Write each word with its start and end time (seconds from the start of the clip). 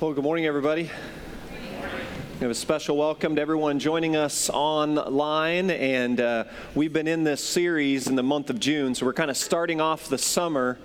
Well, 0.00 0.12
good 0.12 0.24
morning, 0.24 0.44
everybody. 0.44 0.90
We 1.52 2.40
have 2.40 2.50
a 2.50 2.54
special 2.54 2.96
welcome 2.96 3.36
to 3.36 3.40
everyone 3.40 3.78
joining 3.78 4.16
us 4.16 4.50
online. 4.50 5.70
And 5.70 6.20
uh, 6.20 6.44
we've 6.74 6.92
been 6.92 7.06
in 7.06 7.22
this 7.22 7.42
series 7.42 8.08
in 8.08 8.16
the 8.16 8.22
month 8.24 8.50
of 8.50 8.58
June. 8.58 8.96
So 8.96 9.06
we're 9.06 9.12
kind 9.12 9.30
of 9.30 9.36
starting 9.36 9.80
off 9.80 10.08
the 10.08 10.18
summer 10.18 10.80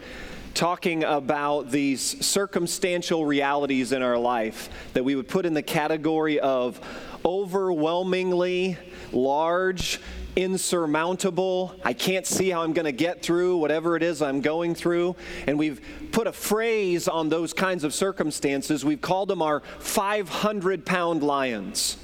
talking 0.54 1.04
about 1.04 1.72
these 1.72 2.24
circumstantial 2.24 3.26
realities 3.26 3.94
in 3.94 4.04
our 4.04 4.18
life 4.18 4.70
that 4.94 5.04
we 5.04 5.16
would 5.16 5.28
put 5.28 5.48
in 5.48 5.56
the 5.56 5.64
category 5.64 6.40
of 6.40 6.80
overwhelmingly 7.26 8.78
large 9.12 10.00
insurmountable. 10.44 11.76
I 11.84 11.94
can't 11.94 12.26
see 12.26 12.50
how 12.50 12.62
I'm 12.64 12.74
going 12.74 12.86
to 12.86 12.92
get 12.92 13.22
through 13.22 13.58
whatever 13.58 13.96
it 13.96 14.04
is 14.04 14.22
I'm 14.22 14.42
going 14.42 14.76
through. 14.76 15.16
And 15.48 15.58
we've 15.58 15.82
put 16.12 16.28
a 16.28 16.34
phrase 16.34 17.08
on 17.08 17.30
those 17.30 17.54
kinds 17.54 17.84
of 17.84 17.94
circumstances. 17.94 18.84
We've 18.86 19.02
called 19.02 19.30
them 19.30 19.42
our 19.42 19.62
500 19.80 20.86
pound 20.86 21.24
lions. 21.24 21.98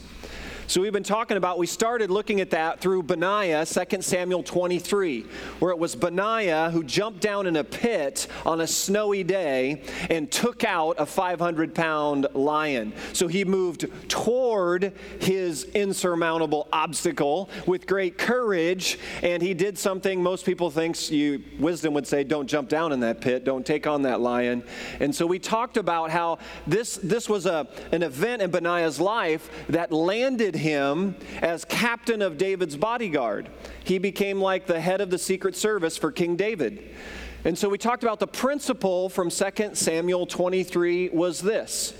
So 0.67 0.81
we've 0.81 0.91
been 0.91 1.03
talking 1.03 1.37
about, 1.37 1.59
we 1.59 1.67
started 1.67 2.09
looking 2.09 2.41
at 2.41 2.49
that 2.49 2.79
through 2.79 3.03
Benaiah, 3.03 3.67
2 3.67 4.01
Samuel 4.01 4.41
23, 4.41 5.23
where 5.59 5.69
it 5.69 5.77
was 5.77 5.95
Benaiah 5.95 6.71
who 6.71 6.83
jumped 6.83 7.21
down 7.21 7.45
in 7.45 7.55
a 7.57 7.63
pit 7.63 8.25
on 8.47 8.61
a 8.61 8.67
snowy 8.67 9.23
day 9.23 9.83
and 10.09 10.31
took 10.31 10.63
out 10.63 10.95
a 10.97 11.05
500 11.05 11.75
pound 11.75 12.25
lion. 12.33 12.93
So 13.13 13.27
he 13.27 13.45
moved 13.45 13.85
toward 14.09 14.93
his 15.19 15.65
insurmountable 15.75 16.67
obstacle 16.73 17.51
with 17.67 17.85
great 17.85 18.17
courage, 18.17 18.97
and 19.21 19.43
he 19.43 19.53
did 19.53 19.77
something 19.77 20.21
most 20.21 20.47
people 20.47 20.71
think 20.71 21.11
you, 21.11 21.43
wisdom 21.59 21.93
would 21.93 22.07
say, 22.07 22.23
don't 22.23 22.47
jump 22.47 22.69
down 22.69 22.91
in 22.91 23.01
that 23.01 23.21
pit, 23.21 23.43
don't 23.43 23.67
take 23.67 23.85
on 23.85 24.01
that 24.01 24.19
lion. 24.19 24.63
And 24.99 25.13
so 25.13 25.27
we 25.27 25.37
talked 25.37 25.77
about 25.77 26.09
how 26.09 26.39
this, 26.65 26.95
this 26.95 27.29
was 27.29 27.45
a, 27.45 27.67
an 27.91 28.01
event 28.01 28.41
in 28.41 28.49
Benaiah's 28.49 28.99
life 28.99 29.47
that 29.69 29.91
landed 29.91 30.54
him 30.55 31.15
as 31.41 31.65
captain 31.65 32.21
of 32.21 32.37
David's 32.37 32.75
bodyguard. 32.75 33.49
He 33.83 33.97
became 33.97 34.41
like 34.41 34.65
the 34.65 34.79
head 34.79 35.01
of 35.01 35.09
the 35.09 35.17
Secret 35.17 35.55
Service 35.55 35.97
for 35.97 36.11
King 36.11 36.35
David. 36.35 36.95
And 37.43 37.57
so 37.57 37.69
we 37.69 37.77
talked 37.77 38.03
about 38.03 38.19
the 38.19 38.27
principle 38.27 39.09
from 39.09 39.29
2 39.29 39.71
Samuel 39.73 40.25
23 40.25 41.09
was 41.09 41.41
this 41.41 41.93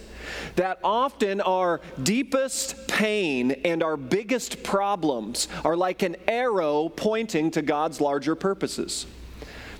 that 0.56 0.80
often 0.84 1.40
our 1.42 1.82
deepest 2.02 2.88
pain 2.88 3.52
and 3.64 3.84
our 3.84 3.96
biggest 3.96 4.64
problems 4.64 5.48
are 5.64 5.78
like 5.78 6.02
an 6.02 6.16
arrow 6.28 6.90
pointing 6.90 7.52
to 7.52 7.62
God's 7.62 8.02
larger 8.02 8.36
purposes. 8.36 9.06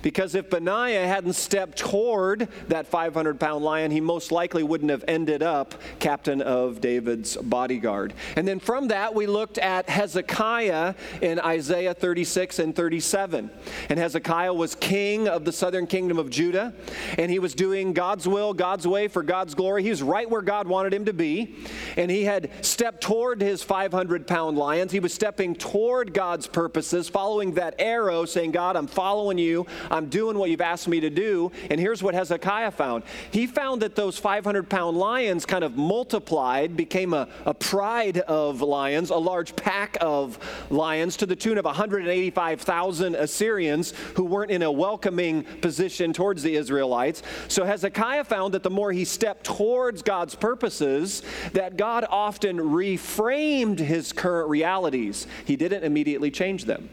Because 0.06 0.36
if 0.36 0.50
Benaiah 0.50 1.04
hadn't 1.04 1.32
stepped 1.32 1.78
toward 1.78 2.46
that 2.68 2.86
500 2.86 3.40
pound 3.40 3.64
lion, 3.64 3.90
he 3.90 4.00
most 4.00 4.30
likely 4.30 4.62
wouldn't 4.62 4.92
have 4.92 5.02
ended 5.08 5.42
up 5.42 5.74
captain 5.98 6.40
of 6.40 6.80
David's 6.80 7.36
bodyguard. 7.36 8.14
And 8.36 8.46
then 8.46 8.60
from 8.60 8.86
that, 8.86 9.16
we 9.16 9.26
looked 9.26 9.58
at 9.58 9.88
Hezekiah 9.88 10.94
in 11.22 11.40
Isaiah 11.40 11.92
36 11.92 12.60
and 12.60 12.76
37. 12.76 13.50
And 13.88 13.98
Hezekiah 13.98 14.54
was 14.54 14.76
king 14.76 15.26
of 15.26 15.44
the 15.44 15.50
southern 15.50 15.88
kingdom 15.88 16.20
of 16.20 16.30
Judah, 16.30 16.72
and 17.18 17.28
he 17.28 17.40
was 17.40 17.52
doing 17.52 17.92
God's 17.92 18.28
will, 18.28 18.54
God's 18.54 18.86
way 18.86 19.08
for 19.08 19.24
God's 19.24 19.56
glory. 19.56 19.82
He 19.82 19.90
was 19.90 20.04
right 20.04 20.30
where 20.30 20.40
God 20.40 20.68
wanted 20.68 20.94
him 20.94 21.06
to 21.06 21.12
be. 21.12 21.56
And 21.96 22.12
he 22.12 22.22
had 22.22 22.50
stepped 22.64 23.00
toward 23.00 23.40
his 23.40 23.64
500 23.64 24.28
pound 24.28 24.56
lions. 24.56 24.92
He 24.92 25.00
was 25.00 25.12
stepping 25.12 25.56
toward 25.56 26.14
God's 26.14 26.46
purposes, 26.46 27.08
following 27.08 27.54
that 27.54 27.74
arrow, 27.80 28.24
saying, 28.24 28.52
God, 28.52 28.76
I'm 28.76 28.86
following 28.86 29.38
you. 29.38 29.66
Doing 30.04 30.38
what 30.38 30.50
you've 30.50 30.60
asked 30.60 30.86
me 30.86 31.00
to 31.00 31.08
do. 31.08 31.50
And 31.70 31.80
here's 31.80 32.02
what 32.02 32.14
Hezekiah 32.14 32.72
found 32.72 33.04
he 33.30 33.46
found 33.46 33.82
that 33.82 33.96
those 33.96 34.18
500 34.18 34.68
pound 34.68 34.98
lions 34.98 35.46
kind 35.46 35.64
of 35.64 35.76
multiplied, 35.76 36.76
became 36.76 37.14
a, 37.14 37.28
a 37.46 37.54
pride 37.54 38.18
of 38.18 38.60
lions, 38.60 39.08
a 39.08 39.16
large 39.16 39.56
pack 39.56 39.96
of 40.00 40.38
lions 40.70 41.16
to 41.16 41.26
the 41.26 41.36
tune 41.36 41.58
of 41.58 41.64
185,000 41.64 43.14
Assyrians 43.14 43.92
who 44.14 44.24
weren't 44.24 44.50
in 44.50 44.62
a 44.62 44.70
welcoming 44.70 45.44
position 45.60 46.12
towards 46.12 46.42
the 46.42 46.54
Israelites. 46.54 47.22
So 47.48 47.64
Hezekiah 47.64 48.24
found 48.24 48.54
that 48.54 48.62
the 48.62 48.70
more 48.70 48.92
he 48.92 49.04
stepped 49.04 49.44
towards 49.44 50.02
God's 50.02 50.34
purposes, 50.34 51.22
that 51.52 51.76
God 51.76 52.04
often 52.08 52.58
reframed 52.58 53.78
his 53.78 54.12
current 54.12 54.48
realities. 54.48 55.26
He 55.44 55.56
didn't 55.56 55.84
immediately 55.84 56.30
change 56.30 56.64
them. 56.64 56.88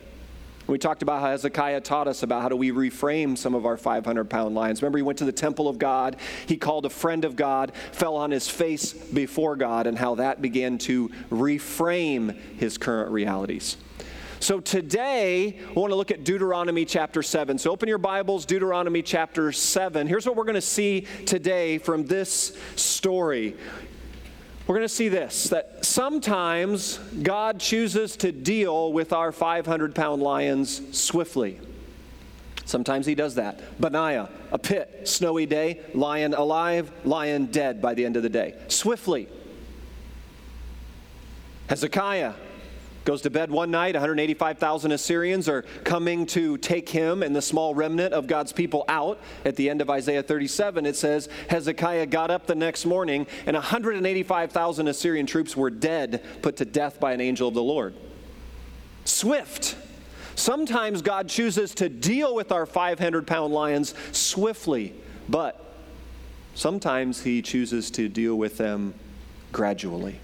We 0.68 0.78
talked 0.78 1.02
about 1.02 1.22
how 1.22 1.30
Hezekiah 1.32 1.82
taught 1.82 2.08
us 2.08 2.24
about 2.24 2.42
how 2.42 2.50
do 2.50 2.56
we 2.56 2.72
reframe 2.72 3.38
some 3.38 3.54
of 3.54 3.66
our 3.66 3.76
500 3.76 4.30
pound 4.30 4.56
lions. 4.56 4.82
Remember, 4.82 4.98
he 4.98 5.04
went 5.04 5.18
to 5.20 5.26
the 5.26 5.32
temple 5.32 5.68
of 5.68 5.78
God, 5.78 6.16
he 6.46 6.56
called 6.56 6.86
a 6.86 6.90
friend 6.90 7.26
of 7.26 7.36
God, 7.36 7.74
fell 7.92 8.16
on 8.16 8.32
his 8.32 8.48
face 8.48 8.94
before 8.94 9.56
God, 9.56 9.88
and 9.88 9.98
how 9.98 10.16
that 10.16 10.42
began 10.42 10.78
to 10.80 11.10
reframe 11.30 12.36
his 12.58 12.78
current 12.78 13.12
realities. 13.12 13.78
So 14.40 14.60
today, 14.60 15.58
I 15.70 15.72
want 15.74 15.92
to 15.92 15.96
look 15.96 16.12
at 16.12 16.26
Deuteronomy 16.26 16.84
chapter 16.84 17.24
7. 17.24 17.58
So 17.58 17.72
open 17.72 17.88
your 17.88 17.98
Bibles, 17.98 18.46
Deuteronomy 18.46 19.02
chapter 19.02 19.54
7. 19.54 20.06
Here's 20.06 20.26
what 20.26 20.36
we're 20.36 20.44
going 20.44 20.56
to 20.56 20.62
see 20.62 21.08
today 21.26 21.78
from 21.78 22.06
this 22.06 22.58
story 22.76 23.56
we're 24.66 24.76
going 24.76 24.88
to 24.88 24.94
see 24.94 25.10
this 25.10 25.46
that 25.46 25.86
sometimes 25.86 26.98
God 27.22 27.60
chooses 27.60 28.16
to 28.18 28.32
deal 28.32 28.94
with 28.94 29.12
our 29.12 29.32
500 29.32 29.94
pound 29.94 30.22
lions 30.22 30.98
swiftly. 30.98 31.60
Sometimes 32.66 33.06
he 33.06 33.14
does 33.14 33.36
that. 33.36 33.60
Benaiah, 33.80 34.30
a 34.52 34.58
pit, 34.58 35.02
snowy 35.04 35.46
day, 35.46 35.82
lion 35.94 36.34
alive, 36.34 36.92
lion 37.04 37.48
dead 37.48 37.82
by 37.82 37.94
the 37.94 38.06
end 38.06 38.16
of 38.16 38.24
the 38.24 38.30
day. 38.30 38.56
Swiftly. 38.70 39.28
Hezekiah, 41.68 42.34
Goes 43.06 43.22
to 43.24 43.30
bed 43.30 43.52
one 43.52 43.70
night, 43.70 43.96
185,000 43.96 44.94
Assyrians 44.94 45.50
are 45.50 45.64
coming 45.84 46.26
to 46.28 46.58
take 46.58 46.88
him 46.88 47.22
and 47.22 47.36
the 47.36 47.42
small 47.42 47.76
remnant 47.76 48.14
of 48.14 48.28
God's 48.28 48.54
people 48.54 48.86
out. 48.88 49.20
At 49.44 49.58
the 49.58 49.70
end 49.70 49.82
of 49.82 49.90
Isaiah 49.90 50.24
37, 50.24 50.86
it 50.86 50.96
says 50.96 51.28
Hezekiah 51.50 52.06
got 52.06 52.32
up 52.32 52.48
the 52.48 52.56
next 52.56 52.86
morning, 52.86 53.28
and 53.46 53.56
185,000 53.56 54.88
Assyrian 54.88 55.26
troops 55.26 55.58
were 55.58 55.70
dead, 55.70 56.24
put 56.42 56.56
to 56.58 56.66
death 56.66 57.02
by 57.02 57.12
an 57.12 57.20
angel 57.20 57.50
of 57.50 57.54
the 57.54 57.64
Lord. 57.64 57.94
Swift. 59.04 59.76
Sometimes 60.36 61.02
God 61.02 61.28
chooses 61.28 61.76
to 61.76 61.90
deal 61.90 62.34
with 62.34 62.54
our 62.54 62.66
500 62.66 63.28
pound 63.28 63.54
lions 63.54 63.94
swiftly, 64.14 64.94
but 65.28 65.76
sometimes 66.56 67.22
He 67.22 67.42
chooses 67.42 67.92
to 67.92 68.08
deal 68.08 68.36
with 68.36 68.58
them 68.58 68.94
gradually, 69.52 70.22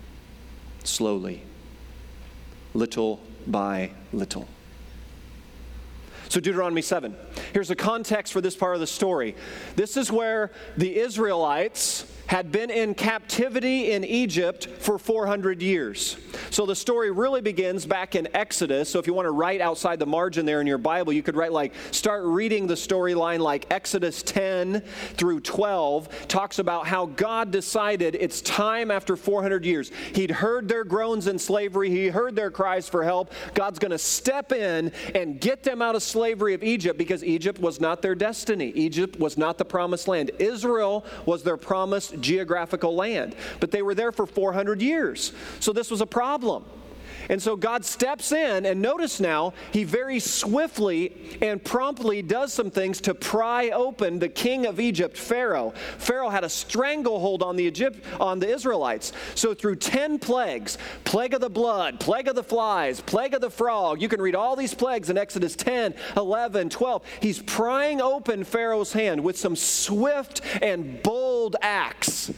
slowly 0.85 1.43
little 2.73 3.21
by 3.47 3.91
little. 4.13 4.47
So, 6.29 6.39
Deuteronomy 6.39 6.83
7. 6.83 7.15
Here's 7.53 7.69
the 7.69 7.75
context 7.75 8.33
for 8.33 8.39
this 8.39 8.55
part 8.55 8.75
of 8.75 8.81
the 8.81 8.87
story. 8.87 9.35
This 9.75 9.97
is 9.97 10.11
where 10.11 10.51
the 10.77 10.99
Israelites 10.99 12.05
had 12.27 12.51
been 12.51 12.69
in 12.69 12.93
captivity 12.93 13.91
in 13.91 14.03
Egypt 14.03 14.67
for 14.67 14.99
400 14.99 15.63
years. 15.63 16.17
So 16.51 16.65
the 16.65 16.75
story 16.75 17.11
really 17.11 17.41
begins 17.41 17.85
back 17.85 18.15
in 18.15 18.27
Exodus. 18.35 18.89
So 18.89 18.99
if 18.99 19.07
you 19.07 19.13
want 19.13 19.27
to 19.27 19.31
write 19.31 19.61
outside 19.61 19.99
the 19.99 20.05
margin 20.05 20.45
there 20.45 20.61
in 20.61 20.67
your 20.67 20.77
Bible, 20.77 21.13
you 21.13 21.23
could 21.23 21.35
write 21.35 21.51
like, 21.51 21.73
start 21.91 22.23
reading 22.25 22.67
the 22.67 22.73
storyline 22.73 23.39
like 23.39 23.67
Exodus 23.71 24.23
10 24.23 24.81
through 25.15 25.41
12 25.41 26.27
talks 26.27 26.59
about 26.59 26.87
how 26.87 27.05
God 27.05 27.51
decided 27.51 28.15
it's 28.15 28.41
time 28.41 28.91
after 28.91 29.15
400 29.15 29.65
years. 29.65 29.91
He'd 30.13 30.31
heard 30.31 30.67
their 30.67 30.83
groans 30.83 31.27
in 31.27 31.37
slavery, 31.37 31.89
he 31.89 32.07
heard 32.07 32.35
their 32.35 32.51
cries 32.51 32.89
for 32.89 33.03
help. 33.03 33.31
God's 33.53 33.79
going 33.79 33.91
to 33.91 33.97
step 33.97 34.51
in 34.51 34.91
and 35.15 35.39
get 35.39 35.63
them 35.63 35.81
out 35.81 35.95
of 35.95 36.03
slavery 36.03 36.53
of 36.53 36.63
Egypt 36.63 36.97
because 36.97 37.23
Egypt 37.23 37.59
was 37.59 37.79
not 37.79 38.01
their 38.01 38.15
destiny. 38.15 38.71
Egypt 38.75 39.19
was 39.19 39.37
not 39.37 39.57
the 39.57 39.65
promised 39.65 40.07
land. 40.07 40.31
Israel 40.39 41.05
was 41.25 41.43
their 41.43 41.57
promised 41.57 42.19
geographical 42.21 42.95
land. 42.95 43.35
But 43.59 43.71
they 43.71 43.81
were 43.81 43.95
there 43.95 44.11
for 44.11 44.25
400 44.25 44.81
years. 44.81 45.33
So 45.59 45.73
this 45.73 45.91
was 45.91 46.01
a 46.01 46.05
problem. 46.05 46.38
And 47.29 47.41
so 47.41 47.55
God 47.55 47.85
steps 47.85 48.31
in, 48.31 48.65
and 48.65 48.81
notice 48.81 49.19
now, 49.19 49.53
he 49.71 49.83
very 49.83 50.19
swiftly 50.19 51.37
and 51.43 51.63
promptly 51.63 52.23
does 52.23 52.51
some 52.51 52.71
things 52.71 52.99
to 53.01 53.13
pry 53.13 53.69
open 53.69 54.17
the 54.17 54.27
king 54.27 54.65
of 54.65 54.79
Egypt, 54.79 55.15
Pharaoh. 55.15 55.71
Pharaoh 55.99 56.29
had 56.29 56.43
a 56.43 56.49
stranglehold 56.49 57.43
on 57.43 57.55
the 57.55 57.63
Egypt 57.63 58.03
on 58.19 58.39
the 58.39 58.49
Israelites. 58.49 59.13
So 59.35 59.53
through 59.53 59.75
10 59.75 60.17
plagues, 60.17 60.79
plague 61.03 61.35
of 61.35 61.41
the 61.41 61.49
blood, 61.51 61.99
plague 61.99 62.27
of 62.27 62.35
the 62.35 62.43
flies, 62.43 62.99
plague 62.99 63.35
of 63.35 63.41
the 63.41 63.51
frog, 63.51 64.01
you 64.01 64.09
can 64.09 64.21
read 64.21 64.35
all 64.35 64.55
these 64.55 64.73
plagues 64.73 65.11
in 65.11 65.17
Exodus 65.17 65.55
10, 65.55 65.93
11, 66.17 66.69
12. 66.69 67.03
He's 67.21 67.43
prying 67.43 68.01
open 68.01 68.43
Pharaoh's 68.43 68.93
hand 68.93 69.23
with 69.23 69.37
some 69.37 69.55
swift 69.55 70.41
and 70.63 71.01
bold 71.03 71.57
acts. 71.61 72.31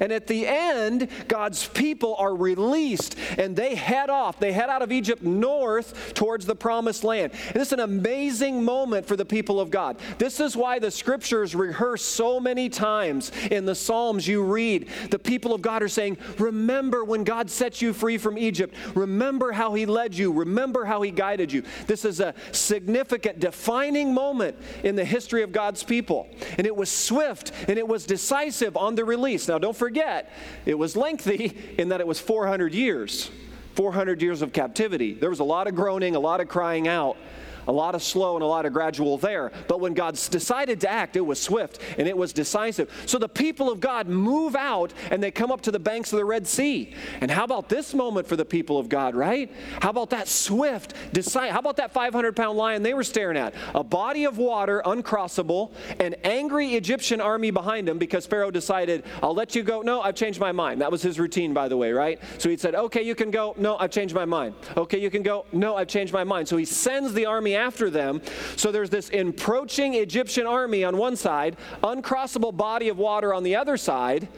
And 0.00 0.12
at 0.12 0.26
the 0.26 0.46
end, 0.46 1.08
God's 1.28 1.66
people 1.68 2.14
are 2.18 2.34
released 2.34 3.16
and 3.38 3.56
they 3.56 3.74
head 3.74 4.10
off. 4.10 4.38
They 4.38 4.52
head 4.52 4.68
out 4.68 4.82
of 4.82 4.92
Egypt 4.92 5.22
north 5.22 6.14
towards 6.14 6.46
the 6.46 6.54
promised 6.54 7.04
land. 7.04 7.32
And 7.48 7.54
this 7.54 7.68
is 7.68 7.72
an 7.72 7.80
amazing 7.80 8.64
moment 8.64 9.06
for 9.06 9.16
the 9.16 9.24
people 9.24 9.60
of 9.60 9.70
God. 9.70 9.98
This 10.18 10.40
is 10.40 10.56
why 10.56 10.78
the 10.78 10.90
scriptures 10.90 11.54
rehearse 11.54 12.02
so 12.02 12.40
many 12.40 12.68
times 12.68 13.32
in 13.50 13.64
the 13.64 13.74
Psalms 13.74 14.26
you 14.26 14.42
read. 14.42 14.88
The 15.10 15.18
people 15.18 15.54
of 15.54 15.62
God 15.62 15.82
are 15.82 15.88
saying, 15.88 16.18
Remember 16.38 17.04
when 17.04 17.24
God 17.24 17.50
set 17.50 17.82
you 17.82 17.92
free 17.92 18.18
from 18.18 18.38
Egypt. 18.38 18.74
Remember 18.94 19.52
how 19.52 19.74
he 19.74 19.86
led 19.86 20.14
you. 20.14 20.32
Remember 20.32 20.84
how 20.84 21.02
he 21.02 21.10
guided 21.10 21.52
you. 21.52 21.62
This 21.86 22.04
is 22.04 22.20
a 22.20 22.34
significant, 22.52 23.40
defining 23.40 24.14
moment 24.14 24.56
in 24.82 24.96
the 24.96 25.04
history 25.04 25.42
of 25.42 25.52
God's 25.52 25.82
people. 25.82 26.28
And 26.58 26.66
it 26.66 26.74
was 26.74 26.90
swift 26.90 27.52
and 27.68 27.78
it 27.78 27.86
was 27.86 28.06
decisive 28.06 28.76
on 28.76 28.94
the 28.94 29.04
release. 29.04 29.48
Now, 29.48 29.58
don't 29.58 29.71
forget, 29.76 30.32
it 30.66 30.78
was 30.78 30.96
lengthy 30.96 31.74
in 31.78 31.88
that 31.90 32.00
it 32.00 32.06
was 32.06 32.20
400 32.20 32.74
years. 32.74 33.30
400 33.74 34.20
years 34.20 34.42
of 34.42 34.52
captivity. 34.52 35.14
There 35.14 35.30
was 35.30 35.40
a 35.40 35.44
lot 35.44 35.66
of 35.66 35.74
groaning, 35.74 36.14
a 36.14 36.20
lot 36.20 36.40
of 36.40 36.48
crying 36.48 36.88
out 36.88 37.16
a 37.66 37.72
lot 37.72 37.94
of 37.94 38.02
slow 38.02 38.34
and 38.34 38.42
a 38.42 38.46
lot 38.46 38.66
of 38.66 38.72
gradual 38.72 39.18
there. 39.18 39.52
But 39.68 39.80
when 39.80 39.94
God 39.94 40.14
decided 40.30 40.80
to 40.82 40.90
act, 40.90 41.16
it 41.16 41.20
was 41.20 41.40
swift 41.40 41.78
and 41.98 42.08
it 42.08 42.16
was 42.16 42.32
decisive. 42.32 42.90
So 43.06 43.18
the 43.18 43.28
people 43.28 43.70
of 43.70 43.80
God 43.80 44.08
move 44.08 44.56
out 44.56 44.92
and 45.10 45.22
they 45.22 45.30
come 45.30 45.52
up 45.52 45.62
to 45.62 45.70
the 45.70 45.78
banks 45.78 46.12
of 46.12 46.18
the 46.18 46.24
Red 46.24 46.46
Sea. 46.46 46.94
And 47.20 47.30
how 47.30 47.44
about 47.44 47.68
this 47.68 47.94
moment 47.94 48.26
for 48.26 48.36
the 48.36 48.44
people 48.44 48.78
of 48.78 48.88
God, 48.88 49.14
right? 49.14 49.50
How 49.80 49.90
about 49.90 50.10
that 50.10 50.28
swift, 50.28 50.94
decisive? 51.12 51.52
How 51.52 51.58
about 51.58 51.76
that 51.76 51.92
500 51.92 52.34
pound 52.34 52.58
lion 52.58 52.82
they 52.82 52.94
were 52.94 53.04
staring 53.04 53.36
at? 53.36 53.54
A 53.74 53.84
body 53.84 54.24
of 54.24 54.38
water, 54.38 54.82
uncrossable, 54.84 55.72
an 56.00 56.14
angry 56.24 56.74
Egyptian 56.74 57.20
army 57.20 57.50
behind 57.50 57.88
him 57.88 57.98
because 57.98 58.26
Pharaoh 58.26 58.50
decided, 58.50 59.04
I'll 59.22 59.34
let 59.34 59.54
you 59.54 59.62
go. 59.62 59.82
No, 59.82 60.00
I've 60.00 60.14
changed 60.14 60.40
my 60.40 60.52
mind. 60.52 60.80
That 60.80 60.90
was 60.90 61.02
his 61.02 61.18
routine, 61.18 61.52
by 61.52 61.68
the 61.68 61.76
way, 61.76 61.92
right? 61.92 62.20
So 62.38 62.48
he 62.48 62.56
said, 62.56 62.74
Okay, 62.74 63.02
you 63.02 63.14
can 63.14 63.30
go. 63.30 63.54
No, 63.56 63.76
I've 63.78 63.90
changed 63.90 64.14
my 64.14 64.24
mind. 64.24 64.54
Okay, 64.76 64.98
you 64.98 65.10
can 65.10 65.22
go. 65.22 65.46
No, 65.52 65.76
I've 65.76 65.88
changed 65.88 66.12
my 66.12 66.24
mind. 66.24 66.48
So 66.48 66.56
he 66.56 66.64
sends 66.64 67.12
the 67.12 67.26
army 67.26 67.51
after 67.54 67.90
them. 67.90 68.22
So 68.56 68.72
there's 68.72 68.90
this 68.90 69.08
encroaching 69.08 69.94
Egyptian 69.94 70.46
army 70.46 70.84
on 70.84 70.96
one 70.96 71.16
side, 71.16 71.56
uncrossable 71.82 72.56
body 72.56 72.88
of 72.88 72.98
water 72.98 73.32
on 73.34 73.42
the 73.42 73.56
other 73.56 73.76
side. 73.76 74.28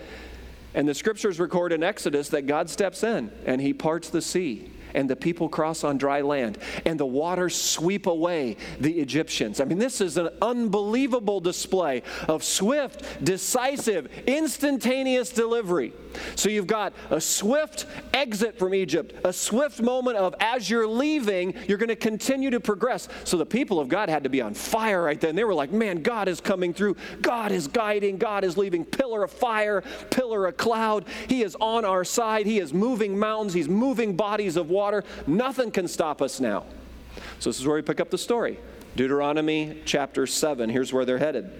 And 0.74 0.88
the 0.88 0.94
scriptures 0.94 1.38
record 1.38 1.72
in 1.72 1.82
Exodus 1.82 2.28
that 2.30 2.46
God 2.46 2.68
steps 2.68 3.04
in 3.04 3.30
and 3.46 3.60
he 3.60 3.72
parts 3.72 4.10
the 4.10 4.22
sea 4.22 4.70
and 4.94 5.08
the 5.08 5.16
people 5.16 5.48
cross 5.48 5.84
on 5.84 5.98
dry 5.98 6.20
land, 6.20 6.58
and 6.84 6.98
the 6.98 7.06
waters 7.06 7.60
sweep 7.60 8.06
away 8.06 8.56
the 8.80 9.00
Egyptians. 9.00 9.60
I 9.60 9.64
mean, 9.64 9.78
this 9.78 10.00
is 10.00 10.16
an 10.16 10.30
unbelievable 10.40 11.40
display 11.40 12.02
of 12.28 12.44
swift, 12.44 13.24
decisive, 13.24 14.08
instantaneous 14.26 15.30
delivery. 15.30 15.92
So 16.36 16.48
you've 16.48 16.68
got 16.68 16.92
a 17.10 17.20
swift 17.20 17.86
exit 18.12 18.58
from 18.58 18.72
Egypt, 18.74 19.14
a 19.24 19.32
swift 19.32 19.80
moment 19.80 20.16
of 20.16 20.34
as 20.38 20.70
you're 20.70 20.86
leaving, 20.86 21.54
you're 21.66 21.78
going 21.78 21.88
to 21.88 21.96
continue 21.96 22.50
to 22.50 22.60
progress. 22.60 23.08
So 23.24 23.36
the 23.36 23.46
people 23.46 23.80
of 23.80 23.88
God 23.88 24.08
had 24.08 24.22
to 24.22 24.28
be 24.28 24.40
on 24.40 24.54
fire 24.54 25.02
right 25.02 25.20
then. 25.20 25.34
They 25.34 25.42
were 25.42 25.54
like, 25.54 25.72
man, 25.72 26.02
God 26.02 26.28
is 26.28 26.40
coming 26.40 26.72
through. 26.72 26.96
God 27.20 27.50
is 27.50 27.66
guiding. 27.66 28.18
God 28.18 28.44
is 28.44 28.56
leaving 28.56 28.84
pillar 28.84 29.24
of 29.24 29.32
fire, 29.32 29.82
pillar 30.10 30.46
of 30.46 30.56
cloud. 30.56 31.06
He 31.28 31.42
is 31.42 31.56
on 31.60 31.84
our 31.84 32.04
side. 32.04 32.46
He 32.46 32.60
is 32.60 32.72
moving 32.72 33.18
mountains. 33.18 33.52
He's 33.54 33.68
moving 33.68 34.14
bodies 34.14 34.56
of 34.56 34.70
water 34.70 34.83
water. 34.84 35.02
Nothing 35.26 35.70
can 35.70 35.88
stop 35.88 36.20
us 36.20 36.40
now. 36.40 36.64
So, 37.38 37.48
this 37.48 37.58
is 37.58 37.66
where 37.66 37.76
we 37.76 37.82
pick 37.82 38.00
up 38.00 38.10
the 38.10 38.18
story. 38.18 38.58
Deuteronomy 38.96 39.80
chapter 39.86 40.26
7. 40.26 40.68
Here's 40.68 40.92
where 40.92 41.06
they're 41.06 41.18
headed. 41.18 41.50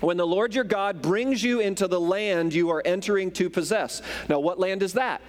When 0.00 0.16
the 0.16 0.26
Lord 0.26 0.54
your 0.54 0.64
God 0.64 1.02
brings 1.02 1.42
you 1.42 1.58
into 1.58 1.88
the 1.88 2.00
land 2.00 2.54
you 2.54 2.70
are 2.70 2.80
entering 2.84 3.32
to 3.32 3.50
possess. 3.50 4.02
Now, 4.28 4.38
what 4.38 4.60
land 4.60 4.84
is 4.84 4.92
that? 4.92 5.20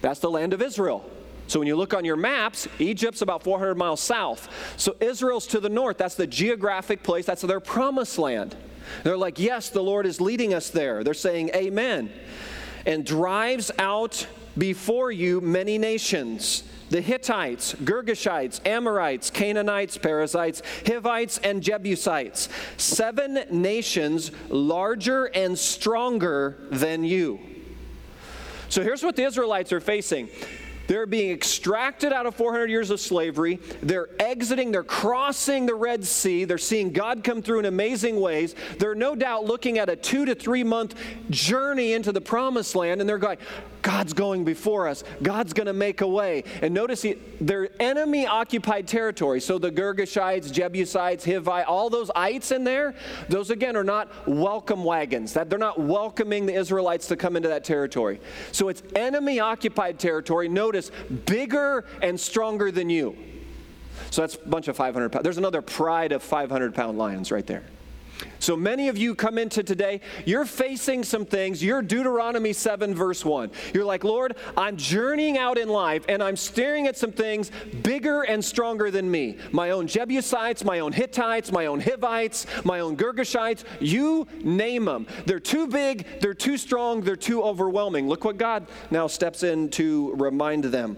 That's 0.00 0.20
the 0.20 0.30
land 0.30 0.52
of 0.52 0.62
Israel. 0.62 1.10
So 1.48 1.58
when 1.58 1.66
you 1.66 1.74
look 1.74 1.92
on 1.92 2.04
your 2.04 2.16
maps, 2.16 2.68
Egypt's 2.78 3.22
about 3.22 3.42
400 3.42 3.74
miles 3.74 4.00
south. 4.00 4.48
So 4.76 4.94
Israel's 5.00 5.46
to 5.48 5.60
the 5.60 5.70
north. 5.70 5.98
That's 5.98 6.14
the 6.14 6.26
geographic 6.26 7.02
place. 7.02 7.26
That's 7.26 7.42
their 7.42 7.60
promised 7.60 8.18
land. 8.18 8.54
They're 9.02 9.16
like, 9.16 9.40
yes, 9.40 9.70
the 9.70 9.82
Lord 9.82 10.06
is 10.06 10.20
leading 10.20 10.54
us 10.54 10.70
there. 10.70 11.02
They're 11.02 11.14
saying, 11.14 11.50
Amen. 11.54 12.12
And 12.86 13.04
drives 13.04 13.70
out 13.78 14.26
before 14.56 15.12
you 15.12 15.40
many 15.40 15.78
nations 15.78 16.64
the 16.90 17.00
Hittites, 17.00 17.74
Girgashites, 17.74 18.66
Amorites, 18.66 19.30
Canaanites, 19.30 19.98
Perizzites, 19.98 20.62
Hivites, 20.86 21.38
and 21.38 21.62
Jebusites. 21.62 22.48
Seven 22.76 23.44
nations 23.50 24.30
larger 24.48 25.26
and 25.26 25.58
stronger 25.58 26.56
than 26.70 27.04
you. 27.04 27.40
So 28.70 28.82
here's 28.82 29.02
what 29.02 29.16
the 29.16 29.24
Israelites 29.24 29.72
are 29.72 29.80
facing 29.80 30.28
they're 30.88 31.06
being 31.06 31.30
extracted 31.30 32.12
out 32.12 32.26
of 32.26 32.34
400 32.34 32.68
years 32.68 32.90
of 32.90 32.98
slavery. 32.98 33.60
They're 33.82 34.08
exiting, 34.18 34.72
they're 34.72 34.82
crossing 34.82 35.66
the 35.66 35.74
Red 35.74 36.04
Sea. 36.04 36.44
They're 36.44 36.58
seeing 36.58 36.92
God 36.92 37.22
come 37.22 37.42
through 37.42 37.60
in 37.60 37.64
amazing 37.66 38.20
ways. 38.20 38.54
They're 38.78 38.94
no 38.94 39.14
doubt 39.14 39.44
looking 39.44 39.78
at 39.78 39.88
a 39.88 39.96
two 39.96 40.24
to 40.24 40.34
three 40.34 40.64
month 40.64 40.94
journey 41.30 41.92
into 41.92 42.10
the 42.10 42.20
promised 42.20 42.74
land, 42.74 43.00
and 43.00 43.08
they're 43.08 43.18
going, 43.18 43.38
God's 43.82 44.12
going 44.12 44.44
before 44.44 44.88
us. 44.88 45.04
God's 45.22 45.52
going 45.52 45.66
to 45.66 45.72
make 45.72 46.00
a 46.00 46.08
way. 46.08 46.44
And 46.62 46.74
notice 46.74 47.02
he, 47.02 47.16
they're 47.40 47.70
enemy 47.80 48.26
occupied 48.26 48.88
territory. 48.88 49.40
So 49.40 49.58
the 49.58 49.70
Girgashites, 49.70 50.50
Jebusites, 50.50 51.24
Hivite, 51.24 51.64
all 51.68 51.88
those 51.88 52.10
ites 52.14 52.50
in 52.50 52.64
there, 52.64 52.94
those 53.28 53.50
again 53.50 53.76
are 53.76 53.84
not 53.84 54.10
welcome 54.26 54.84
wagons. 54.84 55.32
That 55.34 55.48
they're 55.48 55.58
not 55.58 55.78
welcoming 55.78 56.46
the 56.46 56.54
Israelites 56.54 57.06
to 57.08 57.16
come 57.16 57.36
into 57.36 57.48
that 57.48 57.64
territory. 57.64 58.20
So 58.52 58.68
it's 58.68 58.82
enemy 58.96 59.40
occupied 59.40 59.98
territory. 59.98 60.48
Notice 60.48 60.77
notice, 60.78 60.90
bigger 61.26 61.84
and 62.02 62.18
stronger 62.18 62.70
than 62.70 62.90
you. 62.90 63.16
So 64.10 64.22
that's 64.22 64.36
a 64.36 64.48
bunch 64.48 64.68
of 64.68 64.76
500 64.76 65.10
pounds. 65.10 65.24
There's 65.24 65.38
another 65.38 65.62
pride 65.62 66.12
of 66.12 66.22
500 66.22 66.74
pound 66.74 66.98
lions 66.98 67.30
right 67.30 67.46
there. 67.46 67.64
So 68.38 68.56
many 68.56 68.88
of 68.88 68.96
you 68.96 69.14
come 69.14 69.38
into 69.38 69.62
today, 69.62 70.00
you're 70.24 70.44
facing 70.44 71.04
some 71.04 71.24
things. 71.24 71.62
You're 71.62 71.82
Deuteronomy 71.82 72.52
7, 72.52 72.94
verse 72.94 73.24
1. 73.24 73.50
You're 73.74 73.84
like, 73.84 74.04
Lord, 74.04 74.36
I'm 74.56 74.76
journeying 74.76 75.38
out 75.38 75.58
in 75.58 75.68
life 75.68 76.04
and 76.08 76.22
I'm 76.22 76.36
staring 76.36 76.86
at 76.86 76.96
some 76.96 77.12
things 77.12 77.50
bigger 77.82 78.22
and 78.22 78.44
stronger 78.44 78.90
than 78.90 79.10
me. 79.10 79.36
My 79.52 79.70
own 79.70 79.86
Jebusites, 79.86 80.64
my 80.64 80.80
own 80.80 80.92
Hittites, 80.92 81.52
my 81.52 81.66
own 81.66 81.80
Hivites, 81.80 82.46
my 82.64 82.80
own 82.80 82.96
Girgashites, 82.96 83.64
you 83.80 84.26
name 84.42 84.84
them. 84.84 85.06
They're 85.26 85.40
too 85.40 85.66
big, 85.66 86.06
they're 86.20 86.34
too 86.34 86.56
strong, 86.56 87.02
they're 87.02 87.16
too 87.16 87.42
overwhelming. 87.42 88.08
Look 88.08 88.24
what 88.24 88.38
God 88.38 88.66
now 88.90 89.06
steps 89.06 89.42
in 89.42 89.68
to 89.70 90.14
remind 90.14 90.64
them. 90.64 90.96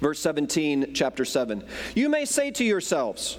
Verse 0.00 0.18
17, 0.18 0.94
chapter 0.94 1.24
7. 1.24 1.64
You 1.94 2.08
may 2.08 2.24
say 2.24 2.50
to 2.52 2.64
yourselves, 2.64 3.38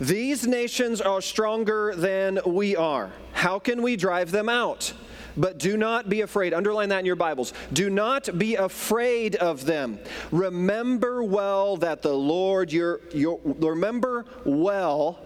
these 0.00 0.46
nations 0.46 1.00
are 1.00 1.20
stronger 1.20 1.94
than 1.96 2.38
we 2.46 2.76
are. 2.76 3.10
How 3.32 3.58
can 3.58 3.82
we 3.82 3.96
drive 3.96 4.30
them 4.30 4.48
out? 4.48 4.92
But 5.36 5.58
do 5.58 5.76
not 5.76 6.08
be 6.08 6.22
afraid. 6.22 6.52
Underline 6.52 6.88
that 6.88 7.00
in 7.00 7.06
your 7.06 7.16
Bibles. 7.16 7.52
Do 7.72 7.90
not 7.90 8.38
be 8.38 8.56
afraid 8.56 9.36
of 9.36 9.64
them. 9.64 10.00
Remember 10.32 11.22
well 11.22 11.76
that 11.78 12.02
the 12.02 12.12
Lord 12.12 12.72
your, 12.72 13.00
your 13.12 13.40
remember 13.44 14.24
well 14.44 15.20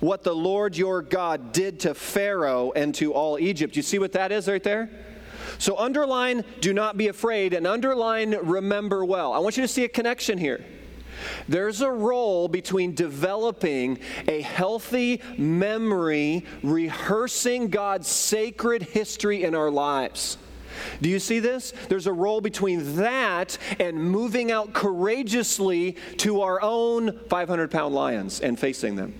what 0.00 0.22
the 0.22 0.34
Lord 0.34 0.76
your 0.76 1.02
God 1.02 1.52
did 1.52 1.80
to 1.80 1.94
Pharaoh 1.94 2.72
and 2.74 2.94
to 2.96 3.12
all 3.12 3.38
Egypt. 3.38 3.76
You 3.76 3.82
see 3.82 3.98
what 3.98 4.12
that 4.12 4.32
is 4.32 4.48
right 4.48 4.62
there? 4.62 4.90
So 5.58 5.76
underline 5.76 6.44
do 6.60 6.72
not 6.72 6.96
be 6.96 7.08
afraid 7.08 7.52
and 7.52 7.66
underline 7.66 8.36
remember 8.42 9.04
well. 9.04 9.32
I 9.32 9.38
want 9.38 9.56
you 9.56 9.62
to 9.62 9.68
see 9.68 9.84
a 9.84 9.88
connection 9.88 10.38
here. 10.38 10.64
There's 11.48 11.80
a 11.80 11.90
role 11.90 12.48
between 12.48 12.94
developing 12.94 13.98
a 14.28 14.40
healthy 14.40 15.20
memory, 15.36 16.44
rehearsing 16.62 17.68
God's 17.68 18.08
sacred 18.08 18.82
history 18.82 19.44
in 19.44 19.54
our 19.54 19.70
lives. 19.70 20.38
Do 21.00 21.08
you 21.08 21.18
see 21.18 21.40
this? 21.40 21.72
There's 21.88 22.06
a 22.06 22.12
role 22.12 22.40
between 22.40 22.96
that 22.96 23.58
and 23.78 23.98
moving 23.98 24.50
out 24.50 24.72
courageously 24.72 25.96
to 26.18 26.42
our 26.42 26.60
own 26.62 27.18
500 27.28 27.70
pound 27.70 27.94
lions 27.94 28.40
and 28.40 28.58
facing 28.58 28.96
them. 28.96 29.14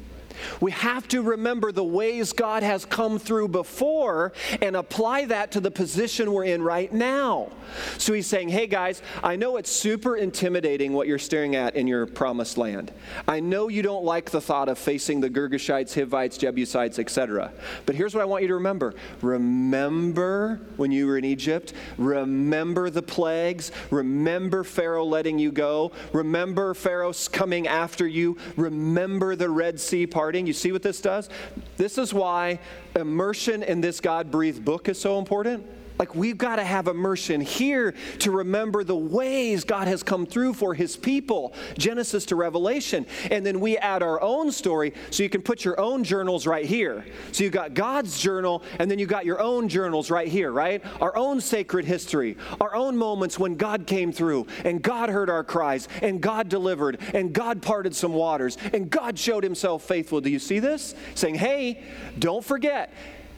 We 0.60 0.70
have 0.72 1.08
to 1.08 1.22
remember 1.22 1.72
the 1.72 1.84
ways 1.84 2.32
God 2.32 2.62
has 2.62 2.84
come 2.84 3.18
through 3.18 3.48
before 3.48 4.32
and 4.60 4.76
apply 4.76 5.26
that 5.26 5.52
to 5.52 5.60
the 5.60 5.70
position 5.70 6.32
we're 6.32 6.44
in 6.44 6.62
right 6.62 6.92
now. 6.92 7.50
So 7.98 8.12
he's 8.12 8.26
saying, 8.26 8.48
hey 8.48 8.66
guys, 8.66 9.02
I 9.22 9.36
know 9.36 9.56
it's 9.56 9.70
super 9.70 10.16
intimidating 10.16 10.92
what 10.92 11.06
you're 11.06 11.18
staring 11.18 11.56
at 11.56 11.76
in 11.76 11.86
your 11.86 12.06
promised 12.06 12.58
land. 12.58 12.92
I 13.28 13.40
know 13.40 13.68
you 13.68 13.82
don't 13.82 14.04
like 14.04 14.30
the 14.30 14.40
thought 14.40 14.68
of 14.68 14.78
facing 14.78 15.20
the 15.20 15.30
Girgashites, 15.30 15.94
Hivites, 15.94 16.38
Jebusites, 16.38 16.98
etc. 16.98 17.52
But 17.86 17.94
here's 17.94 18.14
what 18.14 18.22
I 18.22 18.24
want 18.24 18.42
you 18.42 18.48
to 18.48 18.54
remember 18.54 18.94
remember 19.22 20.60
when 20.76 20.90
you 20.92 21.06
were 21.06 21.18
in 21.18 21.24
Egypt, 21.24 21.72
remember 21.98 22.90
the 22.90 23.02
plagues, 23.02 23.72
remember 23.90 24.64
Pharaoh 24.64 25.04
letting 25.04 25.38
you 25.38 25.52
go, 25.52 25.92
remember 26.12 26.74
Pharaoh's 26.74 27.28
coming 27.28 27.66
after 27.66 28.06
you, 28.06 28.36
remember 28.56 29.36
the 29.36 29.50
Red 29.50 29.80
Sea 29.80 30.06
part 30.06 30.29
starting. 30.30 30.46
You 30.46 30.52
see 30.52 30.70
what 30.70 30.82
this 30.82 31.00
does? 31.00 31.28
This 31.76 31.98
is 31.98 32.14
why 32.14 32.60
immersion 32.94 33.64
in 33.64 33.80
this 33.80 33.98
God 33.98 34.30
breathed 34.30 34.64
book 34.64 34.88
is 34.88 34.96
so 34.96 35.18
important. 35.18 35.66
Like, 36.00 36.14
we've 36.14 36.38
got 36.38 36.56
to 36.56 36.64
have 36.64 36.88
immersion 36.88 37.42
here 37.42 37.92
to 38.20 38.30
remember 38.30 38.84
the 38.84 38.96
ways 38.96 39.64
God 39.64 39.86
has 39.86 40.02
come 40.02 40.24
through 40.24 40.54
for 40.54 40.72
his 40.72 40.96
people, 40.96 41.52
Genesis 41.76 42.24
to 42.26 42.36
Revelation. 42.36 43.04
And 43.30 43.44
then 43.44 43.60
we 43.60 43.76
add 43.76 44.02
our 44.02 44.18
own 44.22 44.50
story 44.50 44.94
so 45.10 45.22
you 45.22 45.28
can 45.28 45.42
put 45.42 45.62
your 45.62 45.78
own 45.78 46.02
journals 46.02 46.46
right 46.46 46.64
here. 46.64 47.04
So 47.32 47.44
you've 47.44 47.52
got 47.52 47.74
God's 47.74 48.18
journal, 48.18 48.62
and 48.78 48.90
then 48.90 48.98
you've 48.98 49.10
got 49.10 49.26
your 49.26 49.42
own 49.42 49.68
journals 49.68 50.10
right 50.10 50.28
here, 50.28 50.50
right? 50.50 50.82
Our 51.02 51.14
own 51.18 51.38
sacred 51.38 51.84
history, 51.84 52.38
our 52.62 52.74
own 52.74 52.96
moments 52.96 53.38
when 53.38 53.56
God 53.56 53.86
came 53.86 54.10
through, 54.10 54.46
and 54.64 54.80
God 54.80 55.10
heard 55.10 55.28
our 55.28 55.44
cries, 55.44 55.86
and 56.00 56.22
God 56.22 56.48
delivered, 56.48 56.98
and 57.12 57.30
God 57.34 57.60
parted 57.60 57.94
some 57.94 58.14
waters, 58.14 58.56
and 58.72 58.88
God 58.88 59.18
showed 59.18 59.44
himself 59.44 59.82
faithful. 59.82 60.22
Do 60.22 60.30
you 60.30 60.38
see 60.38 60.60
this? 60.60 60.94
Saying, 61.14 61.34
hey, 61.34 61.84
don't 62.18 62.42
forget 62.42 62.90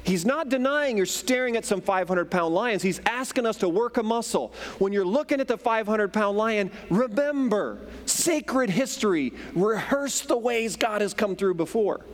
He's 0.04 0.24
not 0.26 0.48
denying 0.48 0.96
you're 0.96 1.06
staring 1.06 1.56
at 1.56 1.64
some 1.64 1.80
500 1.80 2.30
pound 2.30 2.54
lions. 2.54 2.82
He's 2.82 3.00
asking 3.06 3.46
us 3.46 3.56
to 3.58 3.68
work 3.68 3.96
a 3.98 4.02
muscle. 4.02 4.52
When 4.78 4.92
you're 4.92 5.04
looking 5.04 5.40
at 5.40 5.48
the 5.48 5.56
500 5.56 6.12
pound 6.12 6.36
lion, 6.36 6.70
remember 6.90 7.78
sacred 8.06 8.70
history. 8.70 9.32
Rehearse 9.54 10.22
the 10.22 10.36
ways 10.36 10.76
God 10.76 11.00
has 11.00 11.14
come 11.14 11.36
through 11.36 11.54
before 11.54 12.04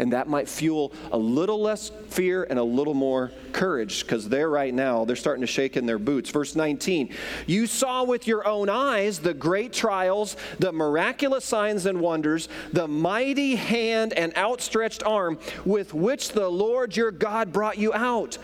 and 0.00 0.14
that 0.14 0.28
might 0.28 0.48
fuel 0.48 0.92
a 1.12 1.18
little 1.18 1.60
less 1.60 1.92
fear 2.08 2.46
and 2.48 2.58
a 2.58 2.62
little 2.62 2.94
more 2.94 3.30
courage 3.52 4.02
because 4.02 4.28
they're 4.28 4.48
right 4.48 4.72
now, 4.72 5.04
they're 5.04 5.14
starting 5.14 5.42
to 5.42 5.46
shake 5.46 5.76
in 5.76 5.84
their 5.84 5.98
boots. 5.98 6.30
Verse 6.30 6.56
19, 6.56 7.14
you 7.46 7.66
saw 7.66 8.02
with 8.02 8.26
your 8.26 8.46
own 8.48 8.70
eyes 8.70 9.18
the 9.18 9.34
great 9.34 9.72
trials, 9.72 10.36
the 10.58 10.72
miraculous 10.72 11.44
signs 11.44 11.84
and 11.84 12.00
wonders, 12.00 12.48
the 12.72 12.88
mighty 12.88 13.56
hand 13.56 14.14
and 14.14 14.34
outstretched 14.36 15.02
arm 15.02 15.38
with 15.66 15.92
which 15.92 16.30
the 16.30 16.48
Lord 16.48 16.96
your 16.96 17.10
God 17.10 17.52
brought 17.52 17.76
you 17.76 17.92
out. 17.92 18.38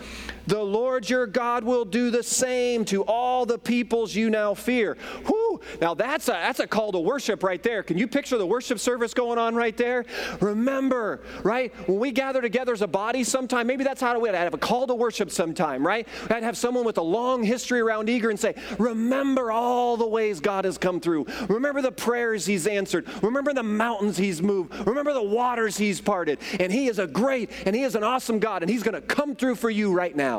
The 0.47 0.63
Lord 0.63 1.09
your 1.11 1.27
God 1.27 1.65
will 1.65 1.85
do 1.85 2.11
the 2.11 2.23
same 2.23 2.85
to 2.87 3.03
all 3.05 3.47
the 3.47 3.59
peoples 3.59 4.15
you 4.15 4.31
now 4.31 4.55
fear. 4.55 4.97
Whew! 5.27 5.61
Now 5.81 5.95
that's 5.95 6.29
a, 6.29 6.33
that's 6.33 6.61
a 6.61 6.67
call 6.67 6.93
to 6.93 6.99
worship 6.99 7.43
right 7.43 7.63
there. 7.63 7.83
Can 7.83 7.99
you 7.99 8.07
picture 8.07 8.39
the 8.39 8.47
worship 8.47 8.79
service 8.79 9.15
going 9.15 9.39
on 9.39 9.55
right 9.55 9.77
there? 9.77 10.05
Remember, 10.41 11.23
right? 11.43 11.75
When 11.89 11.99
we 11.99 12.13
gather 12.13 12.41
together 12.41 12.73
as 12.73 12.83
a 12.83 12.87
body 12.87 13.25
sometime, 13.25 13.67
maybe 13.67 13.85
that's 13.85 14.01
how 14.01 14.19
we'd 14.19 14.35
have 14.35 14.55
a 14.55 14.59
call 14.59 14.87
to 14.87 14.95
worship 14.95 15.31
sometime, 15.31 15.87
right? 15.87 16.07
I'd 16.31 16.43
have 16.43 16.57
someone 16.57 16.85
with 16.85 16.99
a 16.99 17.03
long 17.03 17.43
history 17.43 17.81
around 17.81 18.09
eager 18.09 18.31
and 18.31 18.39
say, 18.39 18.55
Remember 18.79 19.51
all 19.51 19.97
the 19.97 20.07
ways 20.07 20.41
God 20.41 20.65
has 20.65 20.79
come 20.79 21.01
through. 21.01 21.27
Remember 21.49 21.83
the 21.83 21.93
prayers 21.93 22.47
He's 22.47 22.67
answered. 22.67 23.07
Remember 23.23 23.53
the 23.53 23.63
mountains 23.63 24.17
He's 24.17 24.43
moved. 24.43 24.75
Remember 24.87 25.13
the 25.13 25.23
waters 25.23 25.77
He's 25.77 26.01
parted. 26.01 26.39
And 26.61 26.73
He 26.73 26.89
is 26.89 26.99
a 26.99 27.07
great 27.07 27.51
and 27.65 27.75
He 27.75 27.83
is 27.83 27.95
an 27.95 28.05
awesome 28.05 28.39
God, 28.39 28.63
and 28.63 28.71
He's 28.71 28.83
going 28.83 28.95
to 28.95 29.01
come 29.01 29.35
through 29.35 29.57
for 29.57 29.71
you 29.71 29.93
right 29.93 30.15
now. 30.15 30.36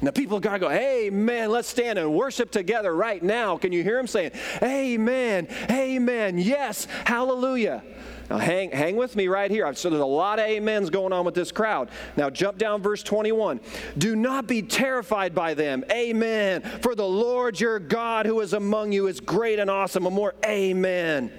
And 0.00 0.06
the 0.06 0.12
people 0.12 0.36
of 0.36 0.42
God 0.42 0.60
go, 0.60 0.70
Amen. 0.70 1.50
Let's 1.50 1.68
stand 1.68 1.98
and 1.98 2.14
worship 2.14 2.50
together 2.50 2.94
right 2.94 3.22
now. 3.22 3.56
Can 3.58 3.72
you 3.72 3.82
hear 3.82 3.96
them 3.96 4.06
saying, 4.06 4.30
Amen, 4.62 5.48
Amen, 5.70 6.38
yes, 6.38 6.86
hallelujah. 7.04 7.82
Now, 8.30 8.36
hang, 8.36 8.70
hang 8.70 8.96
with 8.96 9.16
me 9.16 9.26
right 9.26 9.50
here. 9.50 9.72
So, 9.74 9.88
there's 9.88 10.02
a 10.02 10.04
lot 10.04 10.38
of 10.38 10.44
amens 10.44 10.90
going 10.90 11.14
on 11.14 11.24
with 11.24 11.34
this 11.34 11.50
crowd. 11.50 11.88
Now, 12.14 12.28
jump 12.28 12.58
down 12.58 12.82
verse 12.82 13.02
21. 13.02 13.58
Do 13.96 14.14
not 14.14 14.46
be 14.46 14.60
terrified 14.60 15.34
by 15.34 15.54
them. 15.54 15.82
Amen. 15.90 16.60
For 16.82 16.94
the 16.94 17.06
Lord 17.06 17.58
your 17.58 17.78
God 17.78 18.26
who 18.26 18.40
is 18.40 18.52
among 18.52 18.92
you 18.92 19.06
is 19.06 19.18
great 19.20 19.58
and 19.58 19.70
awesome. 19.70 20.04
A 20.04 20.10
more 20.10 20.34
amen. 20.44 21.32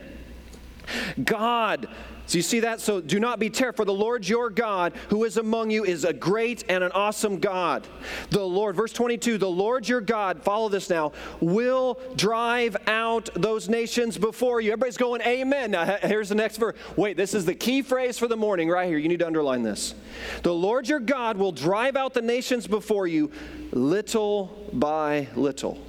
God 1.24 1.88
so 2.30 2.38
you 2.38 2.44
see 2.44 2.60
that? 2.60 2.80
So 2.80 3.02
do 3.02 3.20
not 3.20 3.40
be 3.40 3.50
terrified, 3.50 3.78
for 3.78 3.86
the 3.86 3.92
Lord 3.92 4.28
your 4.28 4.52
God, 4.52 4.94
who 5.10 5.24
is 5.24 5.38
among 5.38 5.72
you, 5.72 5.84
is 5.84 6.04
a 6.04 6.14
great 6.14 6.64
and 6.70 6.84
an 6.84 6.92
awesome 6.92 7.40
God. 7.40 7.88
The 8.30 8.46
Lord, 8.46 8.76
verse 8.76 8.94
22, 8.94 9.40
the 9.40 9.50
Lord 9.50 9.90
your 9.90 10.00
God, 10.00 10.44
follow 10.44 10.70
this 10.70 10.92
now, 10.92 11.12
will 11.40 12.00
drive 12.16 12.78
out 12.86 13.30
those 13.34 13.68
nations 13.68 14.16
before 14.16 14.62
you. 14.62 14.72
Everybody's 14.72 14.96
going, 14.96 15.22
Amen. 15.22 15.72
Now 15.72 15.98
here's 16.04 16.30
the 16.30 16.36
next 16.36 16.58
verse. 16.58 16.78
Wait, 16.96 17.18
this 17.18 17.34
is 17.34 17.46
the 17.46 17.56
key 17.56 17.82
phrase 17.82 18.20
for 18.20 18.28
the 18.28 18.38
morning 18.38 18.70
right 18.70 18.88
here. 18.88 19.00
You 19.00 19.10
need 19.10 19.20
to 19.20 19.28
underline 19.28 19.64
this. 19.64 19.96
The 20.44 20.54
Lord 20.54 20.88
your 20.88 21.00
God 21.00 21.36
will 21.36 21.52
drive 21.52 21.96
out 21.96 22.14
the 22.14 22.22
nations 22.22 22.68
before 22.68 23.08
you 23.08 23.32
little 23.72 24.70
by 24.72 25.30
little. 25.36 25.84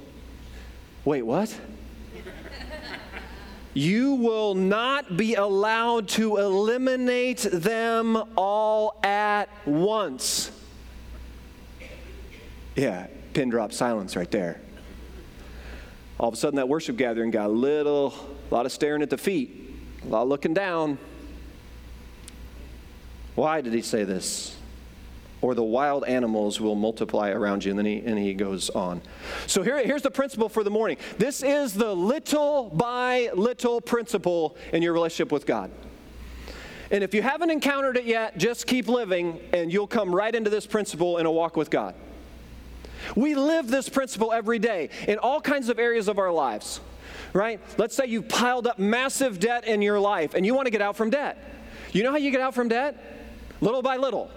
Wait, 1.05 1.21
what? 1.21 1.55
You 3.73 4.15
will 4.15 4.53
not 4.53 5.15
be 5.15 5.35
allowed 5.35 6.07
to 6.09 6.37
eliminate 6.37 7.39
them 7.51 8.21
all 8.35 8.99
at 9.03 9.47
once. 9.65 10.51
Yeah, 12.75 13.07
pin 13.33 13.49
drop 13.49 13.73
silence 13.73 14.15
right 14.15 14.29
there. 14.29 14.61
All 16.19 16.27
of 16.27 16.33
a 16.33 16.37
sudden, 16.37 16.57
that 16.57 16.69
worship 16.69 16.97
gathering 16.97 17.31
got 17.31 17.47
a 17.47 17.53
little, 17.53 18.13
a 18.49 18.53
lot 18.53 18.65
of 18.65 18.71
staring 18.71 19.01
at 19.01 19.09
the 19.09 19.17
feet, 19.17 19.75
a 20.03 20.07
lot 20.07 20.27
looking 20.27 20.53
down. 20.53 20.97
Why 23.35 23.61
did 23.61 23.73
he 23.73 23.81
say 23.81 24.03
this? 24.03 24.55
Or 25.41 25.55
the 25.55 25.63
wild 25.63 26.05
animals 26.05 26.61
will 26.61 26.75
multiply 26.75 27.29
around 27.29 27.65
you. 27.65 27.71
And 27.71 27.79
then 27.79 27.85
he, 27.85 28.03
and 28.05 28.17
he 28.17 28.33
goes 28.33 28.69
on. 28.69 29.01
So 29.47 29.63
here, 29.63 29.83
here's 29.83 30.03
the 30.03 30.11
principle 30.11 30.49
for 30.49 30.63
the 30.63 30.69
morning 30.69 30.97
this 31.17 31.43
is 31.43 31.73
the 31.73 31.93
little 31.93 32.69
by 32.69 33.29
little 33.33 33.81
principle 33.81 34.55
in 34.71 34.81
your 34.81 34.93
relationship 34.93 35.31
with 35.31 35.45
God. 35.45 35.71
And 36.91 37.03
if 37.03 37.13
you 37.13 37.21
haven't 37.21 37.49
encountered 37.49 37.95
it 37.97 38.05
yet, 38.05 38.37
just 38.37 38.67
keep 38.67 38.87
living 38.87 39.39
and 39.53 39.71
you'll 39.71 39.87
come 39.87 40.13
right 40.13 40.33
into 40.33 40.49
this 40.49 40.67
principle 40.67 41.17
in 41.17 41.25
a 41.25 41.31
walk 41.31 41.55
with 41.55 41.69
God. 41.69 41.95
We 43.15 43.33
live 43.33 43.67
this 43.67 43.89
principle 43.89 44.31
every 44.31 44.59
day 44.59 44.89
in 45.07 45.17
all 45.17 45.41
kinds 45.41 45.69
of 45.69 45.79
areas 45.79 46.07
of 46.07 46.19
our 46.19 46.31
lives, 46.31 46.81
right? 47.33 47.59
Let's 47.77 47.95
say 47.95 48.07
you've 48.07 48.27
piled 48.29 48.67
up 48.67 48.77
massive 48.77 49.39
debt 49.39 49.65
in 49.65 49.81
your 49.81 49.99
life 49.99 50.33
and 50.33 50.45
you 50.45 50.53
want 50.53 50.67
to 50.67 50.69
get 50.69 50.81
out 50.81 50.97
from 50.97 51.09
debt. 51.09 51.37
You 51.93 52.03
know 52.03 52.11
how 52.11 52.17
you 52.17 52.29
get 52.29 52.41
out 52.41 52.53
from 52.53 52.67
debt? 52.67 52.95
Little 53.61 53.81
by 53.81 53.97
little 53.97 54.29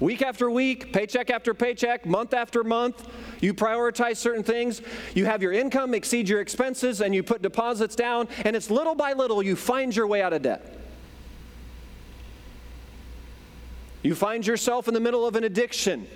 week 0.00 0.22
after 0.22 0.50
week, 0.50 0.92
paycheck 0.92 1.30
after 1.30 1.54
paycheck, 1.54 2.04
month 2.04 2.34
after 2.34 2.64
month. 2.64 3.06
You 3.40 3.54
prioritize 3.54 4.16
certain 4.16 4.42
things. 4.42 4.82
You 5.14 5.26
have 5.26 5.42
your 5.42 5.52
income 5.52 5.94
exceed 5.94 6.28
your 6.28 6.40
expenses, 6.40 7.00
and 7.00 7.14
you 7.14 7.22
put 7.22 7.42
deposits 7.42 7.94
down, 7.94 8.28
and 8.44 8.56
it's 8.56 8.70
little 8.70 8.94
by 8.94 9.12
little 9.12 9.42
you 9.42 9.56
find 9.56 9.94
your 9.94 10.06
way 10.06 10.22
out 10.22 10.32
of 10.32 10.42
debt. 10.42 10.78
You 14.02 14.14
find 14.14 14.46
yourself 14.46 14.88
in 14.88 14.94
the 14.94 15.00
middle 15.00 15.26
of 15.26 15.36
an 15.36 15.44
addiction. 15.44 16.06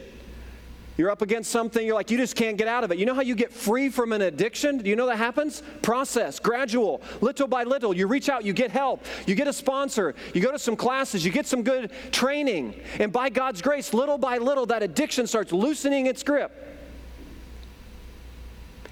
You're 0.96 1.10
up 1.10 1.22
against 1.22 1.50
something, 1.50 1.84
you're 1.84 1.94
like, 1.94 2.10
you 2.10 2.16
just 2.16 2.36
can't 2.36 2.56
get 2.56 2.68
out 2.68 2.84
of 2.84 2.92
it. 2.92 2.98
You 2.98 3.06
know 3.06 3.14
how 3.14 3.22
you 3.22 3.34
get 3.34 3.52
free 3.52 3.88
from 3.88 4.12
an 4.12 4.22
addiction? 4.22 4.78
Do 4.78 4.88
you 4.88 4.96
know 4.96 5.06
that 5.06 5.16
happens? 5.16 5.62
Process, 5.82 6.38
gradual, 6.38 7.02
little 7.20 7.48
by 7.48 7.64
little. 7.64 7.94
You 7.94 8.06
reach 8.06 8.28
out, 8.28 8.44
you 8.44 8.52
get 8.52 8.70
help, 8.70 9.04
you 9.26 9.34
get 9.34 9.48
a 9.48 9.52
sponsor, 9.52 10.14
you 10.32 10.40
go 10.40 10.52
to 10.52 10.58
some 10.58 10.76
classes, 10.76 11.24
you 11.24 11.32
get 11.32 11.46
some 11.46 11.62
good 11.62 11.90
training. 12.12 12.80
And 13.00 13.12
by 13.12 13.28
God's 13.28 13.60
grace, 13.60 13.92
little 13.92 14.18
by 14.18 14.38
little, 14.38 14.66
that 14.66 14.82
addiction 14.82 15.26
starts 15.26 15.52
loosening 15.52 16.06
its 16.06 16.22
grip. 16.22 16.73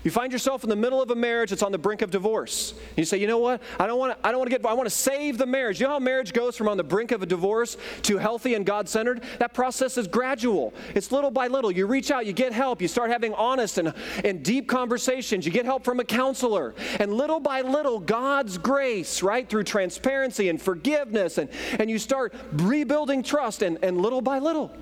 You 0.04 0.11
find 0.11 0.32
yourself 0.32 0.64
in 0.64 0.71
the 0.71 0.76
middle 0.76 1.00
of 1.00 1.11
a 1.11 1.14
marriage 1.14 1.50
that's 1.50 1.62
on 1.62 1.73
the 1.73 1.78
brink 1.78 2.02
of 2.02 2.11
divorce. 2.11 2.75
You 2.97 3.04
say, 3.04 3.18
you 3.18 3.26
know 3.26 3.38
what? 3.38 3.62
I 3.78 3.87
don't 3.87 3.99
want 3.99 4.18
to, 4.18 4.26
I 4.26 4.30
don't 4.30 4.40
want 4.40 4.50
to 4.50 4.59
get, 4.59 4.66
I 4.66 4.75
want 4.75 4.87
to 4.87 4.94
save 4.94 5.38
the 5.38 5.47
marriage. 5.47 5.80
You 5.80 5.87
know 5.87 5.92
how 5.92 5.99
marriage 5.99 6.32
goes 6.32 6.56
from 6.56 6.68
on 6.68 6.76
the 6.76 6.85
brink 6.85 7.12
of 7.12 7.23
a 7.23 7.26
divorce 7.26 7.76
to 8.02 8.18
healthy 8.18 8.54
and 8.54 8.66
God 8.66 8.88
centered? 8.88 9.23
That 9.38 9.54
process 9.54 9.97
is 9.97 10.09
gradual. 10.09 10.75
It's 10.94 11.12
little 11.12 11.30
by 11.30 11.47
little. 11.47 11.71
You 11.71 11.87
reach 11.87 12.11
out, 12.11 12.26
you 12.26 12.32
get 12.32 12.52
help, 12.52 12.82
you 12.82 12.88
start 12.88 13.11
having 13.11 13.32
honest 13.35 13.78
and, 13.78 13.94
and 14.25 14.42
deep 14.42 14.68
conversations, 14.68 15.47
you 15.47 15.52
get 15.52 15.64
help 15.64 15.85
from 15.85 16.00
a 16.00 16.04
counselor. 16.04 16.75
And 16.99 17.14
little 17.14 17.40
by 17.40 17.61
little, 17.61 18.00
God's 18.00 18.59
grace, 18.59 19.23
right, 19.23 19.49
through 19.49 19.64
transparency 19.64 20.49
and 20.49 20.61
forgiveness, 20.61 21.38
and, 21.38 21.49
and 21.78 21.90
you 21.90 21.99
start 21.99 22.35
rebuilding 22.52 23.23
trust, 23.23 23.62
and, 23.62 23.78
and 23.82 24.00
little 24.00 24.21
by 24.21 24.38
little. 24.38 24.75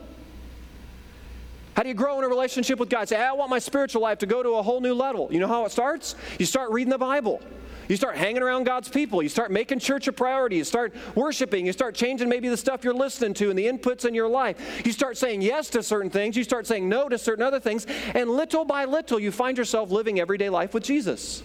How 1.81 1.85
do 1.85 1.89
you 1.89 1.95
grow 1.95 2.19
in 2.19 2.25
a 2.25 2.29
relationship 2.29 2.79
with 2.79 2.91
God? 2.91 3.09
Say, 3.09 3.17
I 3.17 3.33
want 3.33 3.49
my 3.49 3.59
spiritual 3.59 4.03
life 4.03 4.19
to 4.19 4.27
go 4.27 4.43
to 4.43 4.51
a 4.57 4.63
whole 4.63 4.83
new 4.83 4.93
level. 4.93 5.29
You 5.31 5.41
know 5.41 5.49
how 5.49 5.65
it 5.65 5.73
starts? 5.73 6.15
You 6.39 6.45
start 6.45 6.73
reading 6.73 6.91
the 6.91 6.99
Bible. 6.99 7.41
You 7.89 7.97
start 7.97 8.19
hanging 8.19 8.43
around 8.43 8.65
God's 8.65 8.91
people. 8.91 9.23
You 9.23 9.31
start 9.31 9.51
making 9.51 9.79
church 9.79 10.07
a 10.07 10.13
priority. 10.13 10.57
You 10.57 10.65
start 10.65 10.95
worshiping. 11.15 11.65
You 11.65 11.73
start 11.73 11.95
changing 11.95 12.29
maybe 12.29 12.51
the 12.51 12.57
stuff 12.59 12.85
you're 12.85 12.93
listening 12.93 13.33
to 13.33 13.49
and 13.49 13.59
the 13.59 13.65
inputs 13.65 14.05
in 14.05 14.13
your 14.13 14.29
life. 14.29 14.85
You 14.85 14.93
start 14.93 15.17
saying 15.17 15.41
yes 15.41 15.71
to 15.71 15.83
certain 15.83 16.11
things. 16.11 16.37
You 16.37 16.45
start 16.45 16.67
saying 16.67 16.87
no 16.87 17.09
to 17.09 17.17
certain 17.17 17.43
other 17.43 17.61
things. 17.61 17.87
And 18.15 18.29
little 18.29 18.67
by 18.67 18.85
little, 18.85 19.19
you 19.19 19.33
find 19.33 19.57
yourself 19.57 19.91
living 19.91 20.21
everyday 20.21 20.51
life 20.51 20.75
with 20.75 20.85
Jesus. 20.85 21.43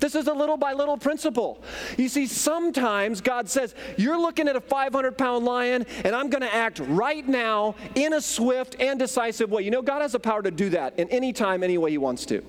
This 0.00 0.14
is 0.14 0.28
a 0.28 0.32
little 0.32 0.56
by 0.56 0.72
little 0.72 0.96
principle. 0.96 1.62
You 1.98 2.08
see, 2.08 2.26
sometimes 2.26 3.20
God 3.20 3.48
says, 3.48 3.74
You're 3.96 4.18
looking 4.18 4.48
at 4.48 4.56
a 4.56 4.60
500 4.60 5.18
pound 5.18 5.44
lion, 5.44 5.84
and 6.04 6.14
I'm 6.14 6.30
going 6.30 6.42
to 6.42 6.54
act 6.54 6.78
right 6.78 7.26
now 7.26 7.74
in 7.94 8.12
a 8.12 8.20
swift 8.20 8.76
and 8.78 8.98
decisive 8.98 9.50
way. 9.50 9.62
You 9.62 9.70
know, 9.70 9.82
God 9.82 10.02
has 10.02 10.12
the 10.12 10.20
power 10.20 10.42
to 10.42 10.50
do 10.50 10.70
that 10.70 10.98
in 10.98 11.08
any 11.10 11.32
time, 11.32 11.62
any 11.62 11.78
way 11.78 11.90
He 11.90 11.98
wants 11.98 12.24
to. 12.26 12.44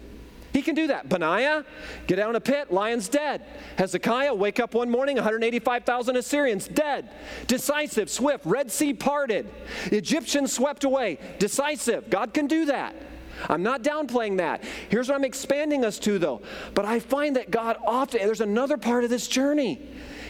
He 0.54 0.64
can 0.64 0.74
do 0.74 0.88
that. 0.88 1.08
Benaiah, 1.08 1.66
get 2.08 2.18
out 2.18 2.28
down 2.28 2.36
a 2.36 2.42
pit, 2.42 2.74
lion's 2.74 3.08
dead. 3.08 3.42
Hezekiah, 3.78 4.34
wake 4.34 4.60
up 4.60 4.74
one 4.74 4.90
morning, 4.90 5.16
185,000 5.16 6.18
Assyrians 6.18 6.68
dead. 6.68 7.10
Decisive, 7.48 8.10
swift, 8.10 8.46
Red 8.46 8.70
Sea 8.70 8.94
parted. 8.94 9.48
Egyptians 9.92 10.52
swept 10.52 10.84
away. 10.84 11.20
Decisive. 11.40 12.10
God 12.10 12.34
can 12.34 12.48
do 12.48 12.66
that. 12.66 12.96
I'm 13.50 13.64
not 13.64 13.84
downplaying 13.84 14.38
that. 14.38 14.64
Here's 14.90 15.10
what 15.10 15.16
I'm 15.16 15.24
expanding 15.24 15.86
us 15.86 16.00
to, 16.00 16.20
though. 16.20 16.42
But 16.74 16.86
I 16.86 17.00
find 17.00 17.36
that 17.36 17.52
God 17.52 17.78
often, 17.86 18.22
there's 18.26 18.42
another 18.42 18.78
part 18.78 19.04
of 19.04 19.10
this 19.10 19.28
journey. 19.28 19.82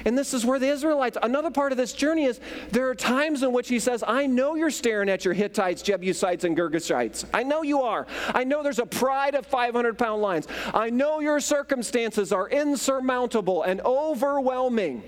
And 0.05 0.17
this 0.17 0.33
is 0.33 0.45
where 0.45 0.59
the 0.59 0.69
Israelites, 0.69 1.17
another 1.21 1.51
part 1.51 1.71
of 1.71 1.77
this 1.77 1.91
journey 1.91 2.25
is 2.25 2.39
there 2.71 2.87
are 2.89 2.95
times 2.95 3.43
in 3.43 3.51
which 3.51 3.67
he 3.67 3.79
says, 3.79 4.03
I 4.07 4.25
know 4.25 4.55
you're 4.55 4.71
staring 4.71 5.09
at 5.09 5.25
your 5.25 5.33
Hittites, 5.33 5.81
Jebusites, 5.81 6.43
and 6.43 6.55
Girgashites. 6.55 7.25
I 7.33 7.43
know 7.43 7.61
you 7.61 7.81
are. 7.81 8.07
I 8.33 8.43
know 8.43 8.63
there's 8.63 8.79
a 8.79 8.85
pride 8.85 9.35
of 9.35 9.45
500 9.45 9.97
pound 9.97 10.21
lions. 10.21 10.47
I 10.73 10.89
know 10.89 11.19
your 11.19 11.39
circumstances 11.39 12.31
are 12.31 12.49
insurmountable 12.49 13.63
and 13.63 13.81
overwhelming. 13.81 15.03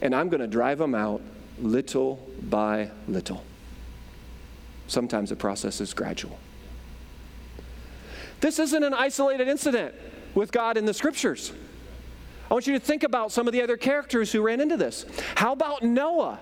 And 0.00 0.14
I'm 0.14 0.28
going 0.28 0.40
to 0.40 0.46
drive 0.46 0.78
them 0.78 0.94
out 0.94 1.22
little 1.58 2.16
by 2.42 2.90
little. 3.08 3.42
Sometimes 4.86 5.30
the 5.30 5.36
process 5.36 5.80
is 5.80 5.92
gradual. 5.92 6.38
This 8.40 8.58
isn't 8.58 8.82
an 8.82 8.94
isolated 8.94 9.48
incident 9.48 9.94
with 10.34 10.52
God 10.52 10.76
in 10.76 10.84
the 10.84 10.94
scriptures. 10.94 11.52
I 12.50 12.54
want 12.54 12.66
you 12.66 12.74
to 12.74 12.80
think 12.80 13.02
about 13.02 13.32
some 13.32 13.46
of 13.46 13.52
the 13.52 13.62
other 13.62 13.76
characters 13.76 14.30
who 14.30 14.40
ran 14.40 14.60
into 14.60 14.76
this. 14.76 15.04
How 15.34 15.52
about 15.52 15.82
Noah? 15.82 16.38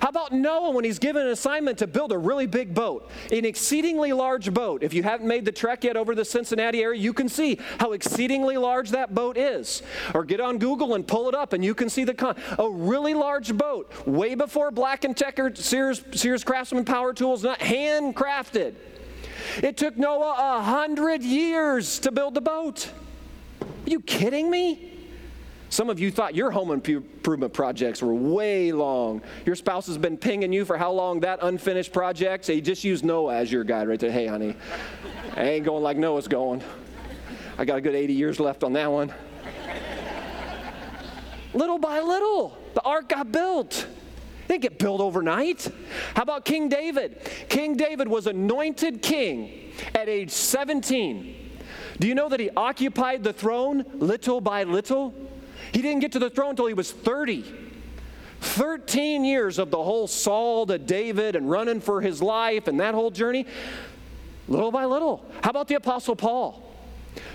How 0.00 0.08
about 0.08 0.32
Noah 0.32 0.70
when 0.70 0.84
he's 0.84 0.98
given 0.98 1.26
an 1.26 1.32
assignment 1.32 1.78
to 1.78 1.86
build 1.86 2.10
a 2.10 2.18
really 2.18 2.46
big 2.46 2.74
boat, 2.74 3.10
an 3.30 3.44
exceedingly 3.44 4.12
large 4.12 4.52
boat? 4.52 4.82
If 4.82 4.94
you 4.94 5.02
haven't 5.02 5.26
made 5.26 5.44
the 5.44 5.52
trek 5.52 5.84
yet 5.84 5.96
over 5.96 6.14
the 6.14 6.24
Cincinnati 6.24 6.82
area, 6.82 7.00
you 7.00 7.12
can 7.12 7.28
see 7.28 7.60
how 7.78 7.92
exceedingly 7.92 8.56
large 8.56 8.90
that 8.90 9.14
boat 9.14 9.36
is. 9.36 9.82
Or 10.14 10.24
get 10.24 10.40
on 10.40 10.58
Google 10.58 10.94
and 10.94 11.06
pull 11.06 11.28
it 11.28 11.34
up, 11.34 11.52
and 11.52 11.64
you 11.64 11.74
can 11.74 11.90
see 11.90 12.04
the 12.04 12.14
con- 12.14 12.36
a 12.58 12.68
really 12.68 13.14
large 13.14 13.56
boat, 13.56 13.92
way 14.06 14.34
before 14.34 14.70
Black 14.70 15.04
and 15.04 15.14
Decker, 15.14 15.54
Sears, 15.54 16.02
Sears 16.12 16.44
Craftsman 16.44 16.84
power 16.84 17.12
tools, 17.12 17.42
not 17.42 17.58
handcrafted. 17.58 18.74
It 19.62 19.76
took 19.76 19.96
Noah 19.96 20.58
a 20.58 20.62
hundred 20.62 21.22
years 21.22 21.98
to 22.00 22.12
build 22.12 22.34
the 22.34 22.40
boat. 22.40 22.90
Are 23.60 23.90
you 23.90 24.00
kidding 24.00 24.50
me? 24.50 24.90
Some 25.74 25.90
of 25.90 25.98
you 25.98 26.12
thought 26.12 26.36
your 26.36 26.52
home 26.52 26.70
improvement 26.70 27.52
projects 27.52 28.00
were 28.00 28.14
way 28.14 28.70
long. 28.70 29.22
Your 29.44 29.56
spouse 29.56 29.88
has 29.88 29.98
been 29.98 30.16
pinging 30.16 30.52
you 30.52 30.64
for 30.64 30.76
how 30.76 30.92
long 30.92 31.18
that 31.20 31.40
unfinished 31.42 31.92
project? 31.92 32.44
So 32.44 32.52
you 32.52 32.60
just 32.60 32.84
use 32.84 33.02
Noah 33.02 33.34
as 33.34 33.50
your 33.50 33.64
guide 33.64 33.88
right 33.88 33.98
there. 33.98 34.12
Hey, 34.12 34.28
honey, 34.28 34.54
I 35.34 35.42
ain't 35.42 35.64
going 35.64 35.82
like 35.82 35.96
Noah's 35.96 36.28
going. 36.28 36.62
I 37.58 37.64
got 37.64 37.78
a 37.78 37.80
good 37.80 37.96
80 37.96 38.12
years 38.12 38.38
left 38.38 38.62
on 38.62 38.72
that 38.74 38.90
one. 38.90 39.12
little 41.54 41.78
by 41.78 41.98
little, 42.00 42.56
the 42.74 42.82
ark 42.82 43.08
got 43.08 43.32
built. 43.32 43.86
Didn't 44.48 44.62
get 44.62 44.78
built 44.78 45.00
overnight. 45.00 45.70
How 46.14 46.22
about 46.22 46.44
King 46.44 46.68
David? 46.68 47.18
King 47.48 47.76
David 47.76 48.08
was 48.08 48.26
anointed 48.26 49.02
king 49.02 49.72
at 49.94 50.08
age 50.08 50.30
17. 50.30 51.58
Do 51.98 52.08
you 52.08 52.14
know 52.14 52.28
that 52.28 52.40
he 52.40 52.50
occupied 52.56 53.24
the 53.24 53.32
throne 53.32 53.84
little 53.94 54.40
by 54.40 54.64
little? 54.64 55.14
He 55.72 55.80
didn't 55.80 56.00
get 56.00 56.12
to 56.12 56.18
the 56.18 56.30
throne 56.30 56.50
until 56.50 56.66
he 56.66 56.74
was 56.74 56.92
30. 56.92 57.44
13 58.40 59.24
years 59.24 59.58
of 59.58 59.70
the 59.70 59.82
whole 59.82 60.06
Saul 60.06 60.66
to 60.66 60.78
David 60.78 61.34
and 61.34 61.50
running 61.50 61.80
for 61.80 62.00
his 62.00 62.20
life 62.20 62.68
and 62.68 62.78
that 62.80 62.94
whole 62.94 63.10
journey, 63.10 63.46
little 64.48 64.70
by 64.70 64.84
little. 64.84 65.24
How 65.42 65.50
about 65.50 65.68
the 65.68 65.76
Apostle 65.76 66.14
Paul? 66.14 66.63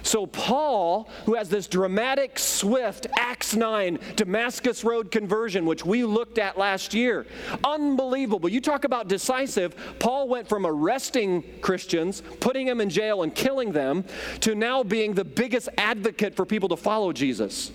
So, 0.03 0.25
Paul, 0.25 1.09
who 1.25 1.35
has 1.35 1.49
this 1.49 1.67
dramatic, 1.67 2.39
swift 2.39 3.07
Acts 3.17 3.55
9 3.55 3.99
Damascus 4.15 4.83
Road 4.83 5.11
conversion, 5.11 5.65
which 5.65 5.85
we 5.85 6.03
looked 6.03 6.37
at 6.37 6.57
last 6.57 6.93
year, 6.93 7.25
unbelievable. 7.63 8.49
You 8.49 8.61
talk 8.61 8.83
about 8.83 9.07
decisive. 9.07 9.75
Paul 9.99 10.27
went 10.27 10.47
from 10.47 10.65
arresting 10.65 11.43
Christians, 11.61 12.21
putting 12.39 12.65
them 12.65 12.81
in 12.81 12.89
jail, 12.89 13.23
and 13.23 13.33
killing 13.33 13.71
them, 13.71 14.03
to 14.41 14.55
now 14.55 14.83
being 14.83 15.13
the 15.13 15.25
biggest 15.25 15.69
advocate 15.77 16.35
for 16.35 16.45
people 16.45 16.69
to 16.69 16.77
follow 16.77 17.11
Jesus, 17.11 17.71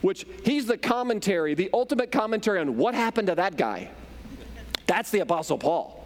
which 0.00 0.26
he's 0.44 0.66
the 0.66 0.78
commentary, 0.78 1.54
the 1.54 1.70
ultimate 1.72 2.10
commentary 2.12 2.60
on 2.60 2.76
what 2.76 2.94
happened 2.94 3.28
to 3.28 3.34
that 3.34 3.56
guy. 3.56 3.90
That's 4.86 5.10
the 5.10 5.20
Apostle 5.20 5.58
Paul. 5.58 5.99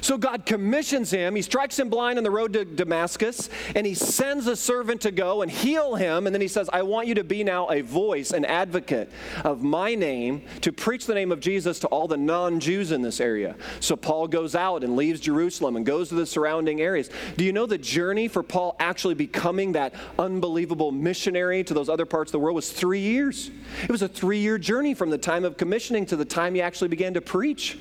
So 0.00 0.16
God 0.18 0.46
commissions 0.46 1.10
him. 1.10 1.34
He 1.34 1.42
strikes 1.42 1.78
him 1.78 1.88
blind 1.88 2.18
on 2.18 2.24
the 2.24 2.30
road 2.30 2.52
to 2.54 2.64
Damascus, 2.64 3.48
and 3.74 3.86
he 3.86 3.94
sends 3.94 4.46
a 4.46 4.56
servant 4.56 5.00
to 5.02 5.10
go 5.10 5.42
and 5.42 5.50
heal 5.50 5.94
him. 5.94 6.26
And 6.26 6.34
then 6.34 6.40
he 6.40 6.48
says, 6.48 6.68
I 6.72 6.82
want 6.82 7.06
you 7.06 7.14
to 7.16 7.24
be 7.24 7.44
now 7.44 7.68
a 7.68 7.80
voice, 7.80 8.30
an 8.32 8.44
advocate 8.44 9.10
of 9.44 9.62
my 9.62 9.94
name 9.94 10.42
to 10.62 10.72
preach 10.72 11.06
the 11.06 11.14
name 11.14 11.32
of 11.32 11.40
Jesus 11.40 11.78
to 11.80 11.86
all 11.88 12.08
the 12.08 12.16
non 12.16 12.60
Jews 12.60 12.92
in 12.92 13.02
this 13.02 13.20
area. 13.20 13.56
So 13.80 13.96
Paul 13.96 14.28
goes 14.28 14.54
out 14.54 14.84
and 14.84 14.96
leaves 14.96 15.20
Jerusalem 15.20 15.76
and 15.76 15.84
goes 15.84 16.08
to 16.10 16.14
the 16.14 16.26
surrounding 16.26 16.80
areas. 16.80 17.10
Do 17.36 17.44
you 17.44 17.52
know 17.52 17.66
the 17.66 17.78
journey 17.78 18.28
for 18.28 18.42
Paul 18.42 18.76
actually 18.78 19.14
becoming 19.14 19.72
that 19.72 19.94
unbelievable 20.18 20.92
missionary 20.92 21.64
to 21.64 21.74
those 21.74 21.88
other 21.88 22.06
parts 22.06 22.30
of 22.30 22.32
the 22.32 22.38
world 22.38 22.56
was 22.56 22.70
three 22.70 23.00
years? 23.00 23.50
It 23.82 23.90
was 23.90 24.02
a 24.02 24.08
three 24.08 24.38
year 24.38 24.58
journey 24.58 24.94
from 24.94 25.10
the 25.10 25.18
time 25.18 25.44
of 25.44 25.56
commissioning 25.56 26.06
to 26.06 26.16
the 26.16 26.24
time 26.24 26.54
he 26.54 26.62
actually 26.62 26.88
began 26.88 27.14
to 27.14 27.20
preach. 27.20 27.78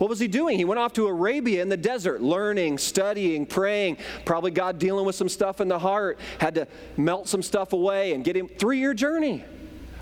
What 0.00 0.08
was 0.08 0.18
he 0.18 0.28
doing? 0.28 0.56
He 0.56 0.64
went 0.64 0.78
off 0.78 0.94
to 0.94 1.06
Arabia 1.06 1.60
in 1.60 1.68
the 1.68 1.76
desert, 1.76 2.22
learning, 2.22 2.78
studying, 2.78 3.44
praying. 3.44 3.98
Probably 4.24 4.50
God 4.50 4.78
dealing 4.78 5.04
with 5.04 5.14
some 5.14 5.28
stuff 5.28 5.60
in 5.60 5.68
the 5.68 5.78
heart, 5.78 6.18
had 6.38 6.54
to 6.54 6.66
melt 6.96 7.28
some 7.28 7.42
stuff 7.42 7.74
away 7.74 8.14
and 8.14 8.24
get 8.24 8.34
him 8.34 8.48
three 8.48 8.78
year 8.78 8.94
journey. 8.94 9.44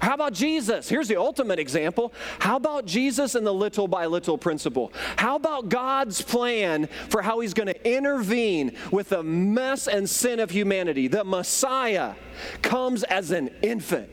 How 0.01 0.15
about 0.15 0.35
Jesus? 0.35 0.89
Here's 0.89 1.09
the 1.09 1.17
ultimate 1.17 1.59
example. 1.59 2.13
How 2.39 2.55
about 2.55 2.87
Jesus 2.87 3.35
and 3.35 3.45
the 3.45 3.53
little 3.53 3.89
by 3.89 4.07
little 4.07 4.39
principle? 4.39 4.93
How 5.17 5.35
about 5.35 5.69
God's 5.69 6.23
plan 6.23 6.87
for 7.09 7.21
how 7.21 7.41
he's 7.41 7.53
going 7.53 7.67
to 7.67 7.97
intervene 7.97 8.77
with 8.93 9.09
the 9.09 9.25
mess 9.25 9.89
and 9.89 10.09
sin 10.09 10.39
of 10.39 10.51
humanity? 10.51 11.09
The 11.09 11.25
Messiah 11.25 12.15
comes 12.63 13.03
as 13.03 13.33
an 13.33 13.51
infant. 13.63 14.09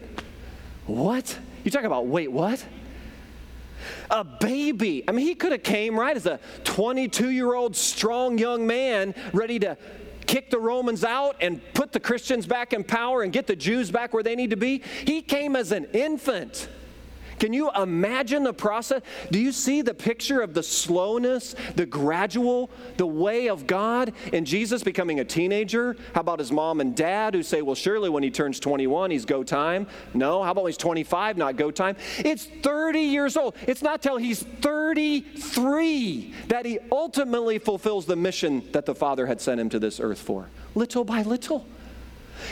What? 0.88 1.38
You 1.64 1.70
talk 1.70 1.84
about, 1.84 2.08
wait, 2.08 2.32
what? 2.32 2.66
A 4.10 4.24
baby. 4.24 5.04
I 5.08 5.12
mean, 5.12 5.26
he 5.26 5.36
could 5.36 5.52
have 5.52 5.64
came 5.64 6.00
right 6.00 6.16
as 6.16 6.26
a 6.26 6.40
22 6.64 7.30
year 7.30 7.54
old 7.54 7.76
strong 7.76 8.38
young 8.38 8.66
man 8.68 9.14
ready 9.34 9.60
to 9.60 9.78
kick 10.26 10.50
the 10.50 10.60
Romans 10.60 11.04
out 11.04 11.38
and 11.42 11.62
put 11.74 11.92
the 11.92 12.00
Christians 12.00 12.46
back 12.46 12.74
in 12.74 12.84
power 12.84 13.24
and 13.24 13.32
get 13.32 13.48
the 13.48 13.56
Jews 13.56 13.92
back 13.92 14.14
where 14.14 14.24
they 14.24 14.36
need 14.36 14.50
to 14.50 14.58
be. 14.58 14.82
He 15.06 15.22
came 15.22 15.56
as 15.56 15.72
an 15.72 15.86
infant. 15.94 16.68
Can 17.40 17.54
you 17.54 17.70
imagine 17.72 18.44
the 18.44 18.54
process? 18.54 19.02
Do 19.32 19.40
you 19.40 19.52
see 19.52 19.82
the 19.82 19.94
picture 19.94 20.42
of 20.42 20.54
the 20.54 20.64
slowness, 20.64 21.56
the 21.76 21.86
gradual, 21.86 22.70
the 22.98 23.08
way 23.08 23.50
of 23.50 23.68
God 23.68 24.14
and 24.34 24.48
Jesus 24.48 24.84
becoming 24.84 25.20
a 25.20 25.26
teenager? 25.26 25.96
How 26.14 26.22
about 26.22 26.40
his 26.40 26.52
mom 26.52 26.82
and 26.82 26.96
dad 26.96 27.34
who 27.34 27.44
say, 27.44 27.62
well, 27.62 27.76
surely 27.76 28.10
when 28.10 28.24
he 28.24 28.32
turns 28.32 28.60
21, 28.60 29.12
he's 29.12 29.26
go 29.26 29.44
time? 29.44 29.88
No. 30.14 30.44
How 30.44 30.52
about 30.52 30.64
when 30.64 30.72
he's 30.72 30.78
25, 30.78 31.38
not 31.38 31.56
go 31.56 31.72
time? 31.72 31.96
It's 32.20 32.46
30 32.46 33.00
years 33.00 33.38
old. 33.38 33.56
It's 33.68 33.82
not 33.82 34.02
till 34.02 34.18
he's 34.18 34.44
33 34.44 36.34
that 36.48 36.66
he 36.66 36.80
ultimately 36.92 37.60
fulfills 37.60 38.06
the 38.06 38.16
mission 38.16 38.64
that 38.72 38.86
the 38.86 38.96
Father 38.96 39.26
had 39.26 39.42
sent 39.42 39.60
him 39.60 39.70
to 39.70 39.80
this 39.80 40.00
earth 40.00 40.20
for, 40.20 40.50
little 40.74 41.04
by 41.04 41.22
little. 41.22 41.66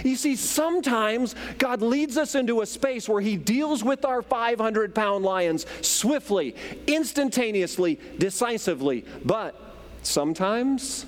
You 0.03 0.15
see, 0.15 0.35
sometimes 0.35 1.35
God 1.57 1.81
leads 1.81 2.17
us 2.17 2.35
into 2.35 2.61
a 2.61 2.65
space 2.65 3.07
where 3.07 3.21
He 3.21 3.37
deals 3.37 3.83
with 3.83 4.05
our 4.05 4.21
500 4.21 4.95
pound 4.95 5.23
lions 5.23 5.65
swiftly, 5.81 6.55
instantaneously, 6.87 7.99
decisively, 8.17 9.05
but 9.23 9.55
sometimes 10.01 11.05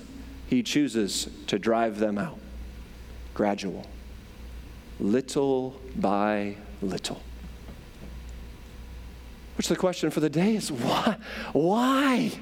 He 0.48 0.62
chooses 0.62 1.28
to 1.46 1.58
drive 1.58 1.98
them 1.98 2.18
out. 2.18 2.38
Gradual, 3.34 3.86
little 4.98 5.80
by 5.96 6.56
little. 6.80 7.20
Which 9.56 9.68
the 9.68 9.76
question 9.76 10.10
for 10.10 10.20
the 10.20 10.30
day 10.30 10.56
is 10.56 10.70
why? 10.70 11.16
Why? 11.52 12.32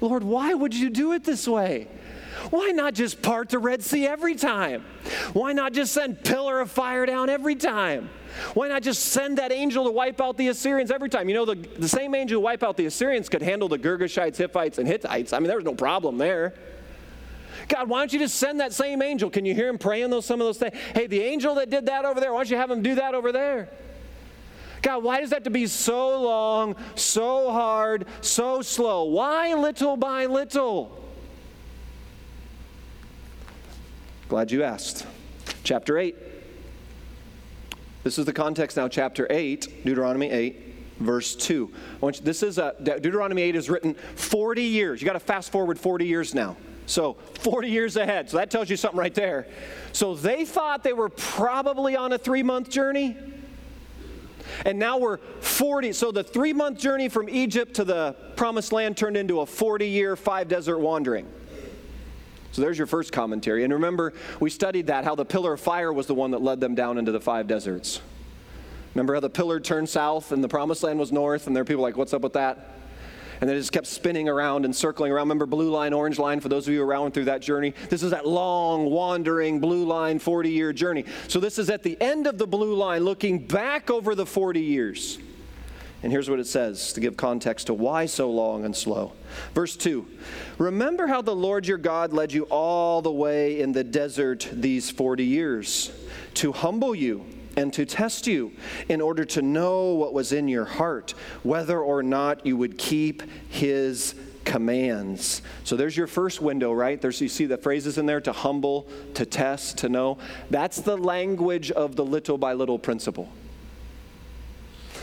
Lord, 0.00 0.22
why 0.22 0.54
would 0.54 0.74
you 0.74 0.90
do 0.90 1.12
it 1.12 1.24
this 1.24 1.48
way? 1.48 1.88
Why 2.50 2.70
not 2.70 2.94
just 2.94 3.22
part 3.22 3.48
the 3.48 3.58
Red 3.58 3.82
Sea 3.82 4.06
every 4.06 4.34
time? 4.34 4.84
Why 5.32 5.52
not 5.52 5.72
just 5.72 5.92
send 5.92 6.22
pillar 6.22 6.60
of 6.60 6.70
fire 6.70 7.06
down 7.06 7.28
every 7.28 7.54
time? 7.56 8.08
Why 8.54 8.68
not 8.68 8.82
just 8.82 9.06
send 9.06 9.38
that 9.38 9.52
angel 9.52 9.84
to 9.84 9.90
wipe 9.90 10.20
out 10.20 10.36
the 10.36 10.48
Assyrians 10.48 10.90
every 10.90 11.08
time? 11.08 11.28
You 11.28 11.34
know, 11.34 11.44
the, 11.44 11.54
the 11.54 11.88
same 11.88 12.14
angel 12.14 12.40
who 12.40 12.44
wipe 12.44 12.62
out 12.62 12.76
the 12.76 12.86
Assyrians 12.86 13.28
could 13.28 13.42
handle 13.42 13.68
the 13.68 13.78
Girgashites, 13.78 14.36
Hivites, 14.38 14.78
and 14.78 14.86
Hittites. 14.86 15.32
I 15.32 15.38
mean, 15.38 15.48
there 15.48 15.56
was 15.56 15.64
no 15.64 15.74
problem 15.74 16.18
there. 16.18 16.54
God, 17.68 17.88
why 17.88 18.00
don't 18.00 18.12
you 18.12 18.18
just 18.18 18.36
send 18.36 18.60
that 18.60 18.72
same 18.72 19.02
angel? 19.02 19.30
Can 19.30 19.44
you 19.44 19.54
hear 19.54 19.68
him 19.68 19.78
praying 19.78 20.10
those 20.10 20.26
some 20.26 20.40
of 20.40 20.46
those 20.46 20.58
things? 20.58 20.74
Hey, 20.94 21.06
the 21.06 21.20
angel 21.22 21.54
that 21.56 21.70
did 21.70 21.86
that 21.86 22.04
over 22.04 22.20
there, 22.20 22.32
why 22.32 22.40
don't 22.40 22.50
you 22.50 22.56
have 22.56 22.70
him 22.70 22.82
do 22.82 22.96
that 22.96 23.14
over 23.14 23.32
there? 23.32 23.70
God, 24.82 25.02
why 25.02 25.20
does 25.20 25.30
that 25.30 25.36
have 25.36 25.44
to 25.44 25.50
be 25.50 25.66
so 25.66 26.20
long, 26.20 26.76
so 26.94 27.50
hard, 27.50 28.06
so 28.20 28.62
slow? 28.62 29.04
Why 29.04 29.54
little 29.54 29.96
by 29.96 30.26
little? 30.26 31.05
Glad 34.28 34.50
you 34.50 34.64
asked. 34.64 35.06
chapter 35.62 35.98
8. 35.98 36.16
This 38.02 38.18
is 38.18 38.24
the 38.24 38.32
context 38.32 38.76
now, 38.76 38.88
chapter 38.88 39.26
8, 39.30 39.84
Deuteronomy 39.84 40.30
8 40.30 40.62
verse 40.98 41.36
2. 41.36 41.70
You, 42.00 42.12
this 42.22 42.42
is 42.42 42.58
a, 42.58 42.74
Deuteronomy 42.82 43.42
8 43.42 43.56
is 43.56 43.70
written 43.70 43.94
40 44.14 44.62
years. 44.62 45.00
You 45.00 45.06
got 45.06 45.12
to 45.12 45.20
fast 45.20 45.52
forward 45.52 45.78
40 45.78 46.06
years 46.06 46.34
now. 46.34 46.56
So 46.86 47.14
40 47.40 47.68
years 47.68 47.96
ahead. 47.96 48.30
So 48.30 48.38
that 48.38 48.50
tells 48.50 48.70
you 48.70 48.76
something 48.76 48.98
right 48.98 49.14
there. 49.14 49.46
So 49.92 50.14
they 50.14 50.44
thought 50.44 50.82
they 50.82 50.92
were 50.92 51.08
probably 51.08 51.96
on 51.96 52.12
a 52.12 52.18
three 52.18 52.42
month 52.42 52.70
journey. 52.70 53.16
And 54.64 54.78
now 54.78 54.96
we're 54.98 55.18
40. 55.18 55.92
So 55.92 56.12
the 56.12 56.22
three 56.24 56.52
month 56.52 56.78
journey 56.78 57.08
from 57.08 57.28
Egypt 57.28 57.74
to 57.74 57.84
the 57.84 58.16
promised 58.36 58.72
land 58.72 58.96
turned 58.96 59.16
into 59.16 59.40
a 59.40 59.46
40 59.46 59.86
year, 59.88 60.16
five 60.16 60.48
desert 60.48 60.78
wandering. 60.78 61.26
So 62.56 62.62
there's 62.62 62.78
your 62.78 62.86
first 62.86 63.12
commentary. 63.12 63.64
And 63.64 63.72
remember, 63.74 64.14
we 64.40 64.48
studied 64.48 64.86
that, 64.86 65.04
how 65.04 65.14
the 65.14 65.26
pillar 65.26 65.52
of 65.52 65.60
fire 65.60 65.92
was 65.92 66.06
the 66.06 66.14
one 66.14 66.30
that 66.30 66.40
led 66.40 66.58
them 66.58 66.74
down 66.74 66.96
into 66.96 67.12
the 67.12 67.20
five 67.20 67.46
deserts. 67.46 68.00
Remember 68.94 69.12
how 69.12 69.20
the 69.20 69.28
pillar 69.28 69.60
turned 69.60 69.90
south 69.90 70.32
and 70.32 70.42
the 70.42 70.48
promised 70.48 70.82
land 70.82 70.98
was 70.98 71.12
north, 71.12 71.46
and 71.46 71.54
there 71.54 71.60
are 71.60 71.66
people 71.66 71.82
like, 71.82 71.98
what's 71.98 72.14
up 72.14 72.22
with 72.22 72.32
that? 72.32 72.78
And 73.42 73.50
then 73.50 73.58
it 73.58 73.60
just 73.60 73.72
kept 73.72 73.86
spinning 73.86 74.26
around 74.26 74.64
and 74.64 74.74
circling 74.74 75.12
around. 75.12 75.24
Remember 75.24 75.44
blue 75.44 75.68
line, 75.68 75.92
orange 75.92 76.18
line, 76.18 76.40
for 76.40 76.48
those 76.48 76.66
of 76.66 76.72
you 76.72 76.82
around 76.82 77.12
through 77.12 77.26
that 77.26 77.42
journey? 77.42 77.74
This 77.90 78.02
is 78.02 78.12
that 78.12 78.26
long, 78.26 78.86
wandering 78.86 79.60
blue 79.60 79.84
line 79.84 80.18
40 80.18 80.48
year 80.48 80.72
journey. 80.72 81.04
So 81.28 81.40
this 81.40 81.58
is 81.58 81.68
at 81.68 81.82
the 81.82 82.00
end 82.00 82.26
of 82.26 82.38
the 82.38 82.46
blue 82.46 82.74
line, 82.74 83.04
looking 83.04 83.46
back 83.46 83.90
over 83.90 84.14
the 84.14 84.24
40 84.24 84.62
years. 84.62 85.18
And 86.02 86.12
here's 86.12 86.28
what 86.28 86.40
it 86.40 86.46
says 86.46 86.92
to 86.92 87.00
give 87.00 87.16
context 87.16 87.66
to 87.68 87.74
why 87.74 88.06
so 88.06 88.30
long 88.30 88.64
and 88.64 88.76
slow. 88.76 89.12
Verse 89.54 89.76
2 89.76 90.06
Remember 90.58 91.06
how 91.06 91.22
the 91.22 91.34
Lord 91.34 91.66
your 91.66 91.78
God 91.78 92.12
led 92.12 92.32
you 92.32 92.44
all 92.44 93.02
the 93.02 93.10
way 93.10 93.60
in 93.60 93.72
the 93.72 93.84
desert 93.84 94.48
these 94.52 94.90
40 94.90 95.24
years 95.24 95.90
to 96.34 96.52
humble 96.52 96.94
you 96.94 97.24
and 97.56 97.72
to 97.72 97.86
test 97.86 98.26
you 98.26 98.52
in 98.88 99.00
order 99.00 99.24
to 99.24 99.40
know 99.40 99.94
what 99.94 100.12
was 100.12 100.32
in 100.32 100.46
your 100.46 100.66
heart, 100.66 101.14
whether 101.42 101.80
or 101.80 102.02
not 102.02 102.44
you 102.44 102.56
would 102.56 102.76
keep 102.76 103.22
his 103.48 104.14
commands. 104.44 105.42
So 105.64 105.76
there's 105.76 105.96
your 105.96 106.06
first 106.06 106.40
window, 106.40 106.72
right? 106.72 107.00
There's 107.00 107.20
you 107.20 107.28
see 107.28 107.46
the 107.46 107.56
phrases 107.56 107.98
in 107.98 108.06
there 108.06 108.20
to 108.20 108.32
humble, 108.32 108.86
to 109.14 109.26
test, 109.26 109.78
to 109.78 109.88
know. 109.88 110.18
That's 110.50 110.80
the 110.80 110.96
language 110.96 111.70
of 111.70 111.96
the 111.96 112.04
little 112.04 112.38
by 112.38 112.52
little 112.52 112.78
principle. 112.78 113.28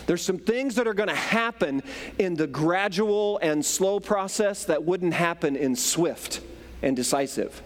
There's 0.06 0.22
some 0.22 0.38
things 0.38 0.74
that 0.74 0.86
are 0.86 0.94
going 0.94 1.08
to 1.08 1.14
happen 1.14 1.82
in 2.18 2.34
the 2.34 2.46
gradual 2.46 3.38
and 3.38 3.64
slow 3.64 4.00
process 4.00 4.64
that 4.66 4.84
wouldn't 4.84 5.14
happen 5.14 5.56
in 5.56 5.76
swift 5.76 6.40
and 6.82 6.94
decisive. 6.94 7.62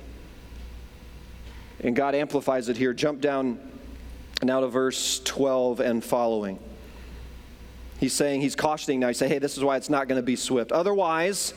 And 1.80 1.94
God 1.94 2.14
amplifies 2.14 2.68
it 2.68 2.76
here. 2.76 2.92
Jump 2.92 3.20
down 3.20 3.58
now 4.42 4.60
to 4.60 4.68
verse 4.68 5.20
12 5.24 5.80
and 5.80 6.02
following. 6.04 6.58
He's 7.98 8.12
saying, 8.12 8.40
he's 8.40 8.54
cautioning 8.54 9.00
now. 9.00 9.08
He 9.08 9.14
say, 9.14 9.28
hey, 9.28 9.38
this 9.38 9.56
is 9.56 9.64
why 9.64 9.76
it's 9.76 9.90
not 9.90 10.06
going 10.06 10.20
to 10.20 10.26
be 10.26 10.36
swift. 10.36 10.70
Otherwise, 10.70 11.54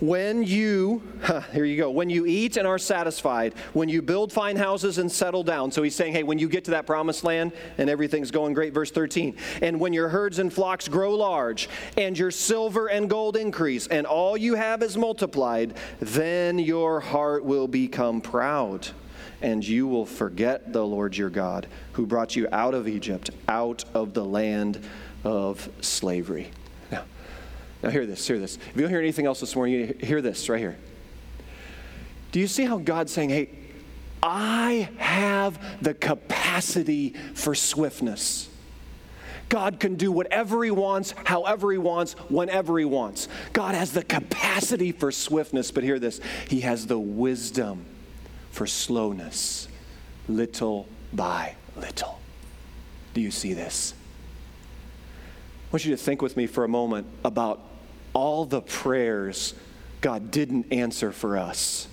when 0.00 0.42
you, 0.42 1.02
huh, 1.22 1.40
here 1.52 1.64
you 1.64 1.76
go, 1.76 1.90
when 1.90 2.10
you 2.10 2.26
eat 2.26 2.56
and 2.56 2.66
are 2.66 2.78
satisfied, 2.78 3.54
when 3.72 3.88
you 3.88 4.02
build 4.02 4.32
fine 4.32 4.56
houses 4.56 4.98
and 4.98 5.10
settle 5.10 5.42
down. 5.42 5.70
So 5.70 5.82
he's 5.82 5.94
saying, 5.94 6.12
hey, 6.12 6.22
when 6.22 6.38
you 6.38 6.48
get 6.48 6.64
to 6.64 6.72
that 6.72 6.86
promised 6.86 7.24
land 7.24 7.52
and 7.78 7.88
everything's 7.88 8.30
going 8.30 8.54
great, 8.54 8.74
verse 8.74 8.90
13, 8.90 9.36
and 9.62 9.80
when 9.80 9.92
your 9.92 10.08
herds 10.08 10.38
and 10.38 10.52
flocks 10.52 10.88
grow 10.88 11.14
large, 11.14 11.68
and 11.96 12.18
your 12.18 12.30
silver 12.30 12.88
and 12.88 13.08
gold 13.08 13.36
increase, 13.36 13.86
and 13.86 14.06
all 14.06 14.36
you 14.36 14.54
have 14.54 14.82
is 14.82 14.96
multiplied, 14.96 15.76
then 16.00 16.58
your 16.58 17.00
heart 17.00 17.44
will 17.44 17.68
become 17.68 18.20
proud, 18.20 18.88
and 19.40 19.66
you 19.66 19.86
will 19.86 20.06
forget 20.06 20.72
the 20.72 20.84
Lord 20.84 21.16
your 21.16 21.30
God, 21.30 21.66
who 21.92 22.06
brought 22.06 22.36
you 22.36 22.48
out 22.52 22.74
of 22.74 22.88
Egypt, 22.88 23.30
out 23.48 23.84
of 23.94 24.14
the 24.14 24.24
land 24.24 24.80
of 25.24 25.68
slavery. 25.80 26.50
Now, 27.82 27.90
hear 27.90 28.06
this, 28.06 28.26
hear 28.26 28.38
this. 28.38 28.56
If 28.56 28.76
you 28.76 28.82
don't 28.82 28.90
hear 28.90 29.00
anything 29.00 29.26
else 29.26 29.40
this 29.40 29.54
morning, 29.54 29.74
you 29.74 29.94
hear 30.00 30.22
this 30.22 30.48
right 30.48 30.58
here. 30.58 30.76
Do 32.32 32.40
you 32.40 32.46
see 32.46 32.64
how 32.64 32.78
God's 32.78 33.12
saying, 33.12 33.30
hey, 33.30 33.50
I 34.22 34.88
have 34.98 35.82
the 35.82 35.94
capacity 35.94 37.14
for 37.34 37.54
swiftness? 37.54 38.48
God 39.48 39.78
can 39.78 39.94
do 39.94 40.10
whatever 40.10 40.64
He 40.64 40.70
wants, 40.70 41.14
however 41.24 41.70
He 41.70 41.78
wants, 41.78 42.14
whenever 42.28 42.78
He 42.78 42.84
wants. 42.84 43.28
God 43.52 43.74
has 43.74 43.92
the 43.92 44.02
capacity 44.02 44.90
for 44.90 45.12
swiftness, 45.12 45.70
but 45.70 45.84
hear 45.84 45.98
this 45.98 46.20
He 46.48 46.60
has 46.60 46.86
the 46.86 46.98
wisdom 46.98 47.84
for 48.50 48.66
slowness, 48.66 49.68
little 50.28 50.88
by 51.12 51.54
little. 51.76 52.20
Do 53.14 53.20
you 53.20 53.30
see 53.30 53.54
this? 53.54 53.94
I 55.68 55.72
want 55.72 55.84
you 55.84 55.90
to 55.92 55.96
think 55.96 56.22
with 56.22 56.36
me 56.36 56.46
for 56.46 56.64
a 56.64 56.68
moment 56.68 57.06
about 57.24 57.60
all 58.16 58.46
the 58.46 58.62
prayers 58.62 59.52
God 60.00 60.30
didn't 60.30 60.72
answer 60.72 61.12
for 61.12 61.36
us. 61.36 61.86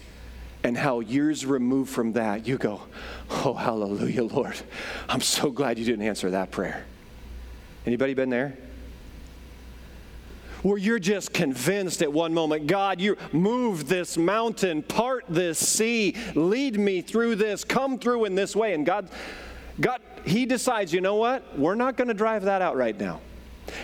And 0.63 0.77
how 0.77 1.01
years 1.01 1.45
removed 1.45 1.89
from 1.89 2.13
that, 2.13 2.47
you 2.47 2.57
go, 2.57 2.81
Oh, 3.29 3.53
hallelujah, 3.53 4.23
Lord. 4.23 4.55
I'm 5.09 5.19
so 5.19 5.51
glad 5.51 5.77
you 5.77 5.83
didn't 5.83 6.05
answer 6.05 6.31
that 6.31 6.49
prayer. 6.49 6.86
Anybody 7.86 8.13
been 8.13 8.29
there? 8.29 8.57
Where 10.62 10.77
you're 10.77 10.99
just 10.99 11.33
convinced 11.33 12.01
at 12.01 12.13
one 12.13 12.33
moment, 12.33 12.67
God, 12.67 13.01
you 13.01 13.17
move 13.33 13.89
this 13.89 14.17
mountain, 14.17 14.81
part 14.81 15.25
this 15.27 15.59
sea, 15.59 16.15
lead 16.36 16.79
me 16.79 17.01
through 17.01 17.36
this, 17.36 17.65
come 17.65 17.99
through 17.99 18.23
in 18.23 18.36
this 18.36 18.55
way. 18.55 18.73
And 18.73 18.86
God, 18.86 19.09
God, 19.81 19.99
He 20.23 20.45
decides, 20.45 20.93
you 20.93 21.01
know 21.01 21.15
what? 21.15 21.59
We're 21.59 21.75
not 21.75 21.97
going 21.97 22.07
to 22.07 22.13
drive 22.13 22.43
that 22.43 22.62
out 22.62 22.77
right 22.77 22.97
now 22.97 23.19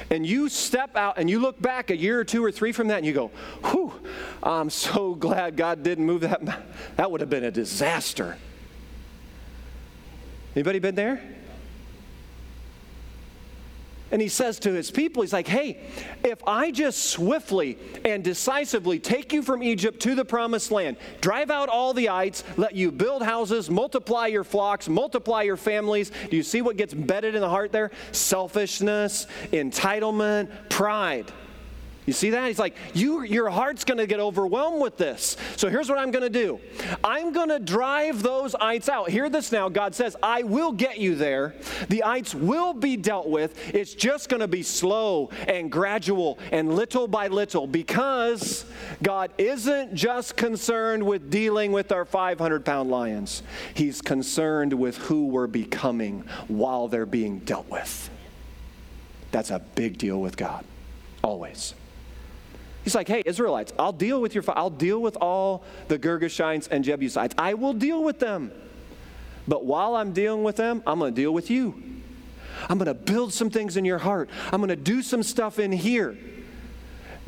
and 0.09 0.25
you 0.25 0.49
step 0.49 0.95
out 0.95 1.17
and 1.17 1.29
you 1.29 1.39
look 1.39 1.61
back 1.61 1.89
a 1.89 1.97
year 1.97 2.19
or 2.19 2.23
two 2.23 2.43
or 2.43 2.51
three 2.51 2.71
from 2.71 2.87
that 2.87 2.97
and 2.97 3.05
you 3.05 3.13
go, 3.13 3.31
whew, 3.65 3.93
I'm 4.43 4.69
so 4.69 5.15
glad 5.19 5.55
God 5.55 5.83
didn't 5.83 6.05
move 6.05 6.21
that. 6.21 6.41
That 6.95 7.11
would 7.11 7.21
have 7.21 7.29
been 7.29 7.43
a 7.43 7.51
disaster. 7.51 8.37
Anybody 10.55 10.79
been 10.79 10.95
there? 10.95 11.21
And 14.11 14.21
he 14.21 14.27
says 14.27 14.59
to 14.59 14.73
his 14.73 14.91
people, 14.91 15.21
he's 15.21 15.33
like, 15.33 15.47
hey, 15.47 15.79
if 16.23 16.39
I 16.47 16.71
just 16.71 17.05
swiftly 17.05 17.77
and 18.03 18.23
decisively 18.23 18.99
take 18.99 19.33
you 19.33 19.41
from 19.41 19.61
Egypt 19.61 19.99
to 20.01 20.15
the 20.15 20.25
promised 20.25 20.71
land, 20.71 20.97
drive 21.21 21.51
out 21.51 21.69
all 21.69 21.93
the 21.93 22.09
ites, 22.09 22.43
let 22.57 22.75
you 22.75 22.91
build 22.91 23.21
houses, 23.21 23.69
multiply 23.69 24.27
your 24.27 24.43
flocks, 24.43 24.89
multiply 24.89 25.43
your 25.43 25.57
families, 25.57 26.11
do 26.29 26.37
you 26.37 26.43
see 26.43 26.61
what 26.61 26.77
gets 26.77 26.93
embedded 26.93 27.35
in 27.35 27.41
the 27.41 27.49
heart 27.49 27.71
there? 27.71 27.91
Selfishness, 28.11 29.27
entitlement, 29.51 30.49
pride. 30.69 31.31
You 32.09 32.13
see 32.13 32.31
that? 32.31 32.47
He's 32.47 32.57
like, 32.57 32.75
you, 32.95 33.21
your 33.21 33.51
heart's 33.51 33.83
going 33.83 33.99
to 33.99 34.07
get 34.07 34.19
overwhelmed 34.19 34.81
with 34.81 34.97
this. 34.97 35.37
So 35.57 35.69
here's 35.69 35.89
what 35.89 35.99
I'm 35.99 36.09
going 36.09 36.23
to 36.23 36.29
do 36.31 36.59
I'm 37.03 37.31
going 37.31 37.49
to 37.49 37.59
drive 37.59 38.23
those 38.23 38.55
ites 38.55 38.89
out. 38.89 39.11
Hear 39.11 39.29
this 39.29 39.51
now. 39.51 39.69
God 39.69 39.93
says, 39.93 40.15
I 40.23 40.41
will 40.41 40.71
get 40.71 40.97
you 40.97 41.13
there. 41.13 41.53
The 41.89 42.03
ites 42.03 42.33
will 42.33 42.73
be 42.73 42.97
dealt 42.97 43.29
with. 43.29 43.75
It's 43.75 43.93
just 43.93 44.27
going 44.27 44.39
to 44.39 44.47
be 44.47 44.63
slow 44.63 45.29
and 45.47 45.71
gradual 45.71 46.39
and 46.51 46.73
little 46.73 47.07
by 47.07 47.27
little 47.27 47.67
because 47.67 48.65
God 49.03 49.29
isn't 49.37 49.93
just 49.93 50.35
concerned 50.35 51.03
with 51.03 51.29
dealing 51.29 51.71
with 51.71 51.91
our 51.91 52.05
500 52.05 52.65
pound 52.65 52.89
lions, 52.89 53.43
He's 53.75 54.01
concerned 54.01 54.73
with 54.73 54.97
who 54.97 55.27
we're 55.27 55.45
becoming 55.45 56.21
while 56.47 56.87
they're 56.87 57.05
being 57.05 57.37
dealt 57.37 57.69
with. 57.69 58.09
That's 59.29 59.51
a 59.51 59.59
big 59.59 59.99
deal 59.99 60.19
with 60.19 60.37
God, 60.37 60.65
always. 61.23 61.75
He's 62.89 62.95
like, 62.95 63.07
hey, 63.07 63.21
Israelites, 63.23 63.71
I'll 63.77 63.93
deal 63.93 64.19
with 64.19 64.33
your, 64.33 64.43
I'll 64.47 64.71
deal 64.71 64.99
with 64.99 65.15
all 65.17 65.63
the 65.89 65.99
Girgashites 65.99 66.67
and 66.71 66.83
Jebusites. 66.83 67.35
I 67.37 67.53
will 67.53 67.73
deal 67.73 68.03
with 68.03 68.17
them. 68.17 68.51
But 69.47 69.63
while 69.63 69.95
I'm 69.95 70.11
dealing 70.11 70.41
with 70.41 70.55
them, 70.55 70.81
I'm 70.87 70.97
going 70.97 71.13
to 71.13 71.21
deal 71.21 71.31
with 71.31 71.51
you. 71.51 71.83
I'm 72.67 72.79
going 72.79 72.87
to 72.87 72.95
build 72.95 73.31
some 73.31 73.51
things 73.51 73.77
in 73.77 73.85
your 73.85 73.99
heart. 73.99 74.27
I'm 74.51 74.59
going 74.59 74.69
to 74.69 74.75
do 74.75 75.03
some 75.03 75.21
stuff 75.21 75.59
in 75.59 75.71
here 75.71 76.17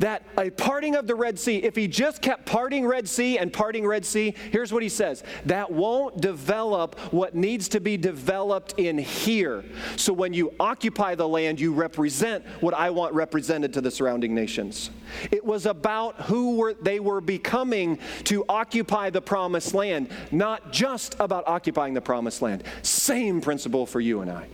that 0.02 0.24
a 0.36 0.50
parting 0.50 0.96
of 0.96 1.06
the 1.06 1.14
Red 1.14 1.38
Sea, 1.38 1.58
if 1.58 1.76
he 1.76 1.86
just 1.86 2.20
kept 2.20 2.44
parting 2.44 2.84
Red 2.84 3.08
Sea 3.08 3.38
and 3.38 3.52
parting 3.52 3.86
Red 3.86 4.04
Sea, 4.04 4.34
here's 4.50 4.72
what 4.72 4.82
he 4.82 4.88
says 4.88 5.22
that 5.46 5.70
won't 5.70 6.20
develop 6.20 6.98
what 7.12 7.36
needs 7.36 7.68
to 7.68 7.80
be 7.80 7.96
developed 7.96 8.74
in 8.78 8.98
here. 8.98 9.64
So 9.96 10.12
when 10.12 10.34
you 10.34 10.54
occupy 10.58 11.14
the 11.14 11.28
land, 11.28 11.60
you 11.60 11.72
represent 11.72 12.44
what 12.60 12.74
I 12.74 12.90
want 12.90 13.14
represented 13.14 13.72
to 13.74 13.80
the 13.80 13.92
surrounding 13.92 14.34
nations. 14.34 14.90
It 15.30 15.44
was 15.44 15.66
about 15.66 16.22
who 16.22 16.56
were, 16.56 16.74
they 16.74 16.98
were 16.98 17.20
becoming 17.20 18.00
to 18.24 18.44
occupy 18.48 19.10
the 19.10 19.22
promised 19.22 19.72
land, 19.72 20.10
not 20.32 20.72
just 20.72 21.14
about 21.20 21.46
occupying 21.46 21.94
the 21.94 22.00
promised 22.00 22.42
land. 22.42 22.64
Same 22.82 23.40
principle 23.40 23.86
for 23.86 24.00
you 24.00 24.20
and 24.20 24.32
I. 24.32 24.48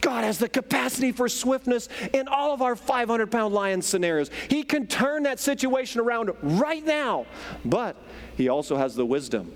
God 0.00 0.24
has 0.24 0.38
the 0.38 0.48
capacity 0.48 1.12
for 1.12 1.28
swiftness 1.28 1.88
in 2.12 2.28
all 2.28 2.52
of 2.52 2.62
our 2.62 2.76
500 2.76 3.30
pound 3.30 3.54
lion 3.54 3.82
scenarios. 3.82 4.30
He 4.48 4.62
can 4.62 4.86
turn 4.86 5.24
that 5.24 5.38
situation 5.38 6.00
around 6.00 6.30
right 6.42 6.84
now, 6.84 7.26
but 7.64 7.96
He 8.36 8.48
also 8.48 8.76
has 8.76 8.94
the 8.94 9.04
wisdom 9.04 9.52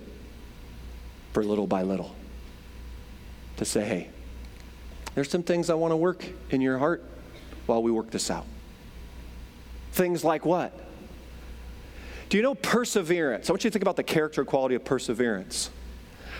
for 1.32 1.42
little 1.42 1.66
by 1.66 1.82
little. 1.82 2.14
To 3.58 3.64
say, 3.64 3.84
hey, 3.84 4.10
there's 5.14 5.30
some 5.30 5.44
things 5.44 5.70
I 5.70 5.74
want 5.74 5.92
to 5.92 5.96
work 5.96 6.24
in 6.50 6.60
your 6.60 6.78
heart 6.78 7.04
while 7.66 7.82
we 7.82 7.90
work 7.90 8.10
this 8.10 8.30
out. 8.30 8.46
Things 9.92 10.24
like 10.24 10.44
what? 10.44 10.72
Do 12.28 12.36
you 12.36 12.42
know 12.42 12.56
perseverance? 12.56 13.48
I 13.48 13.52
want 13.52 13.62
you 13.62 13.70
to 13.70 13.72
think 13.72 13.82
about 13.82 13.96
the 13.96 14.02
character 14.02 14.44
quality 14.44 14.74
of 14.74 14.84
perseverance. 14.84 15.70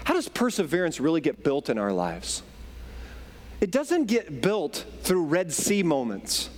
How 0.05 0.15
does 0.15 0.29
perseverance 0.29 0.99
really 0.99 1.21
get 1.21 1.45
built 1.45 1.69
in 1.69 1.79
our 1.79 1.93
lives? 1.93 2.43
It 3.65 3.71
doesn't 3.71 4.09
get 4.09 4.43
built 4.43 4.85
through 5.05 5.25
Red 5.25 5.51
Sea 5.51 5.83
moments. 5.83 6.51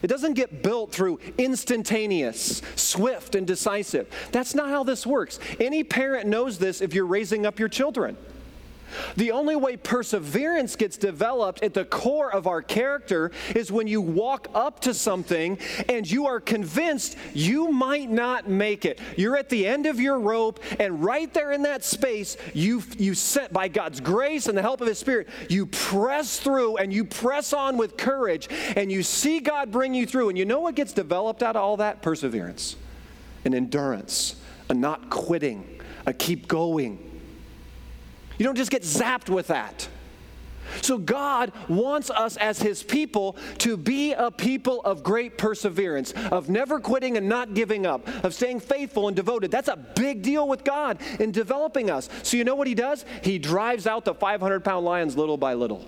It 0.00 0.06
doesn't 0.06 0.32
get 0.32 0.62
built 0.62 0.90
through 0.90 1.20
instantaneous, 1.36 2.62
swift, 2.76 3.34
and 3.34 3.46
decisive. 3.46 4.08
That's 4.32 4.54
not 4.54 4.70
how 4.70 4.84
this 4.84 5.06
works. 5.06 5.38
Any 5.60 5.84
parent 5.84 6.26
knows 6.26 6.56
this 6.56 6.80
if 6.80 6.94
you're 6.94 7.04
raising 7.04 7.44
up 7.44 7.58
your 7.58 7.68
children. 7.68 8.16
The 9.16 9.32
only 9.32 9.56
way 9.56 9.76
perseverance 9.76 10.76
gets 10.76 10.96
developed 10.96 11.62
at 11.62 11.74
the 11.74 11.84
core 11.84 12.32
of 12.32 12.46
our 12.46 12.62
character 12.62 13.30
is 13.54 13.70
when 13.70 13.86
you 13.86 14.00
walk 14.00 14.48
up 14.54 14.80
to 14.80 14.94
something 14.94 15.58
and 15.88 16.10
you 16.10 16.26
are 16.26 16.40
convinced 16.40 17.16
you 17.32 17.70
might 17.70 18.10
not 18.10 18.48
make 18.48 18.84
it. 18.84 19.00
You're 19.16 19.36
at 19.36 19.48
the 19.48 19.66
end 19.66 19.86
of 19.86 20.00
your 20.00 20.18
rope, 20.18 20.60
and 20.78 21.02
right 21.02 21.32
there 21.32 21.52
in 21.52 21.62
that 21.62 21.84
space, 21.84 22.36
you, 22.52 22.82
you 22.98 23.14
set 23.14 23.52
by 23.52 23.68
God's 23.68 24.00
grace 24.00 24.46
and 24.46 24.56
the 24.56 24.62
help 24.62 24.80
of 24.80 24.88
His 24.88 24.98
Spirit, 24.98 25.28
you 25.48 25.66
press 25.66 26.38
through 26.38 26.76
and 26.76 26.92
you 26.92 27.04
press 27.04 27.52
on 27.52 27.76
with 27.76 27.96
courage, 27.96 28.48
and 28.76 28.90
you 28.90 29.02
see 29.02 29.40
God 29.40 29.70
bring 29.70 29.94
you 29.94 30.06
through. 30.06 30.28
And 30.28 30.38
you 30.38 30.44
know 30.44 30.60
what 30.60 30.74
gets 30.74 30.92
developed 30.92 31.42
out 31.42 31.56
of 31.56 31.62
all 31.62 31.76
that? 31.78 32.02
Perseverance, 32.02 32.76
an 33.44 33.54
endurance, 33.54 34.36
a 34.68 34.74
not 34.74 35.10
quitting, 35.10 35.80
a 36.06 36.12
keep 36.12 36.48
going 36.48 37.13
you 38.38 38.44
don't 38.44 38.56
just 38.56 38.70
get 38.70 38.82
zapped 38.82 39.28
with 39.28 39.48
that. 39.48 39.88
So, 40.82 40.98
God 40.98 41.52
wants 41.68 42.10
us 42.10 42.36
as 42.36 42.60
His 42.60 42.82
people 42.82 43.36
to 43.58 43.76
be 43.76 44.12
a 44.12 44.30
people 44.30 44.80
of 44.82 45.02
great 45.02 45.38
perseverance, 45.38 46.12
of 46.32 46.48
never 46.48 46.80
quitting 46.80 47.16
and 47.16 47.28
not 47.28 47.54
giving 47.54 47.86
up, 47.86 48.06
of 48.24 48.34
staying 48.34 48.60
faithful 48.60 49.08
and 49.08 49.16
devoted. 49.16 49.50
That's 49.50 49.68
a 49.68 49.76
big 49.76 50.22
deal 50.22 50.48
with 50.48 50.64
God 50.64 50.98
in 51.20 51.32
developing 51.32 51.90
us. 51.90 52.08
So, 52.22 52.36
you 52.36 52.44
know 52.44 52.54
what 52.54 52.66
He 52.66 52.74
does? 52.74 53.04
He 53.22 53.38
drives 53.38 53.86
out 53.86 54.04
the 54.04 54.14
500 54.14 54.64
pound 54.64 54.84
lions 54.84 55.16
little 55.16 55.36
by 55.36 55.54
little. 55.54 55.86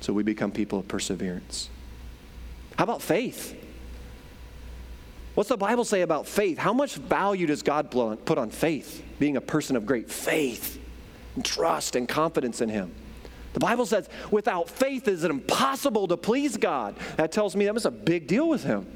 So, 0.00 0.12
we 0.12 0.22
become 0.22 0.52
people 0.52 0.78
of 0.78 0.88
perseverance. 0.88 1.70
How 2.76 2.84
about 2.84 3.02
faith? 3.02 3.56
What's 5.34 5.48
the 5.48 5.56
Bible 5.56 5.84
say 5.84 6.02
about 6.02 6.26
faith? 6.26 6.58
How 6.58 6.72
much 6.72 6.96
value 6.96 7.46
does 7.46 7.62
God 7.62 7.90
put 7.90 8.38
on 8.38 8.50
faith? 8.50 9.02
Being 9.18 9.36
a 9.36 9.40
person 9.40 9.76
of 9.76 9.86
great 9.86 10.10
faith 10.10 10.78
and 11.34 11.44
trust 11.44 11.96
and 11.96 12.08
confidence 12.08 12.60
in 12.60 12.68
Him. 12.68 12.92
The 13.52 13.60
Bible 13.60 13.86
says, 13.86 14.08
without 14.30 14.70
faith, 14.70 15.08
it 15.08 15.14
is 15.14 15.24
impossible 15.24 16.06
to 16.08 16.16
please 16.16 16.56
God. 16.56 16.94
That 17.16 17.32
tells 17.32 17.56
me 17.56 17.64
that 17.64 17.74
was 17.74 17.86
a 17.86 17.90
big 17.90 18.26
deal 18.26 18.48
with 18.48 18.62
Him. 18.62 18.86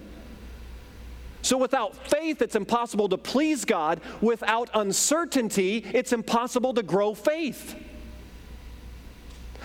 So, 1.42 1.58
without 1.58 1.94
faith, 2.08 2.40
it's 2.40 2.56
impossible 2.56 3.10
to 3.10 3.18
please 3.18 3.66
God. 3.66 4.00
Without 4.22 4.70
uncertainty, 4.72 5.84
it's 5.92 6.14
impossible 6.14 6.72
to 6.72 6.82
grow 6.82 7.12
faith. 7.12 7.74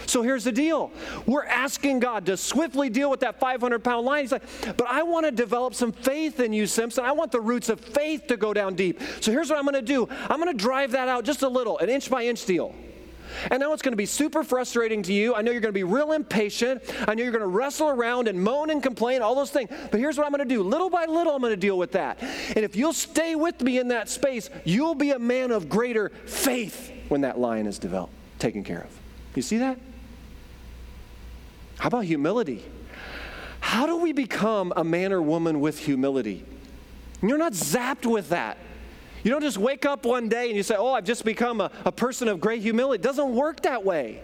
So 0.05 0.21
here's 0.21 0.43
the 0.43 0.51
deal. 0.51 0.91
We're 1.25 1.45
asking 1.45 1.99
God 1.99 2.25
to 2.27 2.37
swiftly 2.37 2.89
deal 2.89 3.09
with 3.09 3.19
that 3.21 3.39
500 3.39 3.83
pound 3.83 4.05
lion. 4.05 4.23
He's 4.23 4.31
like, 4.31 4.43
but 4.77 4.87
I 4.87 5.03
want 5.03 5.25
to 5.25 5.31
develop 5.31 5.73
some 5.73 5.91
faith 5.91 6.39
in 6.39 6.53
you, 6.53 6.67
Simpson. 6.67 7.05
I 7.05 7.11
want 7.11 7.31
the 7.31 7.41
roots 7.41 7.69
of 7.69 7.79
faith 7.79 8.27
to 8.27 8.37
go 8.37 8.53
down 8.53 8.75
deep. 8.75 9.01
So 9.21 9.31
here's 9.31 9.49
what 9.49 9.59
I'm 9.59 9.65
going 9.65 9.75
to 9.75 9.81
do 9.81 10.07
I'm 10.29 10.39
going 10.39 10.55
to 10.55 10.63
drive 10.63 10.91
that 10.91 11.07
out 11.07 11.25
just 11.25 11.41
a 11.43 11.49
little, 11.49 11.77
an 11.79 11.89
inch 11.89 12.09
by 12.09 12.25
inch 12.25 12.45
deal. 12.45 12.75
And 13.51 13.61
now 13.61 13.73
it's 13.73 13.81
going 13.81 13.93
to 13.93 13.97
be 13.97 14.05
super 14.05 14.43
frustrating 14.43 15.03
to 15.03 15.13
you. 15.13 15.35
I 15.35 15.41
know 15.41 15.51
you're 15.51 15.61
going 15.61 15.73
to 15.73 15.77
be 15.77 15.83
real 15.83 16.11
impatient. 16.11 16.81
I 17.07 17.13
know 17.13 17.23
you're 17.23 17.31
going 17.31 17.41
to 17.41 17.47
wrestle 17.47 17.89
around 17.89 18.27
and 18.27 18.41
moan 18.41 18.69
and 18.69 18.81
complain, 18.81 19.21
all 19.21 19.35
those 19.35 19.51
things. 19.51 19.69
But 19.91 19.99
here's 19.99 20.17
what 20.17 20.25
I'm 20.25 20.31
going 20.31 20.47
to 20.47 20.53
do 20.53 20.63
little 20.63 20.89
by 20.89 21.05
little, 21.05 21.35
I'm 21.35 21.41
going 21.41 21.53
to 21.53 21.57
deal 21.57 21.77
with 21.77 21.91
that. 21.93 22.21
And 22.21 22.65
if 22.65 22.75
you'll 22.75 22.93
stay 22.93 23.35
with 23.35 23.61
me 23.61 23.79
in 23.79 23.89
that 23.89 24.09
space, 24.09 24.49
you'll 24.65 24.95
be 24.95 25.11
a 25.11 25.19
man 25.19 25.51
of 25.51 25.69
greater 25.69 26.09
faith 26.25 26.91
when 27.09 27.21
that 27.21 27.39
lion 27.39 27.67
is 27.67 27.79
developed, 27.79 28.13
taken 28.39 28.63
care 28.63 28.81
of. 28.81 28.99
You 29.35 29.41
see 29.41 29.57
that? 29.57 29.79
How 31.79 31.87
about 31.87 32.05
humility? 32.05 32.63
How 33.61 33.85
do 33.85 33.97
we 33.97 34.13
become 34.13 34.71
a 34.75 34.83
man 34.83 35.11
or 35.11 35.21
woman 35.21 35.59
with 35.59 35.79
humility? 35.79 36.45
You're 37.21 37.37
not 37.37 37.53
zapped 37.53 38.05
with 38.05 38.29
that. 38.29 38.57
You 39.23 39.31
don't 39.31 39.41
just 39.41 39.57
wake 39.57 39.85
up 39.85 40.05
one 40.05 40.29
day 40.29 40.47
and 40.47 40.55
you 40.55 40.63
say, 40.63 40.75
Oh, 40.77 40.93
I've 40.93 41.03
just 41.03 41.25
become 41.25 41.59
a, 41.59 41.71
a 41.85 41.91
person 41.91 42.27
of 42.27 42.39
great 42.39 42.61
humility. 42.61 43.01
It 43.01 43.03
doesn't 43.03 43.33
work 43.33 43.61
that 43.63 43.83
way. 43.83 44.21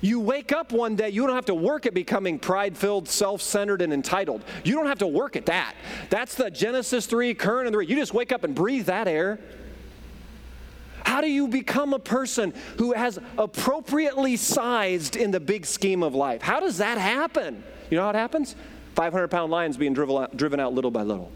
You 0.00 0.18
wake 0.18 0.50
up 0.50 0.72
one 0.72 0.96
day, 0.96 1.10
you 1.10 1.24
don't 1.24 1.36
have 1.36 1.44
to 1.46 1.54
work 1.54 1.86
at 1.86 1.94
becoming 1.94 2.40
pride 2.40 2.76
filled, 2.76 3.08
self 3.08 3.40
centered, 3.40 3.80
and 3.80 3.92
entitled. 3.92 4.44
You 4.64 4.74
don't 4.74 4.86
have 4.86 4.98
to 4.98 5.06
work 5.06 5.36
at 5.36 5.46
that. 5.46 5.74
That's 6.10 6.34
the 6.34 6.50
Genesis 6.50 7.06
3, 7.06 7.34
current 7.34 7.68
and 7.68 7.74
the 7.74 7.86
You 7.86 7.94
just 7.94 8.12
wake 8.12 8.32
up 8.32 8.42
and 8.42 8.52
breathe 8.52 8.86
that 8.86 9.06
air. 9.06 9.38
How 11.04 11.20
do 11.20 11.28
you 11.28 11.48
become 11.48 11.92
a 11.94 11.98
person 11.98 12.54
who 12.78 12.92
has 12.92 13.18
appropriately 13.38 14.36
sized 14.36 15.16
in 15.16 15.30
the 15.30 15.40
big 15.40 15.66
scheme 15.66 16.02
of 16.02 16.14
life? 16.14 16.42
How 16.42 16.60
does 16.60 16.78
that 16.78 16.98
happen? 16.98 17.62
You 17.90 17.98
know 17.98 18.04
how 18.04 18.10
it 18.10 18.16
happens? 18.16 18.56
500 18.94 19.28
pound 19.28 19.50
lions 19.50 19.76
being 19.76 19.94
driven 19.94 20.16
out, 20.16 20.36
driven 20.36 20.60
out 20.60 20.74
little 20.74 20.90
by 20.90 21.02
little. 21.02 21.30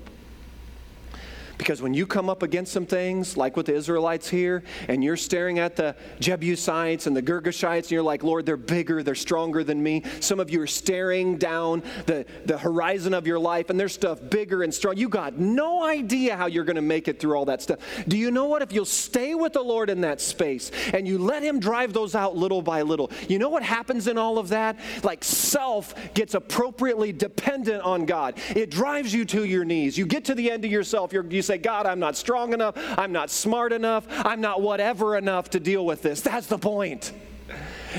Because 1.59 1.81
when 1.81 1.95
you 1.95 2.07
come 2.07 2.29
up 2.29 2.43
against 2.43 2.73
some 2.73 2.87
things, 2.87 3.37
like 3.37 3.57
with 3.57 3.67
the 3.67 3.75
Israelites 3.75 4.29
here, 4.29 4.63
and 4.89 5.03
you're 5.03 5.17
staring 5.17 5.59
at 5.59 5.77
the 5.77 5.97
Jebusites 6.21 7.07
and 7.07 7.17
the 7.17 7.23
Girgashites, 7.23 7.85
and 7.85 7.91
you're 7.93 8.03
like, 8.03 8.23
Lord, 8.23 8.47
they're 8.47 8.57
bigger, 8.57 9.03
they're 9.03 9.15
stronger 9.15 9.65
than 9.65 9.83
me. 9.83 10.03
Some 10.21 10.41
of 10.41 10.51
you 10.51 10.61
are 10.61 10.67
staring 10.67 11.39
down 11.39 11.83
the, 12.07 12.27
the 12.45 12.59
horizon 12.59 13.15
of 13.15 13.27
your 13.27 13.39
life, 13.39 13.71
and 13.71 13.81
there's 13.81 13.95
stuff 13.95 14.21
bigger 14.29 14.63
and 14.63 14.73
strong. 14.73 14.97
You 14.97 15.09
got 15.09 15.39
no 15.39 15.83
idea 15.83 16.37
how 16.37 16.47
you're 16.47 16.65
going 16.65 16.77
to 16.77 16.83
make 16.83 17.09
it 17.09 17.19
through 17.19 17.37
all 17.37 17.47
that 17.47 17.63
stuff. 17.63 17.79
Do 18.07 18.17
you 18.17 18.31
know 18.31 18.47
what? 18.47 18.63
If 18.63 18.73
you'll 18.73 18.85
stay 18.85 19.35
with 19.35 19.53
the 19.53 19.63
Lord 19.63 19.91
in 19.91 20.03
that 20.03 20.21
space 20.21 20.71
and 20.93 21.09
you 21.09 21.19
let 21.19 21.43
Him 21.43 21.59
drive 21.59 21.93
those 21.93 22.15
out 22.15 22.37
little 22.37 22.63
by 22.63 22.83
little, 22.83 23.11
you 23.29 23.39
know 23.39 23.49
what 23.49 23.63
happens 23.63 24.09
in 24.09 24.19
all 24.19 24.39
of 24.39 24.49
that? 24.49 24.79
Like 25.03 25.25
self 25.25 25.95
gets 26.15 26.35
appropriately 26.35 27.13
dependent 27.13 27.83
on 27.83 28.05
God. 28.05 28.39
It 28.55 28.71
drives 28.71 29.15
you 29.15 29.25
to 29.27 29.45
your 29.45 29.65
knees. 29.65 29.97
You 29.97 30.07
get 30.07 30.25
to 30.27 30.35
the 30.35 30.51
end 30.51 30.65
of 30.65 30.71
yourself, 30.71 31.13
you're, 31.13 31.27
you 31.27 31.43
say, 31.47 31.59
God, 31.59 31.87
I'm 31.87 31.99
not 31.99 32.17
strong 32.17 32.53
enough, 32.53 32.75
I'm 32.99 33.13
not 33.13 33.31
smart 33.31 33.73
enough, 33.73 34.07
I'm 34.09 34.41
not 34.41 34.61
whatever 34.61 35.17
enough 35.17 35.51
to 35.51 35.61
deal 35.61 35.85
with 35.87 36.03
this. 36.03 36.21
That's 36.21 36.47
the 36.47 36.59
point. 36.59 37.13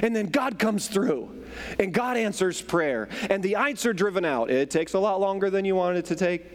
And 0.02 0.16
then 0.16 0.28
God 0.28 0.60
comes 0.60 0.88
through 0.88 1.32
and 1.80 1.94
God 1.94 2.18
answers 2.18 2.62
prayer, 2.62 3.10
and 3.30 3.42
the 3.42 3.56
ites 3.56 3.86
are 3.86 3.94
driven 3.94 4.26
out. 4.26 4.52
It 4.52 4.70
takes 4.70 4.94
a 4.94 5.00
lot 5.00 5.20
longer 5.20 5.50
than 5.50 5.66
you 5.66 5.76
wanted 5.76 6.00
it 6.00 6.06
to 6.06 6.16
take. 6.16 6.46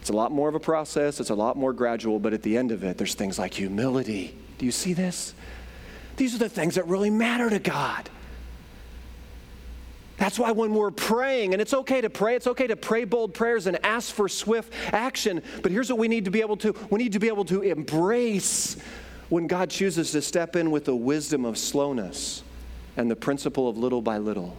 It's 0.00 0.10
a 0.10 0.14
lot 0.14 0.32
more 0.32 0.48
of 0.48 0.56
a 0.56 0.60
process, 0.60 1.20
it's 1.20 1.30
a 1.30 1.34
lot 1.34 1.56
more 1.56 1.72
gradual, 1.72 2.18
but 2.18 2.32
at 2.32 2.42
the 2.42 2.56
end 2.56 2.72
of 2.72 2.82
it, 2.82 2.98
there's 2.98 3.14
things 3.14 3.38
like 3.38 3.54
humility. 3.54 4.36
Do 4.58 4.66
you 4.66 4.72
see 4.72 4.94
this? 4.94 5.32
These 6.16 6.34
are 6.34 6.38
the 6.38 6.48
things 6.48 6.74
that 6.74 6.88
really 6.88 7.10
matter 7.10 7.48
to 7.48 7.60
God. 7.60 8.10
That's 10.22 10.38
why 10.38 10.52
when 10.52 10.72
we're 10.72 10.92
praying, 10.92 11.52
and 11.52 11.60
it's 11.60 11.74
okay 11.74 12.00
to 12.00 12.08
pray, 12.08 12.36
it's 12.36 12.46
okay 12.46 12.68
to 12.68 12.76
pray 12.76 13.04
bold 13.04 13.34
prayers 13.34 13.66
and 13.66 13.84
ask 13.84 14.14
for 14.14 14.28
swift 14.28 14.72
action. 14.92 15.42
But 15.64 15.72
here's 15.72 15.90
what 15.90 15.98
we 15.98 16.06
need 16.06 16.26
to 16.26 16.30
be 16.30 16.42
able 16.42 16.56
to 16.58 16.76
we 16.90 16.98
need 16.98 17.14
to 17.14 17.18
be 17.18 17.26
able 17.26 17.44
to 17.46 17.62
embrace 17.62 18.76
when 19.30 19.48
God 19.48 19.68
chooses 19.68 20.12
to 20.12 20.22
step 20.22 20.54
in 20.54 20.70
with 20.70 20.84
the 20.84 20.94
wisdom 20.94 21.44
of 21.44 21.58
slowness 21.58 22.44
and 22.96 23.10
the 23.10 23.16
principle 23.16 23.68
of 23.68 23.76
little 23.76 24.00
by 24.00 24.18
little. 24.18 24.56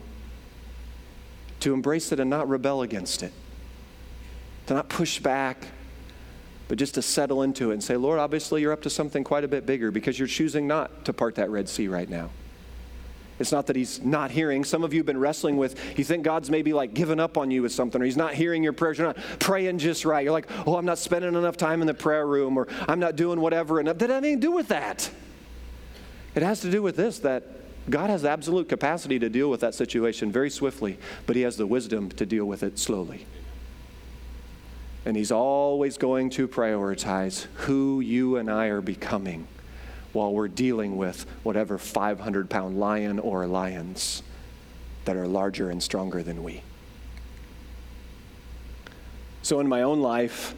To 1.61 1.73
embrace 1.73 2.11
it 2.11 2.19
and 2.19 2.29
not 2.29 2.49
rebel 2.49 2.81
against 2.81 3.23
it. 3.23 3.31
To 4.65 4.73
not 4.73 4.89
push 4.89 5.19
back, 5.19 5.67
but 6.67 6.77
just 6.77 6.95
to 6.95 7.01
settle 7.01 7.41
into 7.41 7.71
it 7.71 7.75
and 7.75 7.81
say, 7.81 7.95
Lord, 7.95 8.19
obviously 8.19 8.59
you're 8.59 8.73
up 8.73 8.81
to 8.81 8.89
something 8.89 9.23
quite 9.23 9.45
a 9.45 9.47
bit 9.47 9.65
bigger 9.65 9.91
because 9.91 10.19
you're 10.19 10.27
choosing 10.27 10.67
not 10.67 11.05
to 11.05 11.13
part 11.13 11.35
that 11.35 11.49
Red 11.49 11.69
Sea 11.69 11.87
right 11.87 12.09
now. 12.09 12.31
It's 13.43 13.51
not 13.51 13.67
that 13.67 13.75
he's 13.75 14.01
not 14.01 14.31
hearing. 14.31 14.63
Some 14.63 14.85
of 14.85 14.93
you 14.93 15.01
have 15.01 15.05
been 15.05 15.19
wrestling 15.19 15.57
with, 15.57 15.77
you 15.97 16.05
think 16.05 16.23
God's 16.23 16.49
maybe 16.49 16.71
like 16.71 16.93
given 16.93 17.19
up 17.19 17.37
on 17.37 17.51
you 17.51 17.61
with 17.61 17.73
something, 17.73 18.01
or 18.01 18.05
he's 18.05 18.15
not 18.15 18.33
hearing 18.33 18.63
your 18.63 18.71
prayers. 18.71 18.97
You're 18.97 19.07
not 19.07 19.17
praying 19.39 19.79
just 19.79 20.05
right. 20.05 20.23
You're 20.23 20.31
like, 20.31 20.49
oh, 20.65 20.77
I'm 20.77 20.85
not 20.85 20.97
spending 20.97 21.35
enough 21.35 21.57
time 21.57 21.81
in 21.81 21.87
the 21.87 21.93
prayer 21.93 22.25
room, 22.25 22.57
or 22.57 22.69
I'm 22.87 22.99
not 22.99 23.17
doing 23.17 23.41
whatever 23.41 23.81
enough. 23.81 23.97
That 23.97 24.09
has 24.09 24.19
anything 24.19 24.39
to 24.39 24.47
do 24.47 24.51
with 24.53 24.69
that. 24.69 25.11
It 26.35 26.41
has 26.41 26.61
to 26.61 26.71
do 26.71 26.81
with 26.81 26.95
this 26.95 27.19
that 27.19 27.43
God 27.89 28.09
has 28.09 28.23
absolute 28.23 28.69
capacity 28.69 29.19
to 29.19 29.27
deal 29.27 29.49
with 29.49 29.59
that 29.59 29.75
situation 29.75 30.31
very 30.31 30.49
swiftly, 30.49 30.97
but 31.25 31.35
he 31.35 31.41
has 31.41 31.57
the 31.57 31.67
wisdom 31.67 32.11
to 32.11 32.25
deal 32.25 32.45
with 32.45 32.63
it 32.63 32.79
slowly. 32.79 33.25
And 35.05 35.17
he's 35.17 35.33
always 35.33 35.97
going 35.97 36.29
to 36.29 36.47
prioritize 36.47 37.47
who 37.55 37.99
you 37.99 38.37
and 38.37 38.49
I 38.49 38.67
are 38.67 38.79
becoming 38.79 39.49
while 40.13 40.31
we're 40.31 40.47
dealing 40.47 40.95
with 40.97 41.25
whatever 41.43 41.77
500 41.77 42.49
pound 42.49 42.79
lion 42.79 43.19
or 43.19 43.45
lions 43.47 44.23
that 45.05 45.17
are 45.17 45.27
larger 45.27 45.69
and 45.69 45.81
stronger 45.81 46.23
than 46.23 46.43
we. 46.43 46.61
So, 49.41 49.59
in 49.59 49.67
my 49.67 49.81
own 49.81 50.01
life, 50.01 50.55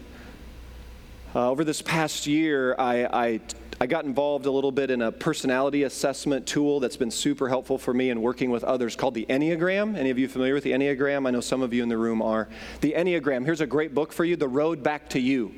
uh, 1.34 1.50
over 1.50 1.64
this 1.64 1.82
past 1.82 2.26
year, 2.26 2.76
I, 2.78 3.04
I, 3.04 3.40
I 3.80 3.86
got 3.86 4.04
involved 4.04 4.46
a 4.46 4.50
little 4.50 4.70
bit 4.70 4.90
in 4.90 5.02
a 5.02 5.10
personality 5.10 5.82
assessment 5.82 6.46
tool 6.46 6.78
that's 6.78 6.96
been 6.96 7.10
super 7.10 7.48
helpful 7.48 7.78
for 7.78 7.92
me 7.92 8.10
in 8.10 8.22
working 8.22 8.50
with 8.50 8.62
others 8.62 8.94
called 8.94 9.14
the 9.14 9.26
Enneagram. 9.28 9.96
Any 9.96 10.10
of 10.10 10.18
you 10.18 10.28
familiar 10.28 10.54
with 10.54 10.62
the 10.62 10.72
Enneagram? 10.72 11.26
I 11.26 11.30
know 11.32 11.40
some 11.40 11.62
of 11.62 11.74
you 11.74 11.82
in 11.82 11.88
the 11.88 11.98
room 11.98 12.22
are. 12.22 12.48
The 12.80 12.94
Enneagram, 12.96 13.44
here's 13.44 13.60
a 13.60 13.66
great 13.66 13.92
book 13.92 14.12
for 14.12 14.24
you 14.24 14.36
The 14.36 14.48
Road 14.48 14.82
Back 14.82 15.10
to 15.10 15.20
You. 15.20 15.52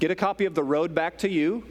Get 0.00 0.10
a 0.10 0.16
copy 0.16 0.44
of 0.44 0.54
The 0.54 0.64
Road 0.64 0.94
Back 0.94 1.18
to 1.18 1.30
You, 1.30 1.64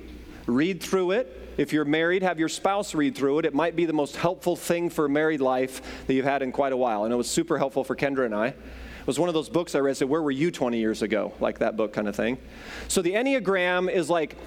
read 0.47 0.81
through 0.81 1.11
it. 1.11 1.42
If 1.57 1.73
you're 1.73 1.85
married, 1.85 2.23
have 2.23 2.39
your 2.39 2.49
spouse 2.49 2.95
read 2.95 3.15
through 3.15 3.39
it. 3.39 3.45
It 3.45 3.53
might 3.53 3.75
be 3.75 3.85
the 3.85 3.93
most 3.93 4.15
helpful 4.15 4.55
thing 4.55 4.89
for 4.89 5.07
married 5.07 5.41
life 5.41 5.81
that 6.07 6.13
you've 6.13 6.25
had 6.25 6.41
in 6.41 6.51
quite 6.51 6.73
a 6.73 6.77
while. 6.77 7.03
And 7.03 7.13
it 7.13 7.17
was 7.17 7.29
super 7.29 7.57
helpful 7.57 7.83
for 7.83 7.95
Kendra 7.95 8.25
and 8.25 8.33
I. 8.33 8.47
It 8.47 9.07
was 9.07 9.19
one 9.19 9.27
of 9.27 9.35
those 9.35 9.49
books 9.49 9.75
I 9.75 9.79
read, 9.79 9.97
said, 9.97 10.07
Where 10.09 10.21
were 10.21 10.31
you 10.31 10.49
20 10.49 10.79
years 10.79 11.01
ago? 11.01 11.33
Like 11.39 11.59
that 11.59 11.75
book 11.75 11.93
kind 11.93 12.07
of 12.07 12.15
thing. 12.15 12.37
So 12.87 13.01
the 13.01 13.11
Enneagram 13.11 13.91
is 13.91 14.09
like 14.09 14.37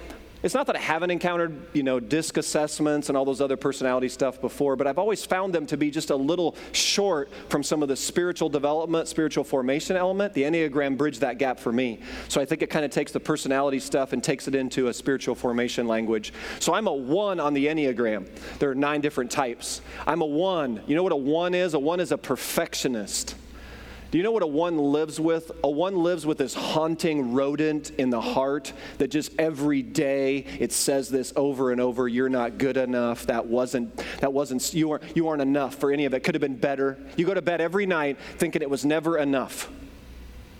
it's 0.43 0.53
not 0.53 0.67
that 0.67 0.75
I 0.75 0.79
haven't 0.79 1.11
encountered, 1.11 1.55
you 1.73 1.83
know, 1.83 1.99
disc 1.99 2.37
assessments 2.37 3.09
and 3.09 3.17
all 3.17 3.25
those 3.25 3.41
other 3.41 3.57
personality 3.57 4.09
stuff 4.09 4.39
before, 4.39 4.75
but 4.75 4.85
I've 4.85 4.99
always 4.99 5.25
found 5.25 5.53
them 5.53 5.65
to 5.67 5.77
be 5.77 5.89
just 5.89 6.09
a 6.09 6.15
little 6.15 6.55
short 6.71 7.31
from 7.49 7.63
some 7.63 7.81
of 7.81 7.89
the 7.89 7.95
spiritual 7.95 8.49
development, 8.49 9.07
spiritual 9.07 9.43
formation 9.43 9.95
element. 9.95 10.33
The 10.33 10.43
Enneagram 10.43 10.97
bridged 10.97 11.21
that 11.21 11.37
gap 11.37 11.59
for 11.59 11.71
me. 11.71 11.99
So 12.27 12.39
I 12.39 12.45
think 12.45 12.61
it 12.61 12.69
kind 12.69 12.85
of 12.85 12.91
takes 12.91 13.11
the 13.11 13.19
personality 13.19 13.79
stuff 13.79 14.13
and 14.13 14.23
takes 14.23 14.47
it 14.47 14.55
into 14.55 14.87
a 14.87 14.93
spiritual 14.93 15.35
formation 15.35 15.87
language. 15.87 16.33
So 16.59 16.73
I'm 16.73 16.87
a 16.87 16.93
one 16.93 17.39
on 17.39 17.53
the 17.53 17.65
Enneagram. 17.65 18.27
There 18.59 18.69
are 18.69 18.75
nine 18.75 19.01
different 19.01 19.31
types. 19.31 19.81
I'm 20.05 20.21
a 20.21 20.25
one. 20.25 20.81
You 20.87 20.95
know 20.95 21.03
what 21.03 21.13
a 21.13 21.15
one 21.15 21.53
is? 21.53 21.73
A 21.73 21.79
one 21.79 21.99
is 21.99 22.11
a 22.11 22.17
perfectionist. 22.17 23.35
Do 24.09 24.17
you 24.17 24.23
know 24.23 24.31
what 24.31 24.43
a 24.43 24.47
one 24.47 24.77
lives 24.77 25.19
with? 25.19 25.51
A 25.63 25.69
one 25.69 25.97
lives 25.97 26.25
with 26.25 26.37
this 26.37 26.53
haunting 26.53 27.33
rodent 27.33 27.91
in 27.91 28.09
the 28.09 28.21
heart 28.21 28.71
that 28.99 29.09
just 29.09 29.33
every 29.37 29.81
day 29.81 30.45
it 30.59 30.71
says 30.71 31.09
this 31.09 31.33
over 31.35 31.71
and 31.71 31.81
over, 31.81 32.07
you're 32.07 32.29
not 32.29 32.57
good 32.57 32.77
enough. 32.77 33.25
That 33.27 33.47
wasn't 33.47 33.97
that 34.19 34.31
wasn't 34.31 34.73
you 34.73 34.91
aren't 34.91 35.15
you 35.15 35.27
aren't 35.27 35.41
enough 35.41 35.75
for 35.75 35.91
any 35.91 36.05
of 36.05 36.13
it. 36.13 36.21
Could 36.21 36.35
have 36.35 36.41
been 36.41 36.55
better. 36.55 36.97
You 37.17 37.25
go 37.25 37.33
to 37.33 37.41
bed 37.41 37.59
every 37.59 37.85
night 37.85 38.17
thinking 38.37 38.61
it 38.61 38.69
was 38.69 38.85
never 38.85 39.17
enough. 39.17 39.69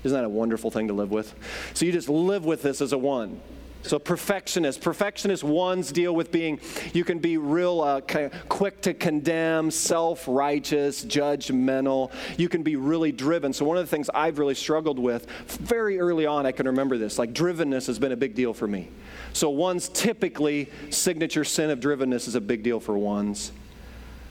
Isn't 0.04 0.18
that 0.18 0.26
a 0.26 0.30
wonderful 0.30 0.70
thing 0.70 0.90
to 0.90 0.94
live 0.94 1.12
with? 1.12 1.34
So 1.74 1.86
you 1.86 1.92
just 1.92 2.10
live 2.10 2.46
with 2.46 2.62
this 2.62 2.82
as 2.82 2.92
a 2.92 2.98
one. 2.98 3.40
So, 3.84 4.00
perfectionist. 4.00 4.82
Perfectionist 4.82 5.44
ones 5.44 5.92
deal 5.92 6.14
with 6.14 6.32
being, 6.32 6.60
you 6.94 7.04
can 7.04 7.20
be 7.20 7.38
real 7.38 7.82
uh, 7.82 8.02
quick 8.50 8.82
to 8.82 8.94
condemn, 8.94 9.72
self 9.72 10.26
righteous, 10.28 11.06
judgmental. 11.06 12.12
You 12.38 12.50
can 12.50 12.64
be 12.64 12.76
really 12.76 13.12
driven. 13.12 13.54
So, 13.54 13.66
one 13.66 13.78
of 13.78 13.84
the 13.84 13.90
things 13.90 14.10
I've 14.14 14.40
really 14.40 14.56
struggled 14.56 15.00
with 15.00 15.30
very 15.48 16.00
early 16.00 16.26
on, 16.26 16.46
I 16.46 16.52
can 16.52 16.68
remember 16.68 16.98
this, 16.98 17.18
like 17.18 17.34
drivenness 17.34 17.88
has 17.88 18.00
been 18.00 18.12
a 18.12 18.18
big 18.18 18.36
deal 18.36 18.54
for 18.54 18.68
me. 18.68 18.90
So, 19.34 19.50
ones 19.50 19.90
typically, 19.90 20.70
signature 20.90 21.44
sin 21.44 21.70
of 21.70 21.80
drivenness 21.80 22.28
is 22.28 22.36
a 22.36 22.42
big 22.42 22.64
deal 22.64 22.80
for 22.80 22.98
ones. 22.98 23.52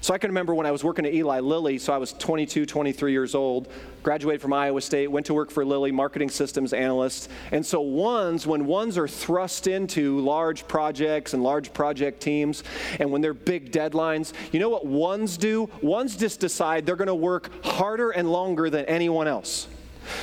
So 0.01 0.15
I 0.15 0.19
can 0.19 0.31
remember 0.31 0.55
when 0.55 0.67
I 0.67 0.71
was 0.71 0.85
working 0.85 1.05
at 1.07 1.15
Eli 1.15 1.41
Lilly, 1.41 1.79
so 1.79 1.93
I 1.93 1.99
was 1.99 2.13
22, 2.13 2.67
23 2.67 3.13
years 3.13 3.35
old, 3.35 3.69
graduated 4.03 4.41
from 4.41 4.53
Iowa 4.53 4.81
State, 4.81 5.09
went 5.09 5.27
to 5.27 5.35
work 5.35 5.51
for 5.51 5.65
Lilly, 5.65 5.91
marketing 5.91 6.31
systems 6.31 6.73
analyst. 6.73 7.29
And 7.51 7.65
so 7.65 7.81
ones, 7.81 8.47
when 8.47 8.67
ones 8.67 8.99
are 8.99 9.09
thrust 9.09 9.67
into 9.67 10.21
large 10.21 10.69
projects 10.69 11.35
and 11.35 11.43
large 11.43 11.73
project 11.73 12.21
teams, 12.21 12.63
and 13.01 13.11
when 13.11 13.21
they're 13.21 13.35
big 13.35 13.73
deadlines, 13.73 14.33
you 14.53 14.61
know 14.61 14.69
what 14.69 14.87
ones 14.87 15.37
do? 15.37 15.69
Ones 15.83 16.17
just 16.17 16.39
decide 16.39 16.87
they're 16.87 16.97
going 16.97 17.07
to 17.09 17.15
work 17.15 17.51
harder 17.65 18.11
and 18.11 18.31
longer 18.31 18.71
than 18.71 18.85
anyone 18.85 19.27
else. 19.27 19.67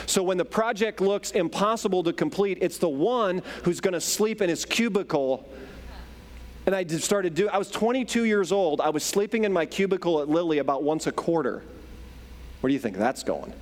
So 0.06 0.24
when 0.24 0.38
the 0.38 0.46
project 0.46 1.02
looks 1.02 1.32
impossible 1.32 2.04
to 2.04 2.14
complete, 2.14 2.60
it's 2.62 2.78
the 2.78 2.88
one 2.90 3.42
who's 3.64 3.82
going 3.82 3.94
to 3.94 4.02
sleep 4.02 4.42
in 4.42 4.50
his 4.50 4.64
cubicle 4.64 5.50
and 6.66 6.76
I 6.76 6.86
started 6.86 7.36
do. 7.36 7.50
I 7.50 7.58
was 7.58 7.70
22 7.70 8.24
years 8.24 8.52
old. 8.52 8.82
I 8.82 8.90
was 8.90 9.04
sleeping 9.04 9.44
in 9.44 9.52
my 9.52 9.66
cubicle 9.66 10.22
at 10.22 10.30
Lilly 10.30 10.60
about 10.60 10.84
once 10.84 11.08
a 11.08 11.12
quarter. 11.12 11.64
Where 12.62 12.70
do 12.70 12.74
you 12.74 12.80
think 12.80 12.98
that's 12.98 13.24
going? 13.24 13.54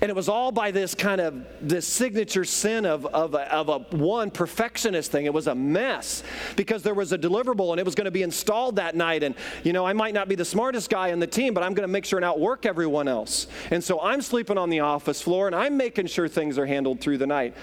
And 0.00 0.10
it 0.10 0.14
was 0.14 0.28
all 0.28 0.52
by 0.52 0.70
this 0.70 0.94
kind 0.94 1.20
of 1.20 1.46
this 1.62 1.86
signature 1.86 2.44
sin 2.44 2.84
of, 2.84 3.06
of, 3.06 3.32
a, 3.32 3.50
of 3.54 3.68
a 3.70 3.78
one 3.96 4.30
perfectionist 4.30 5.10
thing. 5.10 5.24
It 5.24 5.32
was 5.32 5.46
a 5.46 5.54
mess 5.54 6.22
because 6.56 6.82
there 6.82 6.92
was 6.92 7.12
a 7.12 7.18
deliverable 7.18 7.70
and 7.70 7.80
it 7.80 7.86
was 7.86 7.94
going 7.94 8.04
to 8.04 8.10
be 8.10 8.22
installed 8.22 8.76
that 8.76 8.96
night. 8.96 9.22
And, 9.22 9.34
you 9.62 9.72
know, 9.72 9.86
I 9.86 9.94
might 9.94 10.12
not 10.12 10.28
be 10.28 10.34
the 10.34 10.44
smartest 10.44 10.90
guy 10.90 11.08
in 11.08 11.20
the 11.20 11.26
team, 11.26 11.54
but 11.54 11.62
I'm 11.62 11.72
going 11.72 11.88
to 11.88 11.92
make 11.92 12.04
sure 12.04 12.18
and 12.18 12.24
outwork 12.24 12.66
everyone 12.66 13.08
else. 13.08 13.46
And 13.70 13.82
so 13.82 13.98
I'm 14.00 14.20
sleeping 14.20 14.58
on 14.58 14.68
the 14.68 14.80
office 14.80 15.22
floor 15.22 15.46
and 15.46 15.56
I'm 15.56 15.78
making 15.78 16.08
sure 16.08 16.28
things 16.28 16.58
are 16.58 16.66
handled 16.66 17.00
through 17.00 17.18
the 17.18 17.26
night. 17.26 17.54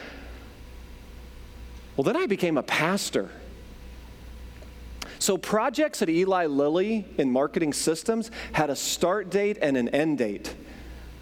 Well, 1.95 2.05
then 2.05 2.15
I 2.15 2.25
became 2.25 2.57
a 2.57 2.63
pastor. 2.63 3.29
So, 5.21 5.37
projects 5.37 6.01
at 6.01 6.09
Eli 6.09 6.47
Lilly 6.47 7.05
in 7.19 7.31
marketing 7.31 7.73
systems 7.73 8.31
had 8.53 8.71
a 8.71 8.75
start 8.75 9.29
date 9.29 9.59
and 9.61 9.77
an 9.77 9.87
end 9.89 10.17
date, 10.17 10.55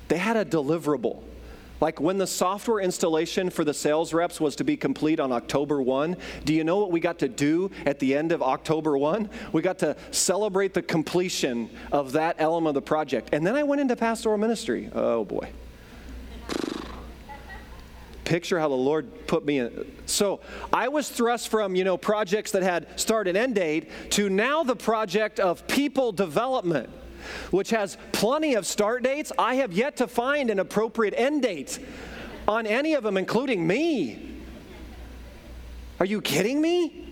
they 0.07 0.17
had 0.17 0.37
a 0.37 0.45
deliverable. 0.45 1.21
Like 1.81 1.99
when 1.99 2.17
the 2.17 2.25
software 2.25 2.79
installation 2.79 3.49
for 3.49 3.65
the 3.65 3.73
sales 3.73 4.13
reps 4.13 4.39
was 4.39 4.55
to 4.55 4.63
be 4.63 4.77
complete 4.77 5.19
on 5.19 5.33
October 5.33 5.81
1, 5.81 6.15
do 6.45 6.53
you 6.53 6.63
know 6.63 6.77
what 6.77 6.93
we 6.93 7.01
got 7.01 7.19
to 7.19 7.27
do 7.27 7.71
at 7.85 7.99
the 7.99 8.15
end 8.15 8.31
of 8.31 8.41
October 8.41 8.97
1? 8.97 9.29
We 9.51 9.61
got 9.61 9.79
to 9.79 9.97
celebrate 10.11 10.73
the 10.73 10.81
completion 10.81 11.69
of 11.91 12.13
that 12.13 12.37
element 12.39 12.69
of 12.69 12.75
the 12.75 12.87
project. 12.87 13.31
And 13.33 13.45
then 13.45 13.57
I 13.57 13.63
went 13.63 13.81
into 13.81 13.97
pastoral 13.97 14.37
ministry. 14.37 14.89
Oh 14.93 15.25
boy 15.25 15.51
picture 18.29 18.59
how 18.59 18.69
the 18.69 18.75
Lord 18.75 19.25
put 19.25 19.43
me 19.43 19.57
in. 19.57 19.91
So 20.05 20.39
I 20.71 20.87
was 20.87 21.09
thrust 21.09 21.47
from, 21.47 21.75
you 21.75 21.83
know, 21.83 21.97
projects 21.97 22.51
that 22.51 22.61
had 22.61 22.99
start 22.99 23.27
and 23.27 23.35
end 23.35 23.55
date 23.55 23.89
to 24.11 24.29
now 24.29 24.63
the 24.63 24.75
project 24.75 25.39
of 25.39 25.67
people 25.67 26.11
development, 26.11 26.91
which 27.49 27.71
has 27.71 27.97
plenty 28.11 28.53
of 28.53 28.67
start 28.67 29.01
dates. 29.01 29.31
I 29.39 29.55
have 29.55 29.73
yet 29.73 29.97
to 29.97 30.07
find 30.07 30.51
an 30.51 30.59
appropriate 30.59 31.15
end 31.17 31.41
date 31.41 31.79
on 32.47 32.67
any 32.67 32.93
of 32.93 33.01
them, 33.03 33.17
including 33.17 33.65
me. 33.65 34.37
Are 35.99 36.05
you 36.05 36.21
kidding 36.21 36.61
me? 36.61 37.08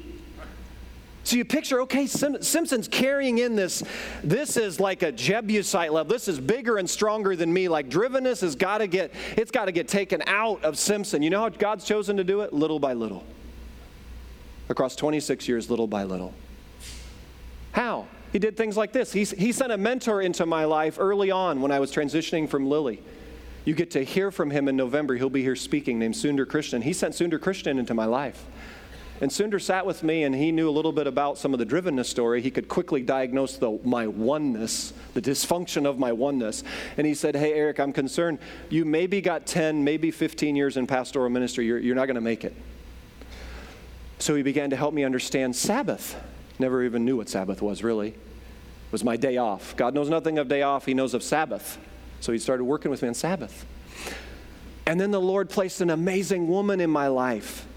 So 1.28 1.36
you 1.36 1.44
picture, 1.44 1.82
okay, 1.82 2.08
Sim- 2.08 2.42
Simpson's 2.42 2.88
carrying 2.88 3.40
in 3.40 3.58
this. 3.58 3.84
This 4.24 4.56
is 4.56 4.80
like 4.80 5.04
a 5.04 5.12
Jebusite 5.12 5.92
level. 5.92 6.10
This 6.10 6.30
is 6.30 6.40
bigger 6.40 6.78
and 6.78 6.90
stronger 6.90 7.36
than 7.36 7.52
me. 7.52 7.68
Like 7.68 7.90
drivenness 7.90 8.40
has 8.40 8.56
got 8.56 8.78
to 8.78 8.88
get, 8.88 9.14
it's 9.36 9.52
got 9.52 9.66
to 9.66 9.74
get 9.74 9.90
taken 9.90 10.24
out 10.26 10.64
of 10.64 10.78
Simpson. 10.78 11.22
You 11.22 11.30
know 11.30 11.42
how 11.42 11.50
God's 11.50 11.84
chosen 11.84 12.16
to 12.16 12.24
do 12.24 12.42
it? 12.42 12.54
Little 12.54 12.80
by 12.80 12.94
little. 12.94 13.26
Across 14.70 14.96
26 14.96 15.50
years, 15.50 15.70
little 15.70 15.86
by 15.86 16.06
little. 16.06 16.34
How? 17.74 18.08
He 18.32 18.40
did 18.40 18.56
things 18.56 18.78
like 18.78 18.94
this. 18.94 19.12
He, 19.12 19.26
he 19.26 19.52
sent 19.52 19.74
a 19.74 19.78
mentor 19.78 20.22
into 20.22 20.46
my 20.46 20.64
life 20.64 20.96
early 20.98 21.30
on 21.30 21.60
when 21.60 21.74
I 21.74 21.82
was 21.82 21.92
transitioning 21.92 22.48
from 22.48 22.70
Lilly. 22.70 23.04
You 23.66 23.76
get 23.76 23.92
to 23.92 24.06
hear 24.06 24.32
from 24.32 24.50
him 24.50 24.70
in 24.70 24.78
November. 24.78 25.18
He'll 25.18 25.30
be 25.30 25.44
here 25.44 25.58
speaking, 25.58 26.00
named 26.00 26.16
Sundar 26.16 26.48
Christian. 26.48 26.84
He 26.84 26.94
sent 26.94 27.16
Sundar 27.16 27.42
Christian 27.42 27.80
into 27.80 27.94
my 27.94 28.06
life. 28.06 28.46
And 29.20 29.32
Sundar 29.32 29.62
sat 29.62 29.86
with 29.86 30.04
me 30.04 30.24
and 30.24 30.36
he 30.36 30.52
knew 30.52 30.70
a 30.70 30.72
little 30.72 30.92
bit 30.92 31.08
about 31.08 31.38
some 31.38 31.54
of 31.54 31.60
the 31.60 31.66
drivenness 31.66 32.06
story. 32.06 32.42
He 32.42 32.52
could 32.52 32.68
quickly 32.68 33.02
diagnose 33.02 33.58
the, 33.58 33.80
my 33.84 34.06
oneness, 34.06 34.94
the 35.14 35.22
dysfunction 35.22 35.86
of 35.86 35.98
my 35.98 36.12
oneness. 36.12 36.64
And 36.98 37.08
he 37.08 37.16
said, 37.16 37.36
Hey, 37.36 37.54
Eric, 37.54 37.80
I'm 37.80 37.94
concerned. 37.94 38.38
You 38.70 38.86
maybe 38.86 39.22
got 39.22 39.48
10, 39.48 39.84
maybe 39.84 40.12
15 40.12 40.56
years 40.56 40.78
in 40.78 40.86
pastoral 40.86 41.30
ministry. 41.30 41.66
You're, 41.66 41.80
you're 41.80 41.96
not 41.96 42.06
going 42.06 42.16
to 42.16 42.22
make 42.22 42.44
it. 42.44 42.56
So 44.20 44.36
he 44.36 44.44
began 44.44 44.70
to 44.70 44.76
help 44.76 44.94
me 44.94 45.04
understand 45.04 45.56
Sabbath. 45.56 46.16
Never 46.60 46.84
even 46.84 47.06
knew 47.06 47.18
what 47.18 47.30
Sabbath 47.30 47.62
was, 47.62 47.84
really. 47.84 48.10
It 48.10 48.92
was 48.92 49.04
my 49.04 49.18
day 49.18 49.38
off. 49.38 49.76
God 49.76 49.94
knows 49.94 50.10
nothing 50.10 50.38
of 50.38 50.48
day 50.48 50.62
off, 50.62 50.86
He 50.86 50.94
knows 50.94 51.14
of 51.14 51.24
Sabbath. 51.24 51.78
So 52.20 52.32
he 52.32 52.40
started 52.40 52.64
working 52.64 52.90
with 52.90 53.02
me 53.02 53.10
on 53.10 53.14
Sabbath. 53.14 53.66
And 54.86 55.00
then 55.00 55.12
the 55.12 55.22
Lord 55.22 55.50
placed 55.50 55.82
an 55.82 55.90
amazing 55.90 56.48
woman 56.48 56.80
in 56.80 56.90
my 56.90 57.08
life 57.08 57.68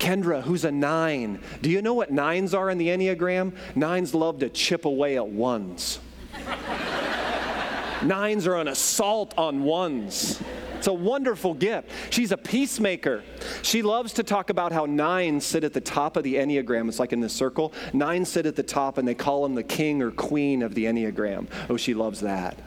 Kendra, 0.00 0.42
who's 0.42 0.64
a 0.64 0.72
nine. 0.72 1.40
Do 1.60 1.70
you 1.70 1.82
know 1.82 1.94
what 1.94 2.10
nines 2.10 2.54
are 2.54 2.70
in 2.70 2.78
the 2.78 2.88
Enneagram? 2.88 3.52
Nines 3.76 4.14
love 4.14 4.40
to 4.40 4.48
chip 4.48 4.86
away 4.86 5.16
at 5.16 5.28
ones. 5.28 6.00
nines 8.02 8.46
are 8.46 8.56
an 8.56 8.66
assault 8.66 9.34
on 9.36 9.62
ones. 9.62 10.42
It's 10.78 10.86
a 10.86 10.92
wonderful 10.94 11.52
gift. 11.52 11.90
She's 12.08 12.32
a 12.32 12.38
peacemaker. 12.38 13.22
She 13.60 13.82
loves 13.82 14.14
to 14.14 14.22
talk 14.22 14.48
about 14.48 14.72
how 14.72 14.86
nines 14.86 15.44
sit 15.44 15.62
at 15.62 15.74
the 15.74 15.80
top 15.82 16.16
of 16.16 16.24
the 16.24 16.36
Enneagram. 16.36 16.88
It's 16.88 16.98
like 16.98 17.12
in 17.12 17.20
this 17.20 17.34
circle. 17.34 17.74
Nines 17.92 18.30
sit 18.30 18.46
at 18.46 18.56
the 18.56 18.62
top, 18.62 18.96
and 18.96 19.06
they 19.06 19.14
call 19.14 19.42
them 19.42 19.54
the 19.54 19.62
king 19.62 20.00
or 20.00 20.10
queen 20.10 20.62
of 20.62 20.74
the 20.74 20.86
Enneagram. 20.86 21.48
Oh, 21.68 21.76
she 21.76 21.92
loves 21.92 22.20
that. 22.20 22.58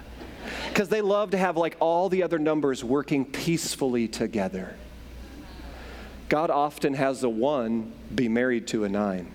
Because 0.70 0.90
they 0.90 1.02
love 1.02 1.32
to 1.32 1.38
have 1.40 1.58
like 1.58 1.76
all 1.80 2.10
the 2.10 2.22
other 2.22 2.38
numbers 2.38 2.84
working 2.84 3.26
peacefully 3.26 4.08
together. 4.08 4.76
God 6.34 6.50
often 6.50 6.96
has 6.96 7.22
a 7.22 7.30
one 7.30 7.94
be 8.16 8.28
married 8.28 8.66
to 8.70 8.86
a 8.86 8.90
nine. 8.90 9.32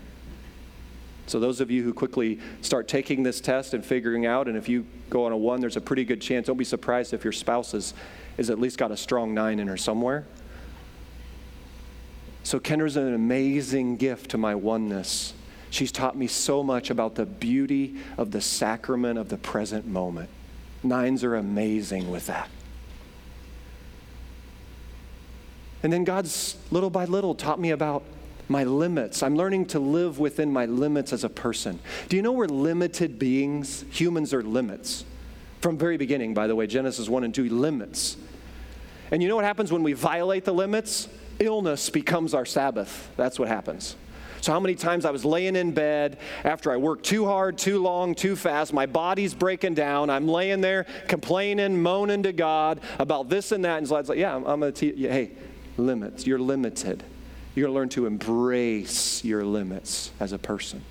So, 1.29 1.39
those 1.39 1.61
of 1.61 1.71
you 1.71 1.85
who 1.85 1.95
quickly 1.95 2.41
start 2.61 2.89
taking 2.89 3.23
this 3.23 3.41
test 3.41 3.73
and 3.73 3.85
figuring 3.85 4.27
out, 4.27 4.49
and 4.49 4.57
if 4.57 4.69
you 4.69 4.85
go 5.09 5.25
on 5.25 5.31
a 5.31 5.37
one, 5.37 5.61
there's 5.61 5.77
a 5.77 5.81
pretty 5.81 6.05
good 6.05 6.21
chance. 6.21 6.49
Don't 6.49 6.57
be 6.57 6.65
surprised 6.65 7.15
if 7.15 7.23
your 7.23 7.33
spouse 7.33 7.73
is, 7.73 7.95
is 8.37 8.51
at 8.51 8.59
least 8.59 8.79
got 8.79 8.91
a 8.91 8.97
strong 8.97 9.33
nine 9.33 9.61
in 9.61 9.69
her 9.69 9.77
somewhere. 9.77 10.27
So, 12.43 12.59
Kendra's 12.59 12.97
an 12.97 13.15
amazing 13.15 13.97
gift 13.97 14.33
to 14.33 14.37
my 14.37 14.57
oneness. 14.57 15.35
She's 15.71 15.93
taught 15.93 16.17
me 16.17 16.27
so 16.27 16.65
much 16.65 16.91
about 16.91 17.15
the 17.15 17.27
beauty 17.27 17.95
of 18.17 18.33
the 18.33 18.41
sacrament 18.41 19.21
of 19.21 19.29
the 19.29 19.39
present 19.39 19.87
moment. 19.87 20.31
Nines 20.83 21.23
are 21.23 21.37
amazing 21.37 22.11
with 22.11 22.27
that. 22.27 22.51
And 25.83 25.93
then 25.93 26.05
God's 26.05 26.57
little 26.71 26.91
by 26.91 27.05
little 27.05 27.35
taught 27.35 27.61
me 27.61 27.71
about 27.71 28.03
my 28.49 28.65
limits. 28.65 29.23
I'm 29.23 29.37
learning 29.37 29.67
to 29.67 29.79
live 29.79 30.19
within 30.19 30.53
my 30.53 30.67
limits 30.67 31.13
as 31.13 31.25
a 31.25 31.29
person. 31.29 31.79
Do 32.09 32.17
you 32.17 32.23
know 32.23 32.33
we're 32.33 32.47
limited 32.47 33.19
beings? 33.19 33.85
Humans 33.91 34.33
are 34.33 34.43
limits. 34.43 35.05
From 35.61 35.77
very 35.77 35.97
beginning, 35.97 36.35
by 36.35 36.47
the 36.47 36.55
way, 36.55 36.67
Genesis 36.67 37.09
1 37.09 37.25
and 37.25 37.35
2, 37.35 37.49
limits. 37.51 38.17
And 39.11 39.23
you 39.23 39.29
know 39.29 39.37
what 39.37 39.45
happens 39.45 39.73
when 39.73 39.83
we 39.83 39.93
violate 39.93 40.45
the 40.45 40.55
limits? 40.55 41.09
Illness 41.39 41.91
becomes 41.91 42.35
our 42.35 42.47
Sabbath. 42.47 43.11
That's 43.17 43.39
what 43.39 43.49
happens. 43.49 43.97
So, 44.41 44.53
how 44.53 44.61
many 44.61 44.77
times 44.77 45.05
I 45.05 45.11
was 45.11 45.25
laying 45.25 45.57
in 45.57 45.73
bed 45.73 46.19
after 46.45 46.71
I 46.71 46.77
worked 46.77 47.05
too 47.05 47.27
hard, 47.27 47.59
too 47.59 47.83
long, 47.83 48.15
too 48.15 48.37
fast, 48.37 48.73
my 48.73 48.87
body's 48.87 49.35
breaking 49.35 49.75
down. 49.75 50.11
I'm 50.11 50.29
laying 50.29 50.61
there 50.61 50.87
complaining, 51.09 51.83
moaning 51.83 52.23
to 52.23 52.33
God 52.33 52.81
about 53.01 53.29
this 53.29 53.51
and 53.51 53.65
that. 53.65 53.79
And 53.79 53.89
God's 53.89 54.09
like, 54.09 54.19
Yeah, 54.19 54.37
I'm, 54.37 54.45
I'm 54.45 54.61
going 54.61 54.73
to 54.73 54.79
teach 54.79 54.97
you, 54.97 55.09
hey, 55.09 55.33
limits. 55.79 56.27
You're 56.27 56.39
limited. 56.39 57.03
You're 57.55 57.67
going 57.67 57.75
to 57.75 57.79
learn 57.81 57.89
to 57.91 58.07
embrace 58.07 59.25
your 59.25 59.45
limits 59.45 60.11
as 60.21 60.33
a 60.33 60.39
person. 60.39 60.85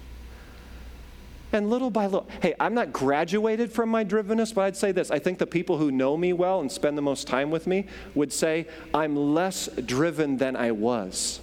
And 1.53 1.69
little 1.69 1.89
by 1.89 2.05
little, 2.05 2.27
hey, 2.41 2.55
I'm 2.59 2.73
not 2.73 2.91
graduated 2.91 3.71
from 3.71 3.89
my 3.89 4.03
drivenness, 4.03 4.53
but 4.53 4.65
I'd 4.65 4.75
say 4.75 4.91
this. 4.91 5.11
I 5.11 5.19
think 5.19 5.37
the 5.37 5.47
people 5.47 5.77
who 5.77 5.91
know 5.91 6.17
me 6.17 6.33
well 6.33 6.59
and 6.59 6.69
spend 6.69 6.97
the 6.97 7.01
most 7.01 7.25
time 7.25 7.51
with 7.51 7.67
me 7.67 7.85
would 8.15 8.33
say 8.33 8.67
I'm 8.93 9.15
less 9.15 9.67
driven 9.67 10.37
than 10.37 10.57
I 10.57 10.71
was. 10.71 11.39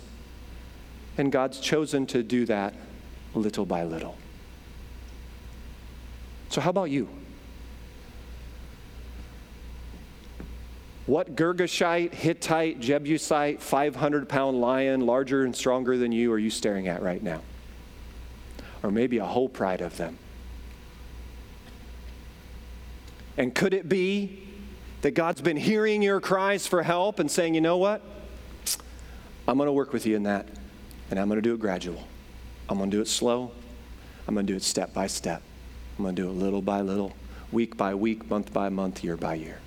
And 1.17 1.33
God's 1.33 1.59
chosen 1.59 2.07
to 2.09 2.23
do 2.23 2.45
that 2.47 2.75
little 3.35 3.65
by 3.65 3.85
little. 3.85 4.17
So, 6.51 6.61
how 6.61 6.71
about 6.71 6.91
you? 6.91 7.09
What 11.07 11.37
Girgashite, 11.37 12.15
Hittite, 12.15 12.81
Jebusite, 12.81 13.61
500 13.61 14.29
pound 14.29 14.61
lion, 14.61 15.05
larger 15.05 15.45
and 15.45 15.55
stronger 15.55 15.99
than 15.99 16.13
you, 16.13 16.33
are 16.33 16.39
you 16.39 16.51
staring 16.51 16.89
at 16.89 17.03
right 17.03 17.23
now? 17.23 17.43
Or 18.83 18.91
maybe 18.91 19.19
a 19.19 19.25
whole 19.25 19.49
pride 19.49 19.83
of 19.83 19.97
them. 19.99 20.19
And 23.37 23.55
could 23.55 23.75
it 23.75 23.89
be 23.89 24.47
that 25.03 25.13
God's 25.13 25.43
been 25.43 25.57
hearing 25.57 26.01
your 26.01 26.21
cries 26.21 26.67
for 26.67 26.83
help 26.83 27.19
and 27.19 27.31
saying, 27.31 27.55
you 27.55 27.61
know 27.61 27.77
what? 27.77 28.01
I'm 29.47 29.59
going 29.59 29.67
to 29.67 29.73
work 29.73 29.93
with 29.93 30.07
you 30.07 30.17
in 30.17 30.23
that, 30.23 30.49
and 31.11 31.19
I'm 31.19 31.29
going 31.29 31.37
to 31.37 31.43
do 31.43 31.53
it 31.53 31.61
gradual. 31.61 32.03
I'm 32.71 32.79
going 32.79 32.91
to 32.91 32.97
do 32.97 33.03
it 33.03 33.09
slow. 33.09 33.53
I'm 34.27 34.35
going 34.35 34.47
to 34.47 34.53
do 34.53 34.57
it 34.57 34.63
step 34.63 34.95
by 34.95 35.07
step. 35.07 35.43
I'm 35.99 36.05
going 36.05 36.17
to 36.17 36.23
do 36.23 36.29
it 36.31 36.33
little 36.33 36.63
by 36.63 36.81
little, 36.81 37.13
week 37.53 37.77
by 37.77 37.95
week, 37.95 38.31
month 38.31 38.55
by 38.55 38.71
month, 38.71 39.05
year 39.05 39.19
by 39.19 39.35
year. 39.35 39.59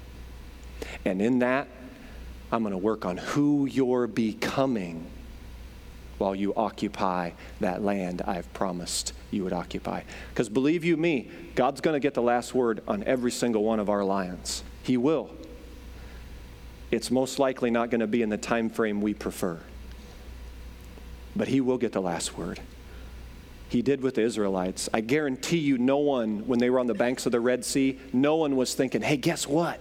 And 1.06 1.22
in 1.22 1.40
that, 1.40 1.68
I'm 2.52 2.64
going 2.64 2.72
to 2.72 2.78
work 2.78 3.06
on 3.06 3.18
who 3.18 3.66
you're 3.66 4.08
becoming 4.08 5.06
while 6.18 6.34
you 6.34 6.54
occupy 6.56 7.32
that 7.60 7.84
land 7.84 8.22
I've 8.26 8.52
promised 8.54 9.14
you 9.30 9.44
would 9.44 9.54
occupy. 9.54 10.02
Because 10.30 10.50
believe 10.50 10.84
you 10.84 10.98
me, 10.98 11.30
God's 11.56 11.82
going 11.82 11.94
to 11.94 12.00
get 12.00 12.14
the 12.14 12.22
last 12.22 12.56
word 12.56 12.82
on 12.88 13.04
every 13.04 13.32
single 13.32 13.64
one 13.64 13.80
of 13.80 13.90
our 13.90 14.04
lions. 14.04 14.64
He 14.84 14.98
will. 14.98 15.30
It's 16.90 17.12
most 17.12 17.38
likely 17.38 17.70
not 17.70 17.90
going 17.90 18.00
to 18.00 18.08
be 18.08 18.22
in 18.22 18.30
the 18.30 18.38
time 18.38 18.70
frame 18.70 19.02
we 19.02 19.14
prefer. 19.14 19.60
But 21.36 21.50
he 21.50 21.62
will 21.62 21.78
get 21.78 21.92
the 21.92 22.02
last 22.02 22.38
word 22.38 22.60
he 23.70 23.82
did 23.82 24.02
with 24.02 24.16
the 24.16 24.22
Israelites. 24.22 24.90
I 24.94 25.02
guarantee 25.02 25.58
you, 25.58 25.78
no 25.78 25.98
one, 25.98 26.48
when 26.48 26.60
they 26.60 26.70
were 26.70 26.80
on 26.80 26.88
the 26.88 26.94
banks 26.94 27.26
of 27.26 27.32
the 27.32 27.40
Red 27.40 27.66
Sea, 27.66 28.00
no 28.14 28.38
one 28.38 28.56
was 28.56 28.74
thinking, 28.74 29.02
hey, 29.02 29.18
guess 29.18 29.46
what? 29.46 29.80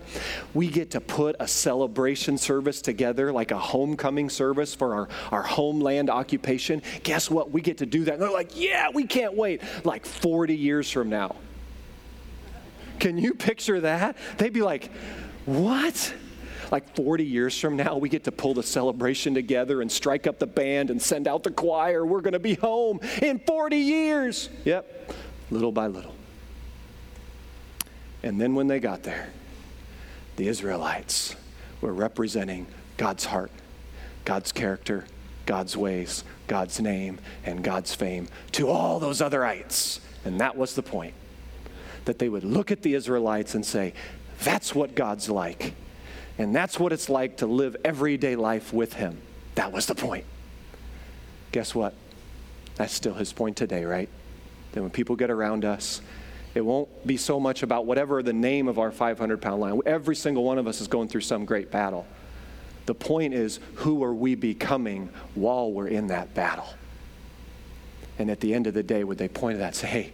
We 0.54 0.68
get 0.68 0.90
to 0.92 1.00
put 1.00 1.36
a 1.38 1.46
celebration 1.46 2.36
service 2.36 2.82
together, 2.82 3.32
like 3.32 3.52
a 3.52 3.58
homecoming 3.58 4.28
service 4.28 4.74
for 4.74 4.94
our, 4.94 5.08
our 5.30 5.42
homeland 5.42 6.10
occupation. 6.10 6.82
Guess 7.04 7.30
what? 7.30 7.50
We 7.52 7.60
get 7.60 7.78
to 7.78 7.86
do 7.86 8.04
that. 8.04 8.14
And 8.14 8.22
they're 8.22 8.30
like, 8.30 8.58
yeah, 8.58 8.88
we 8.92 9.04
can't 9.04 9.34
wait. 9.34 9.62
Like 9.84 10.04
40 10.04 10.56
years 10.56 10.90
from 10.90 11.08
now. 11.08 11.36
Can 12.98 13.18
you 13.18 13.34
picture 13.34 13.80
that? 13.82 14.16
They'd 14.38 14.52
be 14.52 14.62
like, 14.62 14.90
what? 15.44 16.12
Like 16.70 16.94
40 16.96 17.24
years 17.24 17.58
from 17.58 17.76
now, 17.76 17.96
we 17.96 18.08
get 18.08 18.24
to 18.24 18.32
pull 18.32 18.54
the 18.54 18.62
celebration 18.62 19.34
together 19.34 19.82
and 19.82 19.90
strike 19.90 20.26
up 20.26 20.38
the 20.38 20.46
band 20.46 20.90
and 20.90 21.00
send 21.00 21.28
out 21.28 21.42
the 21.42 21.50
choir. 21.50 22.04
We're 22.04 22.20
going 22.20 22.32
to 22.32 22.38
be 22.38 22.54
home 22.54 23.00
in 23.22 23.38
40 23.38 23.76
years. 23.76 24.48
Yep, 24.64 25.12
little 25.50 25.72
by 25.72 25.86
little. 25.86 26.14
And 28.22 28.40
then 28.40 28.54
when 28.54 28.66
they 28.66 28.80
got 28.80 29.02
there, 29.02 29.28
the 30.36 30.48
Israelites 30.48 31.36
were 31.80 31.92
representing 31.92 32.66
God's 32.96 33.24
heart, 33.24 33.50
God's 34.24 34.52
character, 34.52 35.06
God's 35.46 35.76
ways, 35.76 36.24
God's 36.48 36.80
name, 36.80 37.20
and 37.44 37.62
God's 37.62 37.94
fame 37.94 38.28
to 38.52 38.68
all 38.68 38.98
those 38.98 39.20
otherites. 39.20 40.00
And 40.24 40.40
that 40.40 40.56
was 40.56 40.74
the 40.74 40.82
point. 40.82 41.14
That 42.04 42.18
they 42.18 42.28
would 42.28 42.44
look 42.44 42.70
at 42.72 42.82
the 42.82 42.94
Israelites 42.94 43.54
and 43.54 43.64
say, 43.64 43.94
That's 44.42 44.74
what 44.74 44.94
God's 44.94 45.30
like. 45.30 45.74
And 46.38 46.54
that's 46.54 46.78
what 46.78 46.92
it's 46.92 47.08
like 47.08 47.38
to 47.38 47.46
live 47.46 47.76
everyday 47.84 48.36
life 48.36 48.72
with 48.72 48.94
Him. 48.94 49.18
That 49.54 49.72
was 49.72 49.86
the 49.86 49.94
point. 49.94 50.24
Guess 51.52 51.74
what? 51.74 51.94
That's 52.74 52.92
still 52.92 53.14
His 53.14 53.32
point 53.32 53.56
today, 53.56 53.84
right? 53.84 54.08
That 54.72 54.82
when 54.82 54.90
people 54.90 55.16
get 55.16 55.30
around 55.30 55.64
us, 55.64 56.02
it 56.54 56.64
won't 56.64 57.06
be 57.06 57.16
so 57.16 57.38
much 57.38 57.62
about 57.62 57.86
whatever 57.86 58.22
the 58.22 58.32
name 58.32 58.68
of 58.68 58.78
our 58.78 58.90
500 58.90 59.40
pound 59.40 59.60
line. 59.60 59.80
Every 59.86 60.16
single 60.16 60.44
one 60.44 60.58
of 60.58 60.66
us 60.66 60.80
is 60.80 60.88
going 60.88 61.08
through 61.08 61.22
some 61.22 61.44
great 61.44 61.70
battle. 61.70 62.06
The 62.86 62.94
point 62.94 63.34
is, 63.34 63.60
who 63.74 64.02
are 64.04 64.14
we 64.14 64.34
becoming 64.34 65.10
while 65.34 65.72
we're 65.72 65.88
in 65.88 66.06
that 66.08 66.34
battle? 66.34 66.68
And 68.18 68.30
at 68.30 68.40
the 68.40 68.54
end 68.54 68.66
of 68.66 68.74
the 68.74 68.82
day, 68.82 69.04
would 69.04 69.18
they 69.18 69.28
point 69.28 69.56
at 69.56 69.58
that 69.58 69.66
and 69.66 69.76
say, 69.76 69.86
hey, 69.86 70.12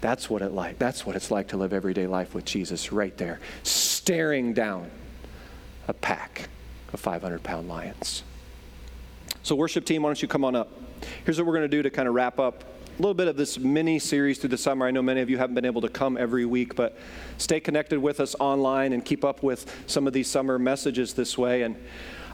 that's 0.00 0.28
what 0.28 0.42
it 0.42 0.52
like. 0.52 0.78
That's 0.78 1.06
what 1.06 1.16
it's 1.16 1.30
like 1.30 1.48
to 1.48 1.56
live 1.56 1.72
everyday 1.72 2.06
life 2.06 2.34
with 2.34 2.44
Jesus 2.44 2.92
right 2.92 3.16
there, 3.16 3.40
staring 3.62 4.52
down 4.52 4.90
a 5.88 5.94
pack 5.94 6.48
of 6.92 7.00
500 7.00 7.42
pound 7.42 7.68
lions. 7.68 8.22
So, 9.42 9.54
worship 9.54 9.84
team, 9.84 10.02
why 10.02 10.08
don't 10.08 10.20
you 10.20 10.28
come 10.28 10.44
on 10.44 10.56
up? 10.56 10.70
Here's 11.24 11.38
what 11.38 11.46
we're 11.46 11.54
going 11.54 11.70
to 11.70 11.76
do 11.76 11.82
to 11.82 11.90
kind 11.90 12.08
of 12.08 12.14
wrap 12.14 12.38
up 12.38 12.64
a 12.98 13.02
little 13.02 13.14
bit 13.14 13.28
of 13.28 13.36
this 13.36 13.58
mini 13.58 13.98
series 13.98 14.38
through 14.38 14.48
the 14.48 14.58
summer. 14.58 14.86
I 14.86 14.90
know 14.90 15.02
many 15.02 15.20
of 15.20 15.28
you 15.28 15.36
haven't 15.36 15.54
been 15.54 15.66
able 15.66 15.82
to 15.82 15.88
come 15.88 16.16
every 16.16 16.46
week, 16.46 16.74
but 16.74 16.96
stay 17.36 17.60
connected 17.60 17.98
with 17.98 18.20
us 18.20 18.34
online 18.40 18.94
and 18.94 19.04
keep 19.04 19.22
up 19.22 19.42
with 19.42 19.70
some 19.86 20.06
of 20.06 20.14
these 20.14 20.28
summer 20.28 20.58
messages 20.58 21.12
this 21.12 21.36
way. 21.36 21.62
And 21.62 21.76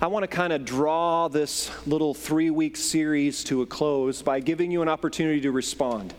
I 0.00 0.06
want 0.06 0.22
to 0.22 0.28
kind 0.28 0.52
of 0.52 0.64
draw 0.64 1.26
this 1.26 1.70
little 1.86 2.14
three 2.14 2.50
week 2.50 2.76
series 2.76 3.42
to 3.44 3.62
a 3.62 3.66
close 3.66 4.22
by 4.22 4.38
giving 4.38 4.70
you 4.70 4.82
an 4.82 4.88
opportunity 4.88 5.40
to 5.40 5.50
respond 5.50 6.14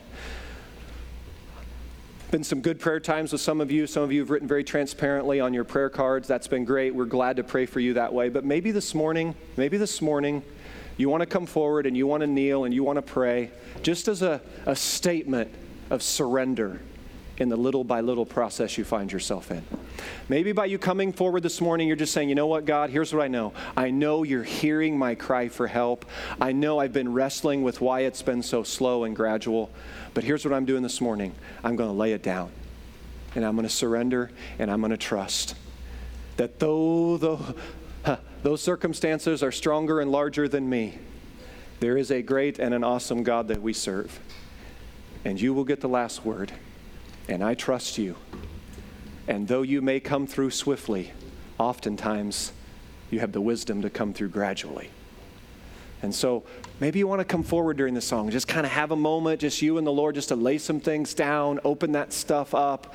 been 2.34 2.44
some 2.44 2.62
good 2.62 2.80
prayer 2.80 3.00
times 3.00 3.32
with 3.32 3.42
some 3.42 3.62
of 3.62 3.70
you. 3.70 3.86
Some 3.86 4.02
of 4.02 4.12
you 4.12 4.22
have 4.22 4.32
written 4.32 4.48
very 4.48 4.64
transparently 4.64 5.40
on 5.40 5.54
your 5.54 5.64
prayer 5.64 5.92
cards. 5.92 6.28
That's 6.28 6.48
been 6.48 6.66
great. 6.66 6.96
We're 6.96 7.06
glad 7.06 7.36
to 7.36 7.44
pray 7.44 7.68
for 7.68 7.80
you 7.80 7.94
that 7.94 8.12
way. 8.12 8.30
But 8.30 8.44
maybe 8.44 8.72
this 8.72 8.96
morning, 8.96 9.36
maybe 9.56 9.78
this 9.78 10.02
morning, 10.02 10.42
you 10.98 11.10
want 11.10 11.22
to 11.22 11.28
come 11.28 11.46
forward 11.46 11.86
and 11.86 11.96
you 11.96 12.08
want 12.08 12.22
to 12.22 12.28
kneel 12.28 12.64
and 12.64 12.74
you 12.74 12.84
want 12.84 12.98
to 12.98 13.04
pray 13.04 13.52
just 13.84 14.08
as 14.08 14.24
a, 14.24 14.42
a 14.66 14.76
statement 14.76 15.54
of 15.92 16.02
surrender 16.02 16.82
in 17.38 17.50
the 17.50 17.56
little 17.56 17.84
by 17.84 18.02
little 18.02 18.26
process 18.26 18.78
you 18.78 18.84
find 18.84 19.12
yourself 19.12 19.52
in. 19.52 19.64
Maybe 20.30 20.52
by 20.52 20.66
you 20.66 20.78
coming 20.78 21.12
forward 21.12 21.44
this 21.44 21.60
morning, 21.60 21.88
you're 21.88 21.98
just 21.98 22.14
saying, 22.14 22.30
you 22.30 22.36
know 22.36 22.48
what, 22.48 22.66
God, 22.66 22.90
here's 22.90 23.14
what 23.14 23.24
I 23.24 23.28
know. 23.28 23.54
I 23.76 23.90
know 23.90 24.24
you're 24.24 24.44
hearing 24.44 24.98
my 24.98 25.16
cry 25.16 25.50
for 25.50 25.68
help. 25.68 26.06
I 26.40 26.52
know 26.52 26.80
I've 26.80 26.94
been 26.94 27.12
wrestling 27.12 27.64
with 27.64 27.82
why 27.82 28.02
it's 28.02 28.22
been 28.22 28.44
so 28.44 28.64
slow 28.64 29.04
and 29.04 29.16
gradual. 29.16 29.72
But 30.14 30.24
here's 30.24 30.46
what 30.46 30.54
I'm 30.54 30.66
doing 30.66 30.84
this 30.84 31.02
morning 31.02 31.34
I'm 31.64 31.76
going 31.76 31.90
to 31.90 31.96
lay 31.96 32.14
it 32.14 32.24
down, 32.24 32.52
and 33.36 33.44
I'm 33.44 33.56
going 33.56 33.68
to 33.68 33.74
surrender, 33.74 34.32
and 34.60 34.70
I'm 34.70 34.80
going 34.80 34.92
to 34.92 34.98
trust 34.98 35.56
that 36.38 36.60
though, 36.60 37.18
though 37.18 37.56
huh, 38.04 38.18
those 38.42 38.62
circumstances 38.62 39.44
are 39.44 39.52
stronger 39.52 40.00
and 40.00 40.12
larger 40.12 40.48
than 40.48 40.70
me, 40.70 40.98
there 41.80 41.98
is 41.98 42.12
a 42.12 42.22
great 42.22 42.60
and 42.60 42.74
an 42.74 42.84
awesome 42.84 43.24
God 43.24 43.48
that 43.50 43.62
we 43.62 43.74
serve. 43.74 44.20
And 45.26 45.40
you 45.40 45.54
will 45.54 45.64
get 45.64 45.82
the 45.82 45.90
last 45.90 46.26
word. 46.26 46.52
And 47.28 47.44
I 47.44 47.54
trust 47.54 47.98
you. 47.98 48.16
And 49.28 49.48
though 49.48 49.62
you 49.62 49.82
may 49.82 50.00
come 50.00 50.28
through 50.28 50.52
swiftly, 50.52 51.14
oftentimes 51.58 52.52
you 53.10 53.20
have 53.20 53.32
the 53.32 53.42
wisdom 53.42 53.82
to 53.82 53.90
come 53.90 54.14
through 54.14 54.30
gradually. 54.30 54.90
And 56.04 56.14
so 56.14 56.44
maybe 56.82 57.00
you 57.00 57.08
want 57.08 57.20
to 57.20 57.26
come 57.26 57.44
forward 57.44 57.78
during 57.78 57.94
the 57.94 58.02
song. 58.02 58.30
Just 58.30 58.48
kind 58.48 58.66
of 58.66 58.72
have 58.74 58.92
a 58.92 58.96
moment, 58.96 59.40
just 59.40 59.62
you 59.62 59.78
and 59.78 59.88
the 59.88 59.92
Lord, 59.92 60.16
just 60.16 60.28
to 60.28 60.36
lay 60.36 60.58
some 60.58 60.82
things 60.82 61.14
down, 61.14 61.62
open 61.64 61.94
that 61.94 62.12
stuff 62.12 62.54
up. 62.54 62.94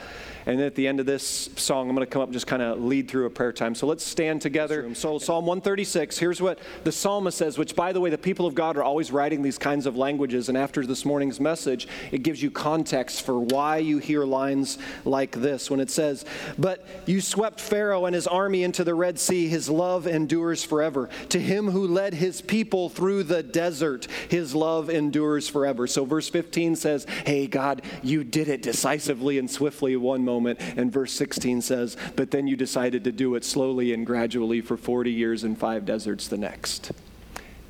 And 0.48 0.62
at 0.62 0.74
the 0.74 0.88
end 0.88 0.98
of 0.98 1.04
this 1.04 1.50
song, 1.56 1.90
I'm 1.90 1.94
going 1.94 2.06
to 2.06 2.11
come 2.11 2.22
up 2.22 2.28
and 2.28 2.32
just 2.32 2.46
kind 2.46 2.62
of 2.62 2.82
lead 2.82 3.06
through 3.06 3.26
a 3.26 3.30
prayer 3.30 3.52
time. 3.52 3.74
So 3.74 3.86
let's 3.86 4.02
stand 4.02 4.40
together. 4.40 4.94
So, 4.94 5.18
Psalm 5.18 5.44
136, 5.44 6.16
here's 6.16 6.40
what 6.40 6.59
the 6.84 6.92
psalmist 6.92 7.36
says, 7.36 7.59
which, 7.59 7.76
by 7.76 7.92
the 7.92 8.00
way, 8.00 8.09
the 8.09 8.16
people 8.16 8.46
of 8.46 8.54
God 8.54 8.78
are 8.78 8.82
always 8.82 9.12
writing 9.12 9.42
these 9.42 9.59
kinds 9.59 9.84
of 9.84 9.96
languages. 9.96 10.48
And 10.48 10.56
after 10.56 10.86
this 10.86 11.04
morning's 11.04 11.38
message, 11.38 11.86
it 12.12 12.22
gives 12.22 12.42
you 12.42 12.50
context 12.50 13.26
for 13.26 13.38
why 13.38 13.76
you 13.76 13.98
hear 13.98 14.24
lines 14.24 14.78
like 15.04 15.32
this 15.32 15.70
when 15.70 15.80
it 15.80 15.90
says, 15.90 16.24
But 16.56 16.82
you 17.04 17.20
swept 17.20 17.61
Pharaoh 17.61 18.06
and 18.06 18.14
his 18.14 18.26
army 18.26 18.62
into 18.62 18.84
the 18.84 18.94
Red 18.94 19.18
Sea. 19.18 19.48
His 19.48 19.68
love 19.68 20.06
endures 20.06 20.64
forever. 20.64 21.11
To 21.28 21.38
him 21.38 21.70
who 21.70 21.86
led 21.86 22.14
his 22.14 22.40
people 22.40 22.88
through 22.99 23.22
the 23.22 23.44
desert, 23.44 24.09
his 24.28 24.57
love 24.57 24.90
endures 24.90 25.49
forever. 25.49 25.86
So, 25.86 26.05
verse 26.05 26.28
15 26.28 26.74
says, 26.74 27.07
Hey, 27.24 27.46
God, 27.46 27.82
you 28.03 28.24
did 28.24 28.49
it 28.49 28.61
decisively 28.61 29.38
and 29.38 29.49
swiftly 29.49 29.94
one 29.94 30.24
moment. 30.24 30.59
And 30.76 30.92
verse 30.92 31.12
16 31.12 31.62
says, 31.62 31.96
But 32.16 32.32
then 32.32 32.49
you 32.49 32.57
decided 32.57 33.05
to 33.05 33.12
do 33.12 33.36
it 33.36 33.44
slowly 33.44 33.92
and 33.92 34.05
gradually 34.05 34.61
for 34.61 34.76
40 34.76 35.12
years 35.12 35.44
and 35.44 35.57
five 35.57 35.84
deserts 35.84 36.26
the 36.26 36.38
next. 36.38 36.90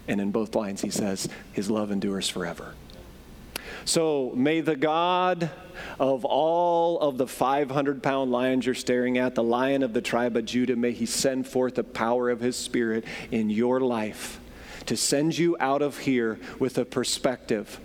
And 0.09 0.19
in 0.19 0.31
both 0.31 0.55
lines, 0.55 0.81
he 0.81 0.89
says, 0.89 1.29
His 1.53 1.71
love 1.71 1.91
endures 1.91 2.31
forever. 2.31 2.73
So 3.85 4.33
may 4.35 4.63
the 4.63 4.77
God 4.77 5.51
of 6.01 6.25
all 6.25 7.01
of 7.01 7.19
the 7.19 7.27
500 7.27 8.03
pound 8.03 8.33
lions 8.33 8.65
you're 8.65 8.75
staring 8.75 9.19
at, 9.19 9.35
the 9.35 9.43
lion 9.43 9.83
of 9.83 9.93
the 9.93 10.01
tribe 10.01 10.39
of 10.39 10.47
Judah, 10.47 10.77
may 10.77 10.93
he 10.93 11.05
send 11.05 11.47
forth 11.47 11.75
the 11.75 11.85
power 11.85 12.31
of 12.31 12.41
his 12.41 12.57
spirit 12.57 13.05
in 13.31 13.51
your 13.51 13.81
life 13.81 14.41
to 14.89 14.97
send 14.97 15.37
you 15.37 15.55
out 15.61 15.83
of 15.83 15.99
here 15.99 16.39
with 16.59 16.79
a 16.79 16.85
perspective 16.85 17.79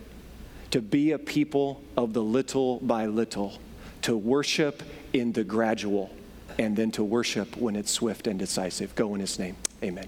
to 0.71 0.81
be 0.81 1.11
a 1.11 1.19
people 1.19 1.83
of 1.97 2.13
the 2.13 2.23
little 2.23 2.79
by 2.79 3.05
little 3.05 3.59
to 4.03 4.15
worship 4.15 4.81
in 5.11 5.33
the 5.33 5.43
gradual, 5.43 6.09
and 6.57 6.75
then 6.75 6.91
to 6.91 7.03
worship 7.03 7.57
when 7.57 7.75
it's 7.75 7.91
swift 7.91 8.25
and 8.25 8.39
decisive. 8.39 8.95
Go 8.95 9.15
in 9.15 9.19
his 9.19 9.37
name. 9.37 9.57
Amen. 9.83 10.07